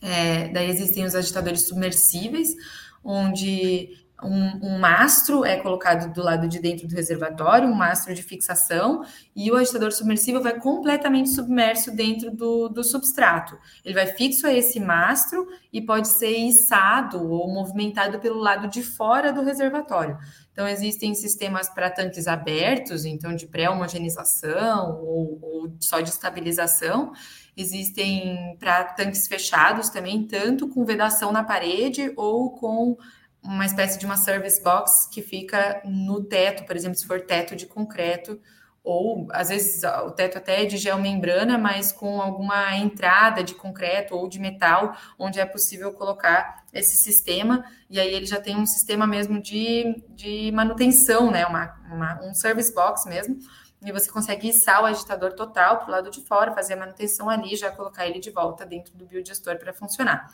É, 0.00 0.48
daí 0.48 0.70
existem 0.70 1.04
os 1.04 1.14
agitadores 1.14 1.62
submersíveis, 1.62 2.54
onde 3.02 4.07
um, 4.22 4.66
um, 4.66 4.78
mastro 4.78 5.44
é 5.44 5.56
colocado 5.56 6.12
do 6.12 6.22
lado 6.22 6.48
de 6.48 6.58
dentro 6.58 6.88
do 6.88 6.94
reservatório, 6.94 7.68
um 7.68 7.74
mastro 7.74 8.14
de 8.14 8.22
fixação, 8.22 9.04
e 9.34 9.50
o 9.50 9.56
agitador 9.56 9.92
submersível 9.92 10.42
vai 10.42 10.58
completamente 10.58 11.30
submerso 11.30 11.94
dentro 11.94 12.30
do, 12.30 12.68
do 12.68 12.82
substrato. 12.82 13.56
Ele 13.84 13.94
vai 13.94 14.06
fixo 14.06 14.46
a 14.46 14.52
esse 14.52 14.80
mastro 14.80 15.46
e 15.72 15.80
pode 15.80 16.08
ser 16.08 16.36
içado 16.36 17.30
ou 17.30 17.48
movimentado 17.52 18.18
pelo 18.18 18.38
lado 18.38 18.68
de 18.68 18.82
fora 18.82 19.32
do 19.32 19.42
reservatório. 19.42 20.18
Então, 20.52 20.66
existem 20.66 21.14
sistemas 21.14 21.68
para 21.68 21.88
tanques 21.88 22.26
abertos, 22.26 23.04
então 23.04 23.36
de 23.36 23.46
pré-homogenização 23.46 25.00
ou, 25.00 25.38
ou 25.40 25.76
só 25.80 26.00
de 26.00 26.10
estabilização, 26.10 27.12
Existem 27.58 28.56
para 28.60 28.84
tanques 28.84 29.26
fechados 29.26 29.88
também, 29.88 30.22
tanto 30.28 30.68
com 30.68 30.84
vedação 30.84 31.32
na 31.32 31.42
parede 31.42 32.12
ou 32.16 32.52
com 32.52 32.96
uma 33.42 33.64
espécie 33.64 33.98
de 33.98 34.06
uma 34.06 34.16
service 34.16 34.62
box 34.62 35.08
que 35.12 35.22
fica 35.22 35.80
no 35.84 36.22
teto, 36.22 36.64
por 36.64 36.76
exemplo, 36.76 36.98
se 36.98 37.06
for 37.06 37.20
teto 37.20 37.54
de 37.54 37.66
concreto, 37.66 38.40
ou 38.82 39.26
às 39.32 39.50
vezes 39.50 39.82
o 39.84 40.10
teto 40.12 40.38
até 40.38 40.62
é 40.62 40.64
de 40.64 40.78
geomembrana, 40.78 41.58
mas 41.58 41.92
com 41.92 42.22
alguma 42.22 42.74
entrada 42.76 43.44
de 43.44 43.54
concreto 43.54 44.14
ou 44.14 44.28
de 44.28 44.40
metal, 44.40 44.96
onde 45.18 45.38
é 45.38 45.44
possível 45.44 45.92
colocar 45.92 46.64
esse 46.72 46.96
sistema, 46.96 47.64
e 47.90 48.00
aí 48.00 48.12
ele 48.14 48.24
já 48.24 48.40
tem 48.40 48.56
um 48.56 48.64
sistema 48.64 49.06
mesmo 49.06 49.42
de, 49.42 50.02
de 50.08 50.50
manutenção, 50.52 51.30
né? 51.30 51.44
Uma, 51.44 51.76
uma 51.90 52.20
um 52.22 52.34
service 52.34 52.72
box 52.74 53.06
mesmo, 53.06 53.38
e 53.84 53.92
você 53.92 54.10
consegue 54.10 54.48
içar 54.48 54.82
o 54.82 54.86
agitador 54.86 55.34
total 55.34 55.78
para 55.78 55.88
o 55.88 55.90
lado 55.90 56.10
de 56.10 56.22
fora, 56.22 56.52
fazer 56.52 56.72
a 56.72 56.78
manutenção 56.78 57.28
ali, 57.28 57.56
já 57.56 57.70
colocar 57.70 58.06
ele 58.06 58.18
de 58.18 58.30
volta 58.30 58.64
dentro 58.64 58.96
do 58.96 59.04
biodigestor 59.04 59.58
para 59.58 59.72
funcionar. 59.72 60.32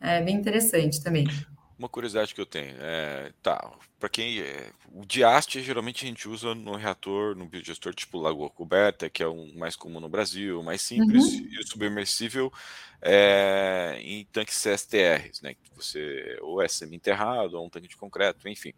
É 0.00 0.20
bem 0.20 0.34
interessante 0.34 1.00
também. 1.00 1.26
Uma 1.82 1.88
curiosidade 1.88 2.32
que 2.32 2.40
eu 2.40 2.46
tenho, 2.46 2.76
é, 2.78 3.32
tá, 3.42 3.76
para 3.98 4.08
quem 4.08 4.38
é, 4.38 4.70
o 4.92 5.04
diaste 5.04 5.60
geralmente 5.60 6.04
a 6.04 6.08
gente 6.08 6.28
usa 6.28 6.54
no 6.54 6.76
reator, 6.76 7.34
no 7.34 7.44
biodigestor 7.44 7.92
tipo 7.92 8.20
Lagoa 8.20 8.48
Coberta, 8.50 9.10
que 9.10 9.20
é 9.20 9.26
o 9.26 9.52
mais 9.56 9.74
comum 9.74 9.98
no 9.98 10.08
Brasil, 10.08 10.62
mais 10.62 10.80
simples, 10.80 11.24
uhum. 11.24 11.48
e 11.50 11.58
o 11.58 11.66
submersível 11.66 12.52
é, 13.00 13.98
em 14.00 14.24
tanques 14.26 14.62
CSTRs, 14.62 15.42
né, 15.42 15.54
que 15.54 15.74
você 15.74 16.38
ou 16.40 16.62
é 16.62 16.68
semi-enterrado 16.68 17.58
ou 17.58 17.66
um 17.66 17.68
tanque 17.68 17.88
de 17.88 17.96
concreto, 17.96 18.48
enfim. 18.48 18.72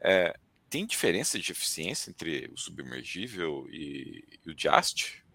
É, 0.00 0.32
tem 0.70 0.86
diferença 0.86 1.40
de 1.40 1.50
eficiência 1.50 2.10
entre 2.10 2.48
o 2.54 2.56
submergível 2.56 3.66
e, 3.72 4.22
e 4.46 4.50
o 4.52 4.54
Just? 4.56 5.25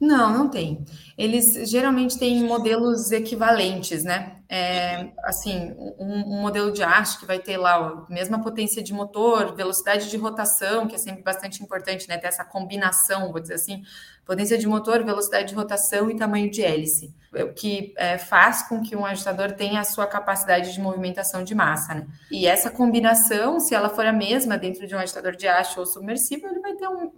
Não, 0.00 0.32
não 0.32 0.48
tem. 0.48 0.82
Eles 1.16 1.68
geralmente 1.70 2.18
têm 2.18 2.42
modelos 2.42 3.12
equivalentes, 3.12 4.02
né? 4.02 4.38
É, 4.48 5.12
assim, 5.22 5.74
um, 5.76 6.36
um, 6.36 6.40
modelo 6.40 6.72
de 6.72 6.82
arte 6.82 7.18
que 7.18 7.26
vai 7.26 7.38
ter 7.38 7.58
lá 7.58 7.76
a 7.76 8.12
mesma 8.12 8.40
potência 8.42 8.82
de 8.82 8.94
motor, 8.94 9.54
velocidade 9.54 10.08
de 10.08 10.16
rotação, 10.16 10.88
que 10.88 10.94
é 10.94 10.98
sempre 10.98 11.22
bastante 11.22 11.62
importante, 11.62 12.08
né? 12.08 12.16
Ter 12.16 12.28
essa 12.28 12.44
combinação, 12.44 13.30
vou 13.30 13.40
dizer 13.40 13.54
assim, 13.54 13.82
potência 14.24 14.56
de 14.56 14.66
motor, 14.66 15.04
velocidade 15.04 15.50
de 15.50 15.54
rotação 15.54 16.10
e 16.10 16.16
tamanho 16.16 16.50
de 16.50 16.62
hélice, 16.62 17.14
que 17.54 17.94
é, 17.96 18.18
faz 18.18 18.62
com 18.62 18.82
que 18.82 18.96
um 18.96 19.04
agitador 19.06 19.52
tenha 19.52 19.80
a 19.80 19.84
sua 19.84 20.06
capacidade 20.06 20.72
de 20.72 20.80
movimentação 20.80 21.44
de 21.44 21.54
massa, 21.54 21.94
né? 21.94 22.06
E 22.30 22.46
essa 22.46 22.70
combinação, 22.70 23.60
se 23.60 23.74
ela 23.74 23.88
for 23.88 24.04
a 24.04 24.12
mesma 24.12 24.58
dentro 24.58 24.86
de 24.86 24.94
um 24.94 24.98
agitador 24.98 25.36
de 25.36 25.46
haste 25.46 25.78
ou 25.78 25.86
submersível, 25.86 26.50
ele 26.50 26.60
vai 26.60 26.74
ter 26.74 26.88
um, 26.88 27.12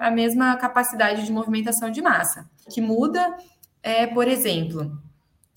a 0.00 0.10
mesma 0.10 0.56
capacidade 0.56 1.24
de 1.24 1.32
movimentação 1.32 1.90
de 1.90 2.00
massa. 2.00 2.48
O 2.66 2.70
que 2.70 2.80
muda 2.80 3.36
é, 3.82 4.06
por 4.06 4.28
exemplo, 4.28 4.96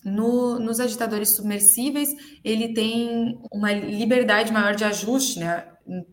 no, 0.04 0.60
nos 0.60 0.80
agitadores 0.80 1.30
submersíveis, 1.30 2.10
ele 2.44 2.74
tem 2.74 3.40
uma 3.52 3.72
liberdade 3.72 4.52
maior 4.52 4.74
de 4.74 4.86
ajuste 4.86 5.40
né, 5.40 5.66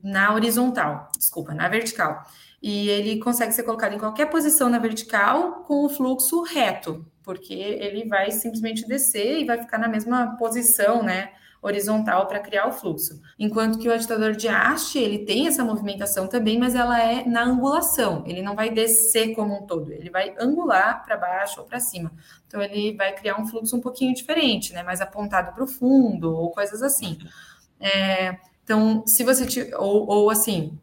na 0.02 0.34
horizontal, 0.34 1.10
desculpa, 1.16 1.54
na 1.54 1.68
vertical 1.68 2.24
e 2.62 2.88
ele 2.88 3.20
consegue 3.20 3.52
ser 3.52 3.62
colocado 3.62 3.94
em 3.94 3.98
qualquer 3.98 4.26
posição 4.26 4.68
na 4.68 4.78
vertical 4.78 5.64
com 5.64 5.84
o 5.84 5.88
fluxo 5.88 6.42
reto, 6.42 7.06
porque 7.26 7.52
ele 7.52 8.06
vai 8.06 8.30
simplesmente 8.30 8.86
descer 8.86 9.40
e 9.40 9.44
vai 9.44 9.58
ficar 9.58 9.78
na 9.78 9.88
mesma 9.88 10.36
posição, 10.36 11.02
né, 11.02 11.32
horizontal 11.60 12.28
para 12.28 12.38
criar 12.38 12.68
o 12.68 12.72
fluxo. 12.72 13.20
Enquanto 13.36 13.80
que 13.80 13.88
o 13.88 13.92
agitador 13.92 14.36
de 14.36 14.46
haste, 14.46 15.00
ele 15.00 15.18
tem 15.18 15.48
essa 15.48 15.64
movimentação 15.64 16.28
também, 16.28 16.56
mas 16.56 16.76
ela 16.76 17.02
é 17.02 17.26
na 17.26 17.42
angulação. 17.42 18.22
Ele 18.24 18.42
não 18.42 18.54
vai 18.54 18.70
descer 18.70 19.34
como 19.34 19.56
um 19.56 19.66
todo, 19.66 19.92
ele 19.92 20.08
vai 20.08 20.36
angular 20.38 21.04
para 21.04 21.16
baixo 21.16 21.60
ou 21.60 21.66
para 21.66 21.80
cima. 21.80 22.12
Então 22.46 22.62
ele 22.62 22.96
vai 22.96 23.12
criar 23.12 23.40
um 23.40 23.44
fluxo 23.44 23.76
um 23.76 23.80
pouquinho 23.80 24.14
diferente, 24.14 24.72
né, 24.72 24.84
mais 24.84 25.00
apontado 25.00 25.52
para 25.52 25.64
o 25.64 25.66
fundo 25.66 26.32
ou 26.32 26.52
coisas 26.52 26.80
assim. 26.80 27.18
É, 27.80 28.36
então, 28.62 29.04
se 29.04 29.24
você 29.24 29.74
ou, 29.74 30.06
ou 30.06 30.30
assim, 30.30 30.78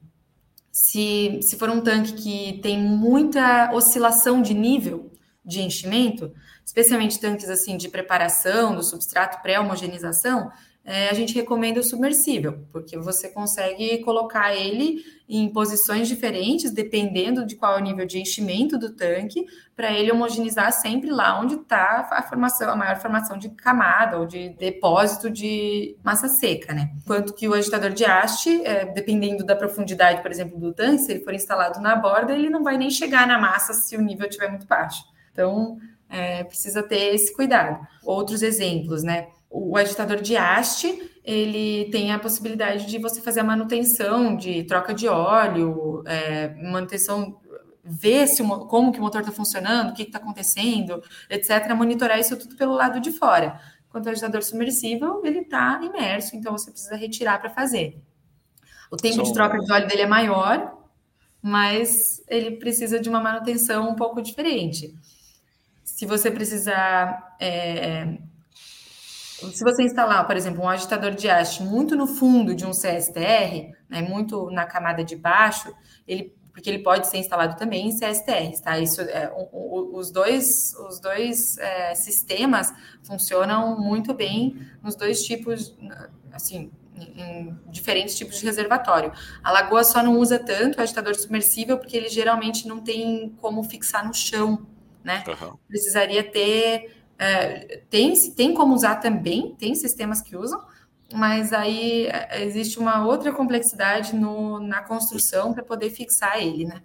se, 0.69 1.39
se 1.41 1.55
for 1.57 1.69
um 1.69 1.79
tanque 1.79 2.13
que 2.13 2.59
tem 2.61 2.77
muita 2.77 3.71
oscilação 3.73 4.41
de 4.41 4.53
nível 4.53 5.12
de 5.43 5.61
enchimento, 5.61 6.31
especialmente 6.65 7.19
tanques 7.19 7.49
assim 7.49 7.77
de 7.77 7.89
preparação 7.89 8.75
do 8.75 8.83
substrato 8.83 9.41
pré-homogenização, 9.41 10.51
é, 10.85 11.09
a 11.09 11.13
gente 11.13 11.33
recomenda 11.33 11.79
o 11.79 11.83
submersível, 11.83 12.67
porque 12.69 12.97
você 12.97 13.29
consegue 13.29 13.99
colocar 13.99 14.53
ele 14.53 15.01
em 15.29 15.47
posições 15.47 16.09
diferentes, 16.09 16.71
dependendo 16.71 17.45
de 17.45 17.55
qual 17.55 17.77
é 17.77 17.79
o 17.79 17.83
nível 17.83 18.05
de 18.05 18.19
enchimento 18.19 18.77
do 18.77 18.93
tanque, 18.93 19.45
para 19.77 19.93
ele 19.93 20.11
homogeneizar 20.11 20.73
sempre 20.73 21.09
lá 21.09 21.39
onde 21.39 21.55
está 21.55 22.09
a 22.11 22.21
formação, 22.21 22.69
a 22.69 22.75
maior 22.75 22.97
formação 22.97 23.37
de 23.37 23.49
camada 23.51 24.19
ou 24.19 24.25
de 24.25 24.49
depósito 24.49 25.29
de 25.29 25.95
massa 26.03 26.27
seca, 26.27 26.73
né? 26.73 26.91
Enquanto 26.97 27.33
que 27.33 27.47
o 27.47 27.53
agitador 27.53 27.91
de 27.91 28.03
haste, 28.03 28.61
é, 28.65 28.85
dependendo 28.85 29.45
da 29.45 29.55
profundidade, 29.55 30.21
por 30.21 30.31
exemplo, 30.31 30.59
do 30.59 30.73
tanque, 30.73 31.03
se 31.03 31.13
ele 31.13 31.23
for 31.23 31.33
instalado 31.33 31.79
na 31.79 31.95
borda, 31.95 32.33
ele 32.33 32.49
não 32.49 32.61
vai 32.61 32.77
nem 32.77 32.89
chegar 32.89 33.25
na 33.25 33.39
massa 33.39 33.73
se 33.73 33.95
o 33.95 34.01
nível 34.01 34.27
estiver 34.27 34.49
muito 34.49 34.67
baixo. 34.67 35.12
Então, 35.34 35.77
é, 36.07 36.45
precisa 36.45 36.81
ter 36.81 37.13
esse 37.13 37.34
cuidado. 37.36 37.86
Outros 38.05 38.41
exemplos, 38.41 39.03
né? 39.03 39.27
o 39.53 39.77
agitador 39.77 40.19
de 40.19 40.36
haste, 40.36 41.11
ele 41.23 41.88
tem 41.91 42.11
a 42.11 42.17
possibilidade 42.17 42.88
de 42.88 42.97
você 42.97 43.21
fazer 43.21 43.41
a 43.41 43.43
manutenção 43.43 44.36
de 44.36 44.63
troca 44.63 44.95
de 44.95 45.07
óleo, 45.07 46.03
é, 46.07 46.49
manutenção, 46.55 47.39
ver 47.84 48.25
se 48.27 48.41
o, 48.41 48.65
como 48.65 48.91
que 48.91 48.97
o 48.97 49.03
motor 49.03 49.21
está 49.21 49.31
funcionando, 49.31 49.91
o 49.91 49.93
que 49.93 50.01
está 50.01 50.17
acontecendo, 50.17 51.03
etc., 51.29 51.71
monitorar 51.75 52.19
isso 52.19 52.36
tudo 52.36 52.55
pelo 52.55 52.73
lado 52.73 52.99
de 52.99 53.11
fora. 53.11 53.59
Quanto 53.89 54.07
ao 54.07 54.13
agitador 54.13 54.41
submersível, 54.41 55.21
ele 55.23 55.41
está 55.41 55.79
imerso, 55.84 56.36
então 56.36 56.51
você 56.51 56.71
precisa 56.71 56.95
retirar 56.95 57.39
para 57.39 57.51
fazer. 57.51 58.01
O 58.89 58.97
tempo 58.97 59.21
de 59.21 59.34
troca 59.34 59.59
de 59.59 59.71
óleo 59.71 59.88
dele 59.88 60.01
é 60.01 60.07
maior, 60.07 60.79
mas 61.39 62.23
ele 62.27 62.57
precisa 62.57 62.99
de 62.99 63.07
uma 63.07 63.19
manutenção 63.19 63.88
um 63.88 63.95
pouco 63.95 64.19
diferente. 64.19 64.95
Se 65.93 66.07
você 66.07 66.31
precisar. 66.31 67.35
É, 67.39 68.17
se 69.51 69.63
você 69.63 69.83
instalar, 69.83 70.25
por 70.25 70.35
exemplo, 70.35 70.63
um 70.63 70.69
agitador 70.69 71.11
de 71.11 71.29
haste 71.29 71.61
muito 71.61 71.95
no 71.95 72.07
fundo 72.07 72.55
de 72.55 72.65
um 72.65 72.71
CSTR, 72.71 73.75
né, 73.87 74.01
muito 74.01 74.49
na 74.49 74.65
camada 74.65 75.03
de 75.03 75.15
baixo, 75.15 75.71
ele 76.07 76.33
porque 76.51 76.69
ele 76.69 76.83
pode 76.83 77.07
ser 77.07 77.17
instalado 77.17 77.57
também 77.57 77.87
em 77.87 77.91
CSTR, 77.91 78.61
tá? 78.63 78.77
Isso, 78.77 79.01
é, 79.01 79.31
o, 79.35 79.49
o, 79.51 79.97
os 79.97 80.11
dois, 80.11 80.75
os 80.87 80.99
dois 80.99 81.57
é, 81.57 81.95
sistemas 81.95 82.71
funcionam 83.03 83.79
muito 83.79 84.13
bem 84.13 84.55
nos 84.83 84.95
dois 84.95 85.23
tipos, 85.23 85.75
assim, 86.31 86.71
em 86.95 87.57
diferentes 87.69 88.15
tipos 88.15 88.37
de 88.37 88.45
reservatório. 88.45 89.11
A 89.43 89.51
Lagoa 89.51 89.83
só 89.83 90.03
não 90.03 90.19
usa 90.19 90.37
tanto 90.37 90.77
o 90.77 90.81
agitador 90.81 91.15
submersível 91.15 91.77
porque 91.77 91.97
ele 91.97 92.09
geralmente 92.09 92.67
não 92.67 92.79
tem 92.79 93.35
como 93.41 93.63
fixar 93.63 94.05
no 94.05 94.13
chão, 94.13 94.67
né? 95.03 95.23
Uhum. 95.27 95.57
Precisaria 95.67 96.23
ter 96.23 96.91
é, 97.17 97.81
tem, 97.89 98.13
tem 98.31 98.53
como 98.53 98.73
usar 98.73 98.95
também, 98.95 99.55
tem 99.55 99.75
sistemas 99.75 100.21
que 100.21 100.35
usam, 100.35 100.61
mas 101.13 101.53
aí 101.53 102.07
é, 102.07 102.43
existe 102.43 102.79
uma 102.79 103.05
outra 103.05 103.31
complexidade 103.31 104.15
no, 104.15 104.59
na 104.59 104.81
construção 104.81 105.53
para 105.53 105.63
poder 105.63 105.89
fixar 105.89 106.41
ele, 106.41 106.65
né? 106.65 106.81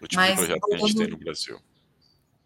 O 0.00 0.06
tipo 0.06 0.20
mas, 0.20 0.30
de 0.30 0.36
projeto 0.36 0.60
que 0.60 0.74
a 0.74 0.78
gente 0.78 0.96
tem 0.96 1.08
no 1.08 1.16
Brasil. 1.16 1.58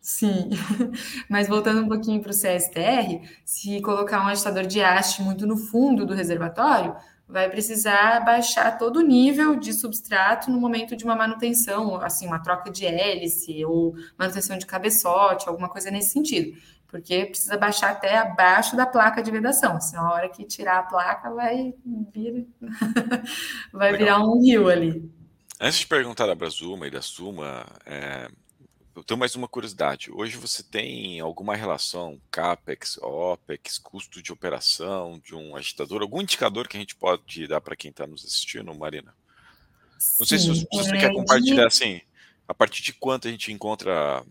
Sim, 0.01 0.51
mas 1.29 1.49
voltando 1.49 1.83
um 1.83 1.89
pouquinho 1.89 2.23
para 2.23 2.31
o 2.31 2.35
CSTR, 2.35 3.29
se 3.45 3.81
colocar 3.81 4.25
um 4.25 4.29
agitador 4.29 4.67
de 4.67 4.81
haste 4.81 5.23
muito 5.23 5.47
no 5.47 5.57
fundo 5.57 6.07
do 6.07 6.15
reservatório, 6.15 6.97
vai 7.29 7.51
precisar 7.51 8.25
baixar 8.25 8.79
todo 8.79 8.99
o 8.99 9.03
nível 9.03 9.57
de 9.57 9.73
substrato 9.73 10.51
no 10.51 10.61
momento 10.61 10.97
de 10.97 11.05
uma 11.05 11.17
manutenção, 11.17 11.97
assim, 11.97 12.27
uma 12.27 12.39
troca 12.39 12.71
de 12.71 12.87
hélice 12.87 13.65
ou 13.65 13.95
manutenção 14.17 14.57
de 14.57 14.67
cabeçote, 14.67 15.49
alguma 15.49 15.69
coisa 15.69 15.91
nesse 15.91 16.11
sentido. 16.11 16.57
Porque 16.87 17.27
precisa 17.27 17.57
baixar 17.57 17.91
até 17.91 18.17
abaixo 18.17 18.77
da 18.77 18.87
placa 18.87 19.23
de 19.23 19.31
vedação, 19.31 19.81
senão 19.81 20.07
a 20.07 20.15
hora 20.15 20.29
que 20.29 20.45
tirar 20.45 20.79
a 20.79 20.83
placa 20.85 21.31
vai 21.31 21.75
vir, 22.15 22.47
vai 23.73 23.97
virar 23.97 24.21
um 24.21 24.41
rio 24.41 24.69
ali. 24.69 25.11
Antes 25.61 25.81
de 25.81 25.87
perguntar 25.87 26.27
da 26.27 26.35
Brasuma 26.35 26.87
e 26.87 26.91
da 26.91 27.03
Suma, 27.03 27.67
é, 27.85 28.29
eu 28.97 29.05
tenho 29.05 29.21
mais 29.21 29.35
uma 29.35 29.47
curiosidade. 29.47 30.11
Hoje 30.11 30.39
você 30.39 30.63
tem 30.63 31.21
alguma 31.21 31.55
relação 31.55 32.19
CAPEX, 32.31 32.97
OPEX, 33.03 33.79
custo 33.79 34.23
de 34.23 34.33
operação 34.33 35.21
de 35.23 35.35
um 35.35 35.55
agitador, 35.55 36.01
algum 36.01 36.23
indicador 36.23 36.67
que 36.67 36.79
a 36.79 36.81
gente 36.81 36.97
pode 36.97 37.47
dar 37.47 37.61
para 37.61 37.77
quem 37.77 37.91
está 37.91 38.07
nos 38.07 38.25
assistindo, 38.25 38.75
Marina? 38.75 39.15
Não 40.19 40.25
sei 40.25 40.39
se 40.39 40.49
você, 40.49 40.61
se 40.61 40.67
você 40.73 40.97
é, 40.97 41.01
quer 41.01 41.13
compartilhar 41.13 41.67
assim, 41.67 42.01
a 42.49 42.55
partir 42.55 42.83
de 42.83 42.95
quanto 42.95 43.29
a 43.29 43.31
gente 43.31 43.53
encontra 43.53 44.25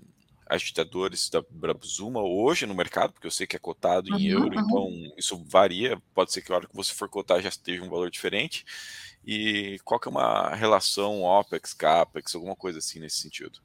agitadores 0.48 1.30
da 1.30 1.44
Brabzuma 1.48 2.24
hoje 2.24 2.66
no 2.66 2.74
mercado, 2.74 3.14
porque 3.14 3.28
eu 3.28 3.32
sei 3.32 3.46
que 3.46 3.56
é 3.56 3.60
cotado 3.60 4.10
em 4.10 4.34
uhum, 4.34 4.44
euro, 4.44 4.58
uhum. 4.58 4.66
então 4.66 5.14
isso 5.16 5.44
varia, 5.46 6.02
pode 6.14 6.32
ser 6.32 6.42
que 6.42 6.52
a 6.52 6.56
hora 6.56 6.68
que 6.68 6.76
você 6.76 6.92
for 6.92 7.08
cotar 7.08 7.40
já 7.40 7.50
esteja 7.50 7.84
um 7.84 7.90
valor 7.90 8.10
diferente. 8.10 8.66
E 9.24 9.80
qual 9.84 10.00
que 10.00 10.08
é 10.08 10.12
uma 10.12 10.56
relação 10.56 11.22
OPEX, 11.22 11.74
CAPEX, 11.74 12.34
alguma 12.34 12.56
coisa 12.56 12.80
assim 12.80 13.00
nesse 13.00 13.20
sentido? 13.20 13.60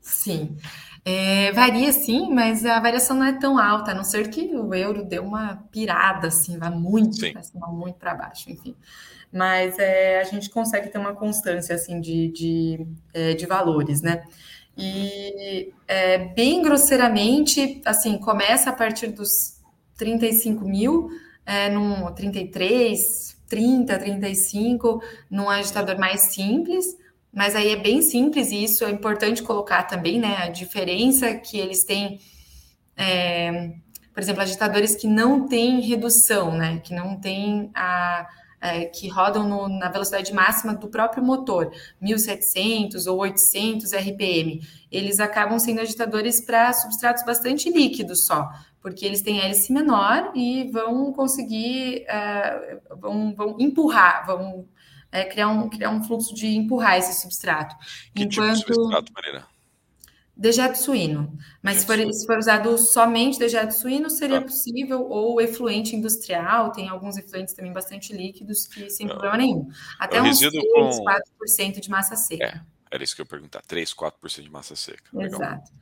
Sim, 0.00 0.56
é, 1.04 1.52
varia 1.52 1.92
sim, 1.92 2.30
mas 2.32 2.64
a 2.64 2.80
variação 2.80 3.16
não 3.16 3.24
é 3.24 3.32
tão 3.38 3.58
alta, 3.58 3.92
a 3.92 3.94
não 3.94 4.04
ser 4.04 4.28
que 4.30 4.54
o 4.54 4.74
euro 4.74 5.04
dê 5.04 5.18
uma 5.18 5.56
pirada, 5.70 6.28
assim, 6.28 6.58
vai 6.58 6.70
muito 6.70 7.20
para 7.32 7.42
cima, 7.42 7.66
muito 7.68 7.96
para 7.96 8.14
baixo, 8.14 8.50
enfim. 8.50 8.74
Mas 9.32 9.78
é, 9.78 10.20
a 10.20 10.24
gente 10.24 10.50
consegue 10.50 10.88
ter 10.88 10.98
uma 10.98 11.14
constância, 11.14 11.74
assim, 11.74 12.00
de, 12.00 12.28
de, 12.28 12.86
é, 13.12 13.34
de 13.34 13.46
valores, 13.46 14.02
né? 14.02 14.24
E 14.76 15.72
é, 15.86 16.18
bem 16.18 16.62
grosseiramente, 16.62 17.80
assim, 17.84 18.18
começa 18.18 18.70
a 18.70 18.72
partir 18.72 19.08
dos 19.08 19.60
35 19.96 20.64
mil, 20.66 21.08
é, 21.44 21.68
num 21.70 22.12
33, 22.14 23.36
30, 23.48 23.98
35, 23.98 25.02
num 25.30 25.48
agitador 25.48 25.98
mais 25.98 26.20
simples, 26.32 26.97
mas 27.32 27.54
aí 27.54 27.70
é 27.70 27.76
bem 27.76 28.02
simples 28.02 28.50
e 28.50 28.64
isso 28.64 28.84
é 28.84 28.90
importante 28.90 29.42
colocar 29.42 29.84
também, 29.84 30.18
né? 30.18 30.38
A 30.38 30.48
diferença 30.48 31.34
que 31.34 31.58
eles 31.58 31.84
têm, 31.84 32.20
é, 32.96 33.72
por 34.12 34.22
exemplo, 34.22 34.42
agitadores 34.42 34.96
que 34.96 35.06
não 35.06 35.46
têm 35.46 35.80
redução, 35.80 36.56
né? 36.56 36.80
Que 36.80 36.94
não 36.94 37.18
tem 37.20 37.70
a 37.74 38.26
é, 38.60 38.86
que 38.86 39.08
rodam 39.08 39.48
no, 39.48 39.68
na 39.68 39.88
velocidade 39.88 40.32
máxima 40.32 40.74
do 40.74 40.88
próprio 40.88 41.22
motor, 41.22 41.70
1700 42.00 43.06
ou 43.06 43.18
800 43.18 43.92
RPM, 43.92 44.60
eles 44.90 45.20
acabam 45.20 45.58
sendo 45.58 45.80
agitadores 45.80 46.44
para 46.44 46.72
substratos 46.72 47.24
bastante 47.24 47.70
líquidos 47.70 48.26
só, 48.26 48.48
porque 48.80 49.06
eles 49.06 49.22
têm 49.22 49.40
hélice 49.40 49.72
menor 49.72 50.32
e 50.34 50.70
vão 50.72 51.12
conseguir, 51.12 52.04
é, 52.08 52.78
vão, 52.98 53.34
vão 53.34 53.56
empurrar, 53.58 54.26
vão 54.26 54.66
é, 55.10 55.24
criar, 55.24 55.48
um, 55.48 55.68
criar 55.68 55.90
um 55.90 56.02
fluxo 56.02 56.34
de 56.34 56.46
empurrar 56.48 56.96
esse 56.98 57.20
substrato. 57.20 57.74
Que 58.14 58.24
Enquanto... 58.24 58.58
tipo 58.58 58.68
de 58.68 58.74
substrato, 58.74 59.12
Marina? 59.12 59.46
Dejeto 60.36 60.78
suíno. 60.78 61.36
Mas 61.60 61.78
se 61.78 61.86
for, 61.86 61.96
se 61.96 62.24
for, 62.24 62.38
usado 62.38 62.78
somente 62.78 63.40
dejeto 63.40 63.74
suíno, 63.74 64.08
seria 64.08 64.38
ah. 64.38 64.42
possível, 64.42 65.04
ou 65.08 65.40
efluente 65.40 65.96
industrial, 65.96 66.70
tem 66.70 66.88
alguns 66.88 67.16
efluentes 67.16 67.54
também 67.54 67.72
bastante 67.72 68.12
líquidos 68.12 68.68
que 68.68 68.88
sem 68.88 69.06
ah. 69.06 69.10
problema 69.10 69.36
nenhum. 69.36 69.68
Até 69.98 70.22
uns 70.22 70.38
3, 70.38 70.52
com... 70.72 71.04
4% 71.50 71.80
de 71.80 71.90
massa 71.90 72.14
seca. 72.14 72.44
É, 72.44 72.60
era 72.88 73.02
isso 73.02 73.16
que 73.16 73.22
eu 73.22 73.24
ia 73.24 73.28
perguntar, 73.28 73.62
3, 73.66 73.92
4% 73.92 74.42
de 74.42 74.50
massa 74.50 74.76
seca. 74.76 75.02
Legal. 75.12 75.40
Exato. 75.40 75.72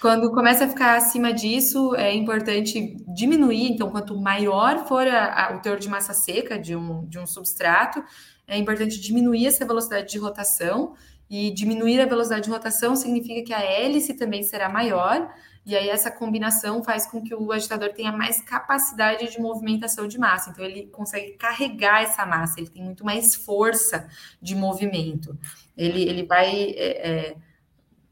Quando 0.00 0.30
começa 0.30 0.64
a 0.64 0.68
ficar 0.68 0.96
acima 0.96 1.32
disso, 1.32 1.94
é 1.96 2.14
importante 2.14 2.96
diminuir, 3.14 3.72
então, 3.72 3.90
quanto 3.90 4.16
maior 4.16 4.86
for 4.86 5.06
a, 5.06 5.48
a, 5.48 5.56
o 5.56 5.60
teor 5.60 5.78
de 5.78 5.88
massa 5.88 6.14
seca 6.14 6.58
de 6.58 6.74
um, 6.76 7.04
de 7.06 7.18
um 7.18 7.26
substrato, 7.26 8.02
é 8.48 8.56
importante 8.56 8.98
diminuir 8.98 9.46
essa 9.46 9.66
velocidade 9.66 10.10
de 10.10 10.18
rotação 10.18 10.94
e 11.30 11.50
diminuir 11.50 12.00
a 12.00 12.06
velocidade 12.06 12.44
de 12.44 12.50
rotação 12.50 12.96
significa 12.96 13.42
que 13.44 13.52
a 13.52 13.60
hélice 13.60 14.14
também 14.14 14.42
será 14.42 14.68
maior, 14.68 15.30
e 15.66 15.76
aí 15.76 15.90
essa 15.90 16.10
combinação 16.10 16.82
faz 16.82 17.04
com 17.04 17.22
que 17.22 17.34
o 17.34 17.52
agitador 17.52 17.92
tenha 17.92 18.10
mais 18.10 18.40
capacidade 18.40 19.30
de 19.30 19.38
movimentação 19.38 20.08
de 20.08 20.18
massa. 20.18 20.48
Então 20.48 20.64
ele 20.64 20.86
consegue 20.86 21.32
carregar 21.32 22.02
essa 22.02 22.24
massa, 22.24 22.58
ele 22.58 22.70
tem 22.70 22.82
muito 22.82 23.04
mais 23.04 23.34
força 23.34 24.08
de 24.40 24.54
movimento. 24.54 25.38
Ele, 25.76 26.02
ele 26.02 26.22
vai. 26.24 26.70
É, 26.70 27.10
é, 27.10 27.36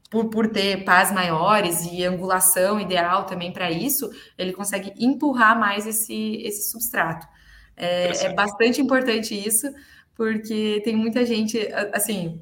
por, 0.09 0.29
por 0.29 0.47
ter 0.49 0.85
pás 0.85 1.11
maiores 1.11 1.83
e 1.91 2.05
angulação 2.05 2.79
ideal 2.79 3.25
também 3.25 3.51
para 3.51 3.69
isso, 3.71 4.09
ele 4.37 4.53
consegue 4.53 4.93
empurrar 4.97 5.59
mais 5.59 5.85
esse, 5.85 6.41
esse 6.43 6.71
substrato. 6.71 7.27
É, 7.75 8.25
é 8.25 8.33
bastante 8.33 8.79
importante 8.79 9.35
isso, 9.35 9.67
porque 10.17 10.81
tem 10.83 10.95
muita 10.95 11.23
gente, 11.23 11.59
assim, 11.93 12.41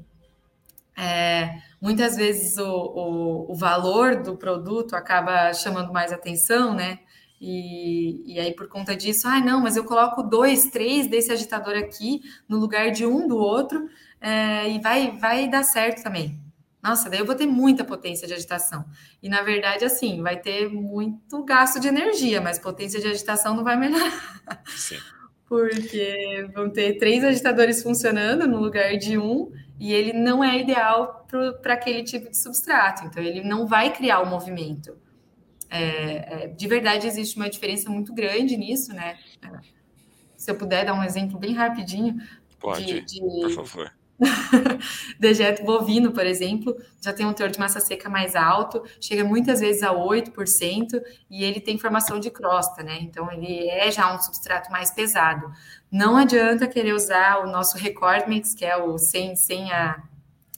é, 0.96 1.58
muitas 1.80 2.16
vezes 2.16 2.56
o, 2.56 2.64
o, 2.66 3.52
o, 3.52 3.54
valor 3.54 4.22
do 4.22 4.34
produto 4.34 4.96
acaba 4.96 5.52
chamando 5.52 5.92
mais 5.92 6.10
atenção, 6.10 6.74
né? 6.74 7.00
E, 7.38 8.34
e 8.34 8.40
aí, 8.40 8.54
por 8.54 8.66
conta 8.66 8.96
disso, 8.96 9.28
ah, 9.28 9.40
não, 9.40 9.60
mas 9.60 9.76
eu 9.76 9.84
coloco 9.84 10.22
dois, 10.22 10.70
três 10.70 11.06
desse 11.06 11.30
agitador 11.30 11.76
aqui 11.76 12.22
no 12.48 12.58
lugar 12.58 12.90
de 12.90 13.04
um 13.04 13.28
do 13.28 13.36
outro 13.36 13.90
é, 14.22 14.70
e 14.70 14.80
vai, 14.80 15.14
vai 15.18 15.46
dar 15.46 15.62
certo 15.62 16.02
também. 16.02 16.40
Nossa, 16.82 17.10
daí 17.10 17.18
eu 17.18 17.26
vou 17.26 17.34
ter 17.34 17.46
muita 17.46 17.84
potência 17.84 18.26
de 18.26 18.32
agitação. 18.32 18.86
E 19.22 19.28
na 19.28 19.42
verdade, 19.42 19.84
assim, 19.84 20.22
vai 20.22 20.38
ter 20.38 20.70
muito 20.70 21.44
gasto 21.44 21.78
de 21.78 21.88
energia, 21.88 22.40
mas 22.40 22.58
potência 22.58 22.98
de 23.00 23.08
agitação 23.08 23.54
não 23.54 23.64
vai 23.64 23.76
melhorar. 23.76 24.62
Sim. 24.68 24.96
Porque 25.48 26.48
vão 26.52 26.68
ter 26.68 26.98
três 26.98 27.22
agitadores 27.22 27.82
funcionando 27.82 28.48
no 28.48 28.58
lugar 28.58 28.96
de 28.96 29.16
um 29.16 29.52
e 29.78 29.92
ele 29.92 30.12
não 30.12 30.42
é 30.42 30.58
ideal 30.58 31.26
para 31.62 31.74
aquele 31.74 32.02
tipo 32.02 32.30
de 32.30 32.36
substrato, 32.36 33.04
então 33.04 33.22
ele 33.22 33.42
não 33.42 33.66
vai 33.66 33.92
criar 33.92 34.20
o 34.20 34.26
movimento. 34.26 34.96
É, 35.68 36.44
é, 36.44 36.48
de 36.48 36.68
verdade, 36.68 37.06
existe 37.06 37.36
uma 37.36 37.50
diferença 37.50 37.90
muito 37.90 38.14
grande 38.14 38.56
nisso, 38.56 38.92
né? 38.92 39.18
Se 40.36 40.50
eu 40.50 40.56
puder 40.56 40.84
dar 40.84 40.94
um 40.94 41.02
exemplo 41.02 41.38
bem 41.38 41.52
rapidinho. 41.52 42.16
Pode, 42.58 42.84
de, 42.84 43.00
de... 43.02 43.20
por 43.20 43.50
favor. 43.50 43.95
dejeto 45.20 45.64
bovino, 45.64 46.12
por 46.12 46.26
exemplo, 46.26 46.76
já 47.00 47.12
tem 47.12 47.26
um 47.26 47.32
teor 47.32 47.50
de 47.50 47.58
massa 47.58 47.80
seca 47.80 48.08
mais 48.08 48.34
alto, 48.34 48.82
chega 49.00 49.24
muitas 49.24 49.60
vezes 49.60 49.82
a 49.82 49.92
8%, 49.92 51.00
e 51.30 51.44
ele 51.44 51.60
tem 51.60 51.78
formação 51.78 52.18
de 52.18 52.30
crosta, 52.30 52.82
né? 52.82 52.98
Então, 53.00 53.30
ele 53.30 53.68
é 53.68 53.90
já 53.90 54.14
um 54.14 54.20
substrato 54.20 54.70
mais 54.70 54.90
pesado. 54.90 55.50
Não 55.90 56.16
adianta 56.16 56.66
querer 56.66 56.92
usar 56.92 57.44
o 57.44 57.50
nosso 57.50 57.76
Recordmix, 57.76 58.54
que 58.54 58.64
é 58.64 58.76
o 58.76 58.96
sem, 58.96 59.36
sem, 59.36 59.70
a, 59.70 60.02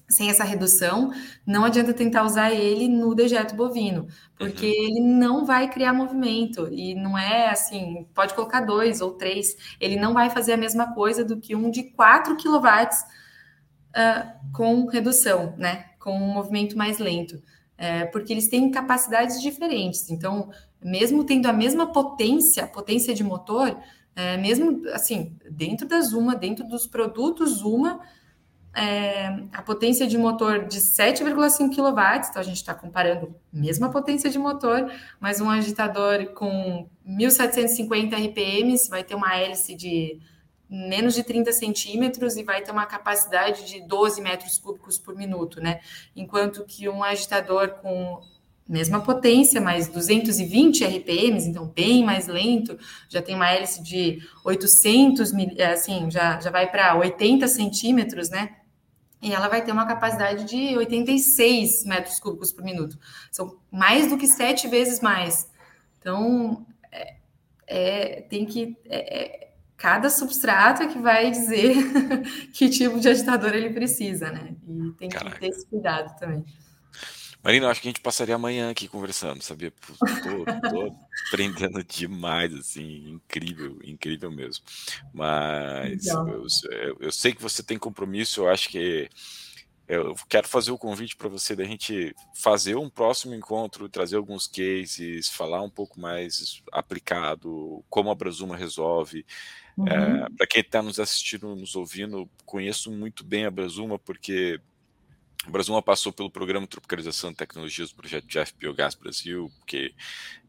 sem 0.08 0.30
essa 0.30 0.44
redução, 0.44 1.10
não 1.44 1.64
adianta 1.64 1.92
tentar 1.92 2.22
usar 2.22 2.52
ele 2.52 2.88
no 2.88 3.14
dejeto 3.14 3.56
bovino, 3.56 4.06
porque 4.38 4.66
uhum. 4.66 4.72
ele 4.72 5.00
não 5.00 5.44
vai 5.44 5.68
criar 5.68 5.92
movimento, 5.92 6.68
e 6.70 6.94
não 6.94 7.18
é 7.18 7.50
assim, 7.50 8.06
pode 8.14 8.34
colocar 8.34 8.60
dois 8.60 9.00
ou 9.00 9.14
três, 9.14 9.56
ele 9.80 9.96
não 9.96 10.14
vai 10.14 10.30
fazer 10.30 10.52
a 10.52 10.56
mesma 10.56 10.94
coisa 10.94 11.24
do 11.24 11.40
que 11.40 11.56
um 11.56 11.70
de 11.70 11.82
4 11.90 12.36
kW 12.36 12.88
uh, 13.90 14.52
com 14.52 14.86
redução, 14.86 15.54
né? 15.56 15.86
Com 15.98 16.12
um 16.12 16.32
movimento 16.32 16.76
mais 16.76 16.98
lento. 16.98 17.42
É, 17.76 18.06
porque 18.06 18.32
eles 18.32 18.48
têm 18.48 18.70
capacidades 18.72 19.40
diferentes. 19.40 20.10
Então, 20.10 20.50
mesmo 20.82 21.22
tendo 21.22 21.46
a 21.46 21.52
mesma 21.52 21.92
potência, 21.92 22.66
potência 22.66 23.14
de 23.14 23.22
motor, 23.22 23.76
é, 24.16 24.36
mesmo 24.36 24.82
assim, 24.92 25.36
dentro 25.48 25.86
da 25.86 26.00
Zuma, 26.00 26.34
dentro 26.34 26.66
dos 26.66 26.88
produtos 26.88 27.58
Zuma, 27.58 28.00
é, 28.74 29.26
a 29.52 29.62
potência 29.62 30.06
de 30.06 30.18
motor 30.18 30.66
de 30.66 30.80
7,5 30.80 31.74
kW, 31.74 32.28
então 32.28 32.40
a 32.40 32.42
gente 32.42 32.56
está 32.56 32.74
comparando 32.74 33.34
mesma 33.52 33.90
potência 33.90 34.28
de 34.30 34.38
motor, 34.38 34.90
mas 35.18 35.40
um 35.40 35.48
agitador 35.48 36.32
com 36.34 36.88
1.750 37.06 38.14
RPMs 38.28 38.88
vai 38.88 39.02
ter 39.02 39.14
uma 39.14 39.34
hélice 39.36 39.74
de 39.74 40.20
menos 40.68 41.14
de 41.14 41.22
30 41.22 41.52
centímetros 41.52 42.36
e 42.36 42.42
vai 42.42 42.62
ter 42.62 42.70
uma 42.70 42.86
capacidade 42.86 43.66
de 43.66 43.80
12 43.80 44.20
metros 44.20 44.58
cúbicos 44.58 44.98
por 44.98 45.14
minuto, 45.16 45.60
né? 45.60 45.80
Enquanto 46.14 46.64
que 46.64 46.88
um 46.88 47.02
agitador 47.02 47.70
com 47.80 48.20
mesma 48.68 49.00
potência, 49.00 49.60
mas 49.60 49.88
220 49.88 50.84
RPMs, 50.84 51.48
então 51.48 51.66
bem 51.66 52.04
mais 52.04 52.26
lento, 52.26 52.78
já 53.08 53.22
tem 53.22 53.34
uma 53.34 53.50
hélice 53.50 53.82
de 53.82 54.18
800, 54.44 55.32
assim, 55.72 56.10
já, 56.10 56.38
já 56.38 56.50
vai 56.50 56.70
para 56.70 56.94
80 56.96 57.48
centímetros, 57.48 58.28
né? 58.28 58.56
E 59.22 59.32
ela 59.32 59.48
vai 59.48 59.64
ter 59.64 59.72
uma 59.72 59.86
capacidade 59.86 60.44
de 60.44 60.76
86 60.76 61.84
metros 61.84 62.20
cúbicos 62.20 62.52
por 62.52 62.62
minuto. 62.62 62.96
São 63.32 63.58
mais 63.70 64.08
do 64.08 64.18
que 64.18 64.28
sete 64.28 64.68
vezes 64.68 65.00
mais. 65.00 65.50
Então, 65.98 66.64
é, 66.92 67.16
é 67.66 68.20
tem 68.22 68.44
que. 68.44 68.76
É, 68.84 69.18
é, 69.18 69.47
cada 69.78 70.10
substrato 70.10 70.82
é 70.82 70.88
que 70.88 70.98
vai 70.98 71.30
dizer 71.30 71.74
que 72.52 72.68
tipo 72.68 72.98
de 73.00 73.08
agitador 73.08 73.54
ele 73.54 73.70
precisa, 73.70 74.30
né? 74.30 74.56
E 74.66 74.92
tem 74.98 75.08
Caraca. 75.08 75.36
que 75.36 75.40
ter 75.40 75.48
esse 75.48 75.66
cuidado 75.66 76.18
também. 76.18 76.44
Marina, 77.42 77.68
acho 77.68 77.80
que 77.80 77.86
a 77.86 77.90
gente 77.90 78.00
passaria 78.00 78.34
amanhã 78.34 78.70
aqui 78.70 78.88
conversando, 78.88 79.40
sabia? 79.42 79.72
Tô, 79.72 80.44
tô 80.68 80.96
aprendendo 81.30 81.84
demais, 81.84 82.52
assim, 82.52 83.10
incrível, 83.10 83.78
incrível 83.84 84.30
mesmo. 84.30 84.64
Mas 85.14 86.06
eu, 86.06 86.26
eu, 86.26 86.96
eu, 86.98 87.12
sei 87.12 87.32
que 87.32 87.40
você 87.40 87.62
tem 87.62 87.78
compromisso, 87.78 88.40
eu 88.40 88.48
acho 88.48 88.68
que 88.68 89.08
eu 89.88 90.14
quero 90.28 90.46
fazer 90.46 90.70
o 90.70 90.78
convite 90.78 91.16
para 91.16 91.30
você 91.30 91.56
da 91.56 91.64
gente 91.64 92.14
fazer 92.34 92.76
um 92.76 92.90
próximo 92.90 93.34
encontro, 93.34 93.88
trazer 93.88 94.16
alguns 94.16 94.46
cases, 94.46 95.30
falar 95.30 95.62
um 95.62 95.70
pouco 95.70 95.98
mais 95.98 96.62
aplicado, 96.70 97.82
como 97.88 98.10
a 98.10 98.14
Brazuma 98.14 98.54
resolve. 98.54 99.24
Uhum. 99.78 99.88
É, 99.88 100.28
para 100.36 100.46
quem 100.46 100.60
está 100.60 100.82
nos 100.82 101.00
assistindo, 101.00 101.56
nos 101.56 101.74
ouvindo, 101.74 102.28
conheço 102.44 102.90
muito 102.90 103.24
bem 103.24 103.46
a 103.46 103.50
Brazuma, 103.50 103.98
porque 103.98 104.60
o 105.46 105.50
Brasil 105.50 105.80
passou 105.80 106.12
pelo 106.12 106.30
programa 106.30 106.66
de 106.66 106.70
tropicalização 106.70 107.30
de 107.30 107.36
tecnologias 107.36 107.88
do 107.88 107.96
projeto 107.96 108.26
Jeff 108.26 108.52
Biogás 108.58 108.94
Brasil, 108.94 109.50
que 109.66 109.94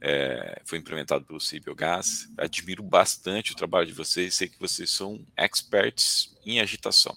é, 0.02 0.62
foi 0.66 0.80
implementado 0.80 1.24
pelo 1.24 1.40
CI 1.40 1.62
Biogás. 1.62 2.28
Admiro 2.38 2.84
bastante 2.84 3.54
o 3.54 3.56
trabalho 3.56 3.88
de 3.88 3.94
vocês, 3.94 4.36
sei 4.36 4.50
que 4.50 4.60
vocês 4.60 4.92
são 4.92 5.26
experts 5.38 6.36
em 6.46 6.60
agitação. 6.60 7.16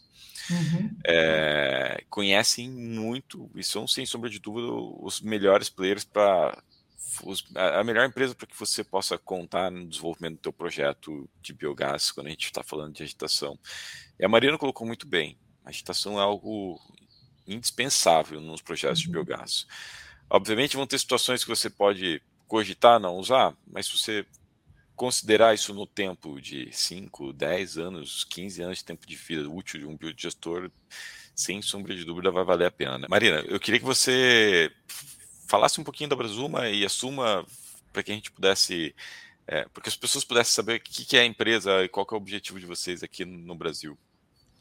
Uhum. 0.50 0.96
É, 1.06 2.04
conhecem 2.08 2.70
muito 2.70 3.50
e 3.54 3.62
são, 3.62 3.86
sem 3.86 4.04
sombra 4.06 4.28
de 4.28 4.38
dúvida, 4.38 4.72
os 4.72 5.20
melhores 5.20 5.68
players 5.68 6.04
para 6.04 6.62
a 7.54 7.84
melhor 7.84 8.06
empresa 8.06 8.34
para 8.34 8.46
que 8.46 8.58
você 8.58 8.82
possa 8.82 9.18
contar 9.18 9.70
no 9.70 9.86
desenvolvimento 9.86 10.36
do 10.36 10.42
teu 10.42 10.52
projeto 10.52 11.28
de 11.42 11.52
biogás, 11.52 12.10
quando 12.10 12.28
a 12.28 12.30
gente 12.30 12.46
está 12.46 12.62
falando 12.62 12.94
de 12.94 13.02
agitação. 13.02 13.58
E 14.18 14.24
a 14.24 14.28
Marina 14.28 14.56
colocou 14.56 14.86
muito 14.86 15.06
bem, 15.06 15.36
a 15.64 15.68
agitação 15.68 16.18
é 16.18 16.22
algo 16.22 16.80
indispensável 17.46 18.40
nos 18.40 18.62
projetos 18.62 19.00
uhum. 19.00 19.06
de 19.06 19.12
biogás. 19.12 19.66
Obviamente 20.30 20.76
vão 20.76 20.86
ter 20.86 20.98
situações 20.98 21.44
que 21.44 21.50
você 21.50 21.68
pode 21.68 22.22
cogitar 22.46 23.00
não 23.00 23.16
usar, 23.16 23.54
mas 23.66 23.86
se 23.86 23.98
você 23.98 24.26
considerar 24.96 25.54
isso 25.54 25.72
no 25.74 25.86
tempo 25.86 26.40
de 26.40 26.68
5, 26.72 27.32
10 27.32 27.78
anos, 27.78 28.24
15 28.24 28.62
anos 28.62 28.78
de 28.78 28.84
tempo 28.84 29.06
de 29.06 29.16
vida 29.16 29.48
útil 29.48 29.80
de 29.80 29.86
um 29.86 29.96
biodigestor, 29.96 30.70
sem 31.34 31.62
sombra 31.62 31.94
de 31.94 32.04
dúvida 32.04 32.30
vai 32.30 32.44
valer 32.44 32.66
a 32.66 32.70
pena. 32.70 32.98
Né? 32.98 33.06
Marina, 33.08 33.40
eu 33.48 33.58
queria 33.58 33.80
que 33.80 33.86
você 33.86 34.70
falasse 35.48 35.80
um 35.80 35.84
pouquinho 35.84 36.10
da 36.10 36.16
Brasuma 36.16 36.68
e 36.68 36.84
assuma 36.84 37.44
para 37.92 38.02
que 38.02 38.12
a 38.12 38.14
gente 38.14 38.30
pudesse, 38.30 38.94
é, 39.46 39.66
porque 39.72 39.88
as 39.88 39.96
pessoas 39.96 40.24
pudessem 40.24 40.52
saber 40.52 40.76
o 40.76 40.80
que 40.80 41.16
é 41.16 41.20
a 41.20 41.26
empresa 41.26 41.84
e 41.84 41.88
qual 41.88 42.06
é 42.10 42.14
o 42.14 42.18
objetivo 42.18 42.60
de 42.60 42.66
vocês 42.66 43.02
aqui 43.02 43.24
no 43.24 43.54
Brasil. 43.54 43.98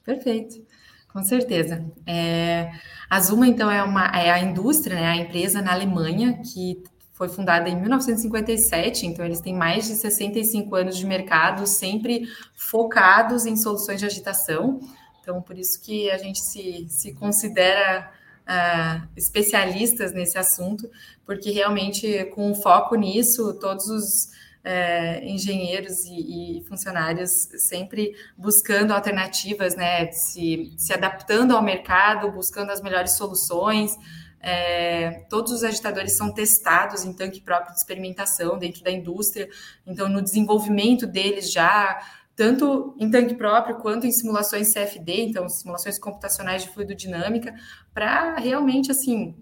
Perfeito. 0.03 0.65
Com 1.13 1.23
certeza. 1.23 1.85
É, 2.05 2.71
a 3.09 3.19
Zuma, 3.19 3.45
então, 3.45 3.69
é, 3.69 3.83
uma, 3.83 4.07
é 4.07 4.31
a 4.31 4.39
indústria, 4.39 4.95
né, 4.95 5.07
a 5.07 5.15
empresa 5.17 5.61
na 5.61 5.73
Alemanha 5.73 6.41
que 6.41 6.81
foi 7.21 7.29
fundada 7.29 7.69
em 7.69 7.79
1957, 7.79 9.05
então 9.05 9.23
eles 9.23 9.39
têm 9.39 9.53
mais 9.53 9.85
de 9.85 9.93
65 9.93 10.75
anos 10.75 10.97
de 10.97 11.05
mercado, 11.05 11.67
sempre 11.67 12.27
focados 12.55 13.45
em 13.45 13.55
soluções 13.55 13.99
de 13.99 14.07
agitação. 14.07 14.79
Então, 15.21 15.39
por 15.39 15.55
isso 15.55 15.79
que 15.79 16.09
a 16.09 16.17
gente 16.17 16.39
se, 16.39 16.87
se 16.89 17.13
considera 17.13 18.11
uh, 18.41 19.07
especialistas 19.15 20.13
nesse 20.13 20.39
assunto, 20.39 20.89
porque 21.23 21.51
realmente, 21.51 22.25
com 22.33 22.55
foco 22.55 22.95
nisso, 22.95 23.53
todos 23.59 23.87
os 23.87 24.29
é, 24.63 25.23
engenheiros 25.23 26.03
e, 26.05 26.57
e, 26.57 26.63
funcionários 26.63 27.49
sempre 27.59 28.15
buscando 28.35 28.93
alternativas, 28.93 29.75
né, 29.75 30.11
se, 30.11 30.73
se 30.75 30.91
adaptando 30.91 31.55
ao 31.55 31.61
mercado, 31.61 32.31
buscando 32.31 32.71
as 32.71 32.81
melhores 32.81 33.11
soluções. 33.11 33.95
É, 34.41 35.25
todos 35.29 35.51
os 35.51 35.63
agitadores 35.63 36.13
são 36.13 36.33
testados 36.33 37.05
em 37.05 37.13
tanque 37.13 37.41
próprio 37.41 37.73
de 37.73 37.79
experimentação 37.79 38.57
dentro 38.57 38.83
da 38.83 38.91
indústria, 38.91 39.47
então 39.85 40.09
no 40.09 40.21
desenvolvimento 40.21 41.05
deles 41.05 41.51
já, 41.51 42.01
tanto 42.35 42.95
em 42.99 43.09
tanque 43.11 43.35
próprio 43.35 43.75
quanto 43.77 44.07
em 44.07 44.11
simulações 44.11 44.73
CFD, 44.73 45.25
então 45.25 45.47
simulações 45.47 45.99
computacionais 45.99 46.63
de 46.63 46.69
fluido 46.69 46.95
dinâmica, 46.95 47.53
para 47.93 48.35
realmente 48.37 48.89
assim 48.89 49.35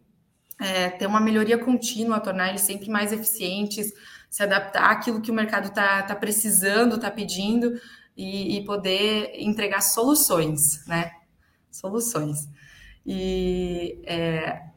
é, 0.60 0.89
ter 0.89 1.08
uma 1.08 1.22
melhoria 1.22 1.58
contínua, 1.58 2.20
tornar 2.20 2.50
eles 2.50 2.62
sempre 2.62 2.89
mais 2.89 3.14
eficientes, 3.14 3.93
se 4.30 4.43
adaptar 4.43 4.91
àquilo 4.91 5.22
que 5.22 5.32
o 5.32 5.34
mercado 5.34 5.70
está 5.70 6.04
tá 6.04 6.16
precisando, 6.16 6.95
está 6.95 7.10
pedindo 7.10 7.80
e, 8.18 8.58
e, 8.58 8.66
poder 8.66 9.32
entregar 9.36 9.80
soluções, 9.80 10.86
né? 10.86 11.12
Soluções. 11.72 12.50
E 13.06 14.02
é, 14.06 14.68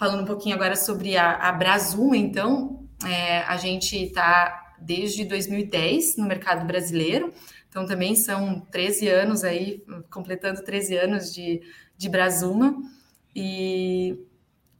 falando 0.00 0.22
um 0.22 0.24
pouquinho 0.24 0.54
agora 0.54 0.76
sobre 0.76 1.18
a, 1.18 1.50
a 1.50 1.58
então, 2.16 2.88
é, 3.04 3.40
a 3.42 3.58
gente 3.58 4.02
está 4.02 4.74
desde 4.80 5.26
2010 5.26 6.16
no 6.16 6.24
mercado 6.26 6.66
brasileiro, 6.66 7.30
então 7.68 7.84
também 7.84 8.16
são 8.16 8.60
13 8.70 9.08
anos 9.08 9.44
aí, 9.44 9.84
completando 10.10 10.64
13 10.64 10.96
anos 10.96 11.34
de, 11.34 11.60
de 11.98 12.08
Brasuma, 12.08 12.78
e 13.36 14.18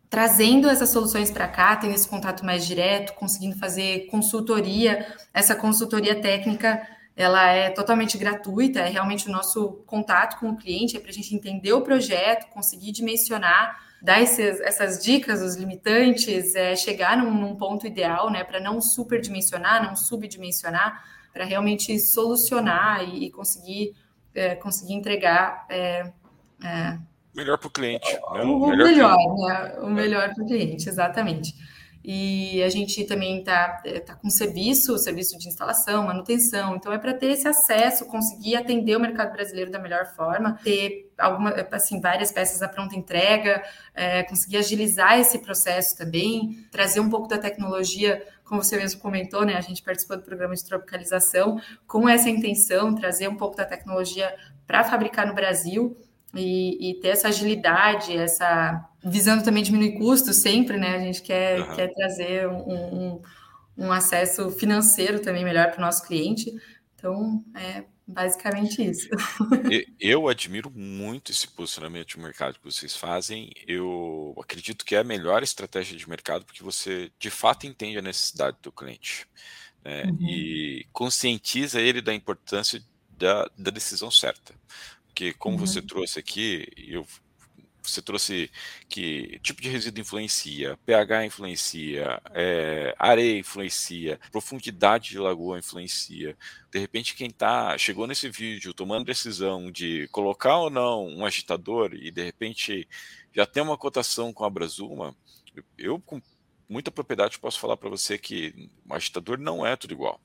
trazendo 0.08 0.70
essas 0.70 0.88
soluções 0.88 1.30
para 1.30 1.46
cá, 1.46 1.76
tendo 1.76 1.94
esse 1.94 2.08
contato 2.08 2.42
mais 2.42 2.66
direto, 2.66 3.12
conseguindo 3.12 3.58
fazer 3.58 4.06
consultoria. 4.06 5.06
Essa 5.34 5.54
consultoria 5.54 6.18
técnica, 6.18 6.80
ela 7.14 7.46
é 7.50 7.68
totalmente 7.68 8.16
gratuita, 8.16 8.80
é 8.80 8.88
realmente 8.88 9.28
o 9.28 9.30
nosso 9.30 9.82
contato 9.86 10.40
com 10.40 10.48
o 10.48 10.56
cliente, 10.56 10.96
é 10.96 11.00
para 11.00 11.10
a 11.10 11.14
gente 11.14 11.34
entender 11.34 11.74
o 11.74 11.82
projeto, 11.82 12.48
conseguir 12.48 12.90
dimensionar, 12.90 13.89
dar 14.02 14.20
esses, 14.20 14.60
essas 14.60 15.02
dicas, 15.02 15.42
os 15.42 15.56
limitantes, 15.56 16.54
é, 16.54 16.74
chegar 16.74 17.16
num, 17.16 17.32
num 17.32 17.56
ponto 17.56 17.86
ideal, 17.86 18.30
né, 18.30 18.44
para 18.44 18.60
não 18.60 18.80
superdimensionar, 18.80 19.84
não 19.84 19.94
subdimensionar, 19.94 21.04
para 21.32 21.44
realmente 21.44 21.98
solucionar 21.98 23.02
e, 23.04 23.26
e 23.26 23.30
conseguir, 23.30 23.94
é, 24.34 24.54
conseguir 24.56 24.94
entregar 24.94 25.66
é, 25.68 26.12
é 26.64 26.98
Melhor 27.34 27.58
para 27.58 27.68
o 27.68 27.70
cliente. 27.70 28.12
Né? 28.12 28.42
O 28.42 28.66
melhor, 28.66 28.86
melhor 28.88 29.16
né? 29.16 29.74
O 29.80 29.86
melhor 29.88 30.34
para 30.34 30.42
o 30.42 30.46
cliente, 30.46 30.88
exatamente. 30.88 31.54
E 32.02 32.62
a 32.62 32.68
gente 32.70 33.04
também 33.04 33.40
está 33.40 33.82
é, 33.84 34.00
tá 34.00 34.14
com 34.14 34.30
serviço, 34.30 34.96
serviço 34.96 35.38
de 35.38 35.48
instalação, 35.48 36.06
manutenção. 36.06 36.74
Então 36.76 36.92
é 36.92 36.98
para 36.98 37.12
ter 37.12 37.32
esse 37.32 37.46
acesso, 37.46 38.06
conseguir 38.06 38.56
atender 38.56 38.96
o 38.96 39.00
mercado 39.00 39.32
brasileiro 39.32 39.70
da 39.70 39.78
melhor 39.78 40.06
forma, 40.16 40.58
ter 40.64 41.12
alguma, 41.18 41.50
assim, 41.72 42.00
várias 42.00 42.32
peças 42.32 42.62
à 42.62 42.68
pronta 42.68 42.96
entrega, 42.96 43.62
é, 43.94 44.22
conseguir 44.22 44.56
agilizar 44.56 45.18
esse 45.18 45.38
processo 45.38 45.96
também, 45.96 46.66
trazer 46.70 47.00
um 47.00 47.10
pouco 47.10 47.28
da 47.28 47.36
tecnologia, 47.36 48.26
como 48.44 48.62
você 48.64 48.78
mesmo 48.78 49.00
comentou, 49.00 49.44
né? 49.44 49.56
A 49.56 49.60
gente 49.60 49.82
participou 49.82 50.16
do 50.16 50.22
programa 50.22 50.54
de 50.54 50.64
tropicalização 50.64 51.60
com 51.86 52.08
essa 52.08 52.30
intenção, 52.30 52.94
trazer 52.94 53.28
um 53.28 53.36
pouco 53.36 53.56
da 53.56 53.66
tecnologia 53.66 54.34
para 54.66 54.84
fabricar 54.84 55.26
no 55.26 55.34
Brasil 55.34 55.96
e, 56.34 56.90
e, 56.90 57.00
ter 57.00 57.08
essa 57.08 57.28
agilidade, 57.28 58.16
essa 58.16 58.88
visando 59.04 59.42
também 59.42 59.62
diminuir 59.62 59.98
custos 59.98 60.42
sempre, 60.42 60.76
né? 60.76 60.96
A 60.96 60.98
gente 60.98 61.22
quer, 61.22 61.60
uhum. 61.60 61.74
quer 61.74 61.88
trazer 61.92 62.48
um, 62.48 62.68
um, 62.68 63.22
um, 63.78 63.92
acesso 63.92 64.50
financeiro 64.50 65.20
também 65.20 65.44
melhor 65.44 65.70
para 65.70 65.78
o 65.78 65.84
nosso 65.84 66.06
cliente. 66.06 66.52
Então, 66.94 67.42
é 67.54 67.84
Basicamente 68.10 68.82
isso. 68.82 69.08
Eu 70.00 70.28
admiro 70.28 70.68
muito 70.68 71.30
esse 71.30 71.46
posicionamento 71.46 72.08
de 72.08 72.18
mercado 72.18 72.58
que 72.58 72.64
vocês 72.64 72.96
fazem. 72.96 73.52
Eu 73.68 74.34
acredito 74.42 74.84
que 74.84 74.96
é 74.96 74.98
a 74.98 75.04
melhor 75.04 75.44
estratégia 75.44 75.96
de 75.96 76.08
mercado, 76.08 76.44
porque 76.44 76.62
você 76.62 77.12
de 77.20 77.30
fato 77.30 77.68
entende 77.68 77.98
a 77.98 78.02
necessidade 78.02 78.56
do 78.62 78.72
cliente, 78.72 79.28
né, 79.84 80.06
Uhum. 80.06 80.28
e 80.28 80.86
conscientiza 80.92 81.80
ele 81.80 82.00
da 82.00 82.12
importância 82.12 82.82
da 83.16 83.48
da 83.56 83.70
decisão 83.70 84.10
certa. 84.10 84.54
Porque 85.20 85.34
como 85.34 85.58
você 85.58 85.80
Uhum. 85.80 85.86
trouxe 85.86 86.18
aqui, 86.18 86.66
eu 86.78 87.06
você 87.82 88.02
trouxe 88.02 88.50
que 88.88 89.38
tipo 89.42 89.60
de 89.62 89.68
resíduo 89.70 90.00
influencia, 90.02 90.78
pH 90.86 91.26
influencia, 91.26 92.20
eh, 92.34 92.94
areia 92.98 93.38
influencia, 93.38 94.20
profundidade 94.30 95.10
de 95.10 95.18
lagoa 95.18 95.58
influencia. 95.58 96.36
De 96.70 96.78
repente 96.78 97.14
quem 97.14 97.30
tá 97.30 97.76
chegou 97.78 98.06
nesse 98.06 98.28
vídeo 98.30 98.72
tomando 98.74 99.06
decisão 99.06 99.70
de 99.72 100.08
colocar 100.08 100.58
ou 100.58 100.70
não 100.70 101.06
um 101.06 101.24
agitador 101.26 101.92
e 101.94 102.10
de 102.10 102.22
repente 102.22 102.86
já 103.34 103.46
tem 103.46 103.62
uma 103.62 103.78
cotação 103.78 104.32
com 104.32 104.44
a 104.44 104.46
Abraxuma, 104.46 105.14
eu 105.78 106.00
com 106.00 106.20
muita 106.68 106.90
propriedade 106.90 107.38
posso 107.38 107.58
falar 107.60 107.76
para 107.76 107.90
você 107.90 108.16
que 108.18 108.54
um 108.88 108.94
agitador 108.94 109.38
não 109.38 109.66
é 109.66 109.76
tudo 109.76 109.92
igual. 109.92 110.20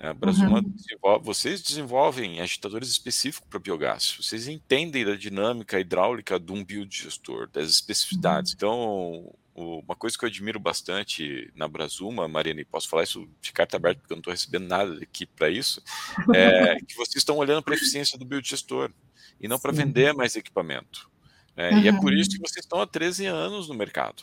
A 0.00 0.10
Abraxuma 0.10 0.58
Uhum. 0.58 0.62
desenvolve 0.74 1.24
vocês 1.24 1.60
desenvolvem 1.62 2.40
agitadores 2.40 2.88
específicos 2.88 3.48
para 3.48 3.58
biogás, 3.58 4.16
vocês 4.20 4.48
entendem 4.48 5.04
da 5.04 5.14
dinâmica 5.14 5.78
hidráulica 5.78 6.38
de 6.40 6.52
um 6.52 6.64
biodigestor, 6.64 7.48
das 7.52 7.70
especificidades. 7.70 8.52
Uhum. 8.52 8.56
Então, 8.56 9.34
uma 9.54 9.94
coisa 9.94 10.16
que 10.16 10.24
eu 10.24 10.28
admiro 10.28 10.58
bastante 10.58 11.50
na 11.54 11.66
Abraxuma, 11.66 12.26
Marina, 12.26 12.60
e 12.62 12.64
posso 12.64 12.88
falar 12.88 13.02
isso 13.02 13.28
de 13.42 13.52
carta 13.52 13.76
aberta, 13.76 14.00
porque 14.00 14.12
eu 14.12 14.16
não 14.16 14.20
estou 14.20 14.32
recebendo 14.32 14.66
nada 14.66 14.98
aqui 15.02 15.26
para 15.26 15.50
isso, 15.50 15.82
é 16.34 16.76
que 16.80 16.96
vocês 16.96 17.16
estão 17.16 17.36
olhando 17.36 17.62
para 17.62 17.74
a 17.74 17.76
eficiência 17.76 18.18
do 18.18 18.24
biodigestor, 18.24 18.90
e 19.38 19.46
não 19.48 19.58
para 19.58 19.72
vender 19.72 20.14
mais 20.14 20.34
equipamento. 20.36 21.10
É, 21.56 21.74
e 21.80 21.88
é 21.88 21.92
por 21.92 22.14
isso 22.14 22.30
Uhum. 22.30 22.36
que 22.42 22.48
vocês 22.48 22.64
estão 22.64 22.80
há 22.80 22.86
13 22.86 23.26
anos 23.26 23.68
no 23.68 23.74
mercado. 23.74 24.22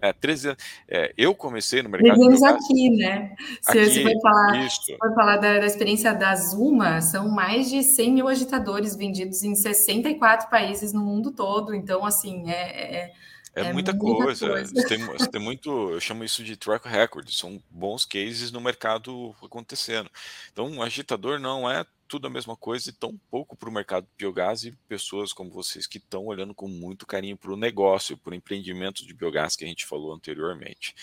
É, 0.00 0.12
13 0.12 0.48
anos. 0.50 0.62
É, 0.88 1.12
eu 1.16 1.34
comecei 1.34 1.82
no 1.82 1.88
mercado 1.88 2.20
Vivemos 2.20 2.42
aqui, 2.42 2.90
né. 2.90 3.34
Se 3.60 3.78
você 3.84 4.00
aqui, 4.00 4.02
for 4.02 4.20
falar 4.22 4.56
isso. 4.66 4.96
for 4.98 5.14
falar 5.14 5.36
da 5.38 5.58
da 5.60 5.66
experiência 5.66 6.14
da 6.14 6.34
Zuma, 6.36 7.00
são 7.00 7.28
mais 7.28 7.68
de 7.68 7.78
100.000 7.78 8.28
agitadores 8.30 8.96
vendidos 8.96 9.42
em 9.42 9.54
64 9.54 10.48
países 10.50 10.92
no 10.92 11.00
mundo 11.00 11.32
todo, 11.32 11.74
então 11.74 12.04
assim, 12.04 12.50
é 12.50 13.06
é 13.06 13.12
É 13.54 13.62
é 13.62 13.64
muita 13.64 13.92
muita 13.92 13.92
coisa, 13.92 14.46
coisa. 14.46 14.72
você 14.74 14.84
tem 14.86 14.98
você 15.06 15.28
tem 15.30 15.40
muito 15.40 15.68
eu 15.92 16.00
chamo 16.00 16.24
isso 16.24 16.44
de 16.44 16.56
track 16.56 16.88
record, 16.88 17.28
são 17.30 17.60
bons 17.70 18.04
cases 18.04 18.52
no 18.52 18.60
mercado 18.60 19.34
acontecendo. 19.42 20.10
Então 20.52 20.66
um 20.68 20.82
agitador 20.82 21.40
não 21.40 21.68
é 21.70 21.84
tudo 22.08 22.26
a 22.26 22.30
mesma 22.30 22.56
coisa 22.56 22.90
e 22.90 22.92
tão 22.92 23.16
pouco 23.30 23.56
para 23.56 23.68
o 23.68 23.72
mercado 23.72 24.04
de 24.04 24.10
biogás 24.16 24.64
e 24.64 24.72
pessoas 24.88 25.32
como 25.32 25.50
vocês 25.50 25.86
que 25.86 25.98
estão 25.98 26.26
olhando 26.26 26.54
com 26.54 26.66
muito 26.66 27.06
carinho 27.06 27.36
para 27.36 27.52
o 27.52 27.56
negócio, 27.56 28.16
para 28.16 28.32
o 28.32 28.34
empreendimento 28.34 29.06
de 29.06 29.12
biogás 29.12 29.54
que 29.54 29.64
a 29.64 29.68
gente 29.68 29.84
falou 29.84 30.12
anteriormente. 30.12 30.94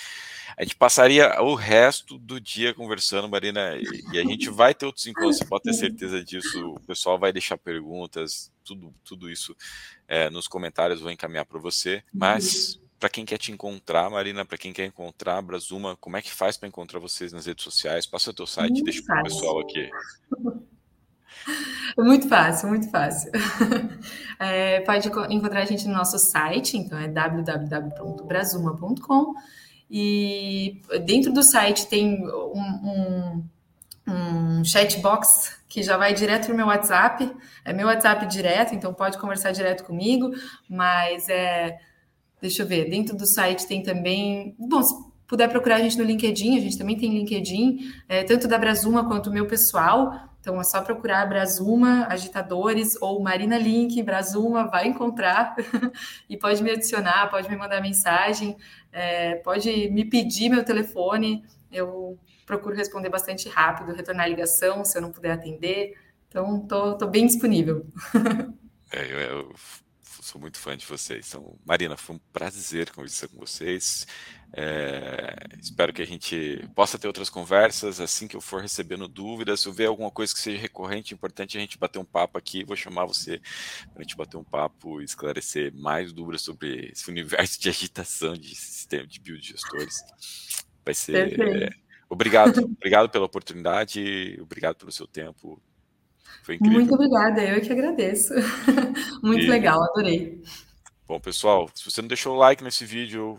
A 0.57 0.63
gente 0.63 0.75
passaria 0.75 1.41
o 1.41 1.53
resto 1.53 2.17
do 2.17 2.41
dia 2.41 2.73
conversando, 2.73 3.29
Marina, 3.29 3.77
e 4.11 4.19
a 4.19 4.23
gente 4.23 4.49
vai 4.49 4.73
ter 4.73 4.85
outros 4.85 5.05
encontros, 5.05 5.37
você 5.37 5.45
pode 5.45 5.63
ter 5.63 5.73
certeza 5.73 6.23
disso, 6.23 6.71
o 6.71 6.79
pessoal 6.81 7.19
vai 7.19 7.31
deixar 7.31 7.57
perguntas, 7.57 8.51
tudo 8.63 8.93
tudo 9.03 9.29
isso, 9.29 9.55
eh, 10.07 10.29
nos 10.29 10.47
comentários 10.47 10.99
vou 10.99 11.11
encaminhar 11.11 11.45
para 11.45 11.59
você. 11.59 12.03
Mas, 12.11 12.79
para 12.99 13.09
quem 13.09 13.25
quer 13.25 13.37
te 13.37 13.51
encontrar, 13.51 14.09
Marina, 14.09 14.45
para 14.45 14.57
quem 14.57 14.73
quer 14.73 14.85
encontrar 14.85 15.35
a 15.35 15.37
Abraxuma, 15.37 15.95
como 15.97 16.17
é 16.17 16.21
que 16.21 16.31
faz 16.31 16.57
para 16.57 16.67
encontrar 16.67 16.99
vocês 16.99 17.31
nas 17.31 17.45
redes 17.45 17.63
sociais? 17.63 18.05
Passa 18.05 18.31
o 18.31 18.33
teu 18.33 18.47
site, 18.47 18.83
deixa 18.83 18.99
Muito 18.99 19.05
para 19.05 19.21
o 19.21 19.23
pessoal 19.23 19.59
aqui. 19.59 19.89
Muito 21.97 22.27
fácil, 22.27 22.67
muito 22.69 22.89
fácil. 22.89 23.31
Eh, 24.39 24.81
pode 24.85 25.07
enco 25.07 25.25
encontrar 25.29 25.61
a 25.61 25.65
gente 25.65 25.87
no 25.87 25.93
nosso 25.93 26.19
site, 26.19 26.77
então 26.77 26.99
é 26.99 27.07
www.brazuma.com, 27.07 29.33
e 29.89 30.81
dentro 31.05 31.31
do 31.31 31.41
site 31.43 31.87
tem 31.87 32.25
um 32.25 32.57
um 32.57 33.45
um 34.07 34.63
chat 34.63 34.99
box 34.99 35.57
que 35.67 35.81
já 35.81 35.97
vai 35.97 36.13
direto 36.13 36.45
para 36.45 36.53
o 36.53 36.57
meu 36.57 36.67
WhatsApp, 36.67 37.31
é 37.63 37.73
meu 37.73 37.87
WhatsApp 37.87 38.25
direto, 38.27 38.73
então 38.73 38.93
pode 38.93 39.17
conversar 39.17 39.51
direto 39.51 39.83
comigo, 39.83 40.31
mas, 40.69 41.27
eh, 41.27 41.77
deixa 42.41 42.63
eu 42.63 42.67
ver, 42.67 42.89
dentro 42.89 43.15
do 43.15 43.25
site 43.25 43.67
tem 43.67 43.83
também 43.83 44.55
bom, 44.57 44.81
se 44.81 44.93
puder 45.27 45.49
procurar 45.49 45.77
a 45.77 45.79
gente 45.79 45.97
no 45.97 46.03
LinkedIn, 46.03 46.57
a 46.57 46.61
gente 46.61 46.77
também 46.77 46.97
tem 46.97 47.11
LinkedIn, 47.11 47.91
eh, 48.07 48.23
tanto 48.23 48.47
da 48.47 48.55
Abraxuma 48.55 49.07
quanto 49.07 49.29
o 49.29 49.33
meu 49.33 49.47
pessoal, 49.47 50.29
então 50.45 50.61
é 50.61 50.63
só 50.63 50.79
procurar 50.83 51.23
Abraxuma 51.23 52.05
Agitadores 52.07 52.95
ou 53.01 53.19
Marina 53.19 53.57
Link 53.57 53.99
Abraxuma, 53.99 54.67
vai 54.67 54.87
encontrar, 54.87 55.55
e 56.29 56.37
pode 56.37 56.61
me 56.61 56.69
adicionar, 56.69 57.31
pode 57.31 57.49
me 57.49 57.57
mandar 57.57 57.81
mensagem, 57.81 58.55
eh, 58.91 59.37
pode 59.37 59.89
me 59.89 60.05
pedir 60.05 60.49
meu 60.49 60.63
telefone, 60.63 61.43
eu 61.71 62.19
procuro 62.45 62.75
responder 62.75 63.09
bastante 63.09 63.49
rápido, 63.49 63.95
retornar 63.95 64.25
a 64.27 64.29
ligação 64.29 64.85
se 64.85 64.95
eu 64.95 65.01
não 65.01 65.11
puder 65.11 65.31
atender, 65.31 65.97
então 66.29 66.59
tô 66.67 66.95
tô 66.95 67.07
bem 67.07 67.25
disponível. 67.25 67.87
É, 68.91 69.01
eu 69.11 69.19
eu 69.19 69.55
sou 70.21 70.39
muito 70.39 70.59
fã 70.59 70.77
de 70.77 70.85
vocês, 70.85 71.27
então 71.27 71.57
Marina, 71.65 71.97
foi 71.97 72.17
um 72.17 72.19
prazer 72.31 72.91
conversar 72.91 73.27
com 73.27 73.39
vocês, 73.39 74.05
eh, 74.57 75.35
espero 75.59 75.91
que 75.91 76.01
a 76.01 76.07
gente 76.07 76.65
possa 76.73 76.97
ter 76.97 77.07
outras 77.07 77.29
conversas, 77.29 77.99
assim 77.99 78.25
que 78.25 78.37
eu 78.37 78.41
for 78.41 78.61
recebendo 78.61 79.05
dúvidas, 79.05 79.59
se 79.59 79.67
eu 79.67 79.73
ver 79.73 79.87
alguma 79.87 80.09
coisa 80.09 80.33
que 80.33 80.39
seja 80.39 80.61
recorrente, 80.61 81.13
importante 81.13 81.57
a 81.57 81.59
gente 81.59 81.77
bater 81.77 81.99
um 81.99 82.05
papo 82.05 82.37
aqui, 82.37 82.63
vou 82.63 82.77
chamar 82.77 83.05
você 83.05 83.41
para 83.91 83.99
a 83.99 84.01
gente 84.03 84.15
bater 84.15 84.37
um 84.37 84.45
papo 84.45 85.01
e 85.01 85.03
esclarecer 85.03 85.73
mais 85.75 86.13
dúvidas 86.13 86.41
sobre 86.41 86.89
esse 86.93 87.09
universo 87.11 87.59
de 87.59 87.67
agitação 87.67 88.33
de 88.33 88.55
sistema 88.55 89.05
de 89.05 89.19
biodigestores. 89.19 90.01
Vai 90.85 90.93
ser 90.93 91.75
obrigado, 92.09 92.63
obrigado 92.79 93.09
pela 93.09 93.25
oportunidade, 93.25 94.39
obrigado 94.41 94.77
pelo 94.77 94.91
seu 94.91 95.05
tempo, 95.05 95.61
foi 96.43 96.55
incrível. 96.55 96.79
Muito 96.79 96.93
obrigada, 96.93 97.43
eu 97.43 97.59
que 97.59 97.73
agradeço. 97.73 98.33
Muito 99.21 99.43
E 99.43 99.47
legal, 99.49 99.83
adorei. 99.83 100.41
Bom 101.05 101.19
pessoal, 101.19 101.69
se 101.75 101.83
você 101.83 102.01
não 102.01 102.07
deixou 102.07 102.35
o 102.35 102.39
like 102.39 102.63
nesse 102.63 102.85
vídeo, 102.85 103.37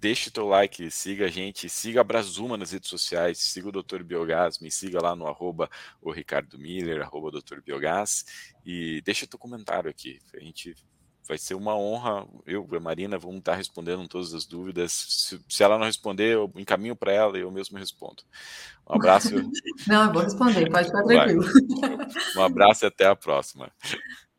deixe 0.00 0.28
o 0.28 0.32
teu 0.32 0.46
like, 0.46 0.90
siga 0.90 1.26
a 1.26 1.28
gente, 1.28 1.68
siga 1.68 2.00
a 2.00 2.02
Abraxuma 2.02 2.56
nas 2.56 2.72
redes 2.72 2.88
sociais, 2.88 3.38
siga 3.38 3.68
o 3.68 3.72
Doutor 3.72 4.02
Biogás, 4.02 4.58
me 4.58 4.70
siga 4.70 5.02
lá 5.02 5.16
no 5.16 5.26
arroba 5.26 5.68
o 6.00 6.10
Ricardo 6.12 6.58
Miller, 6.58 7.02
arroba 7.02 7.30
Doutor 7.30 7.62
Biogás, 7.62 8.24
e 8.64 9.00
deixa 9.02 9.26
teu 9.26 9.38
comentário 9.38 9.90
aqui, 9.90 10.18
a 10.34 10.40
gente 10.40 10.74
vai 11.26 11.38
ser 11.38 11.54
uma 11.54 11.76
honra, 11.76 12.26
eu 12.46 12.68
e 12.70 12.76
a 12.76 12.80
Marina 12.80 13.18
vamos 13.18 13.38
estar 13.38 13.54
respondendo 13.54 14.06
todas 14.06 14.32
as 14.32 14.46
dúvidas, 14.46 14.92
se 14.92 15.40
se 15.48 15.62
ela 15.62 15.76
não 15.76 15.86
responder, 15.86 16.34
eu 16.34 16.52
encaminho 16.54 16.94
para 16.94 17.12
ela 17.12 17.36
e 17.36 17.40
eu 17.40 17.50
mesmo 17.50 17.78
respondo. 17.78 18.22
Um 18.88 18.94
abraço. 18.94 19.30
Não, 19.88 20.04
eu 20.06 20.12
vou 20.12 20.22
responder, 20.22 20.70
pode 20.70 20.86
ficar 20.86 21.02
Vai. 21.02 21.26
tranquilo. 21.26 21.44
Um 22.36 22.42
abraço 22.42 22.84
e 22.84 22.86
até 22.86 23.06
a 23.06 23.16
próxima. 23.16 23.72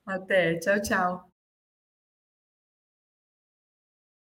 Até, 0.05 0.57
tchau, 0.59 0.81
tchau. 0.81 1.36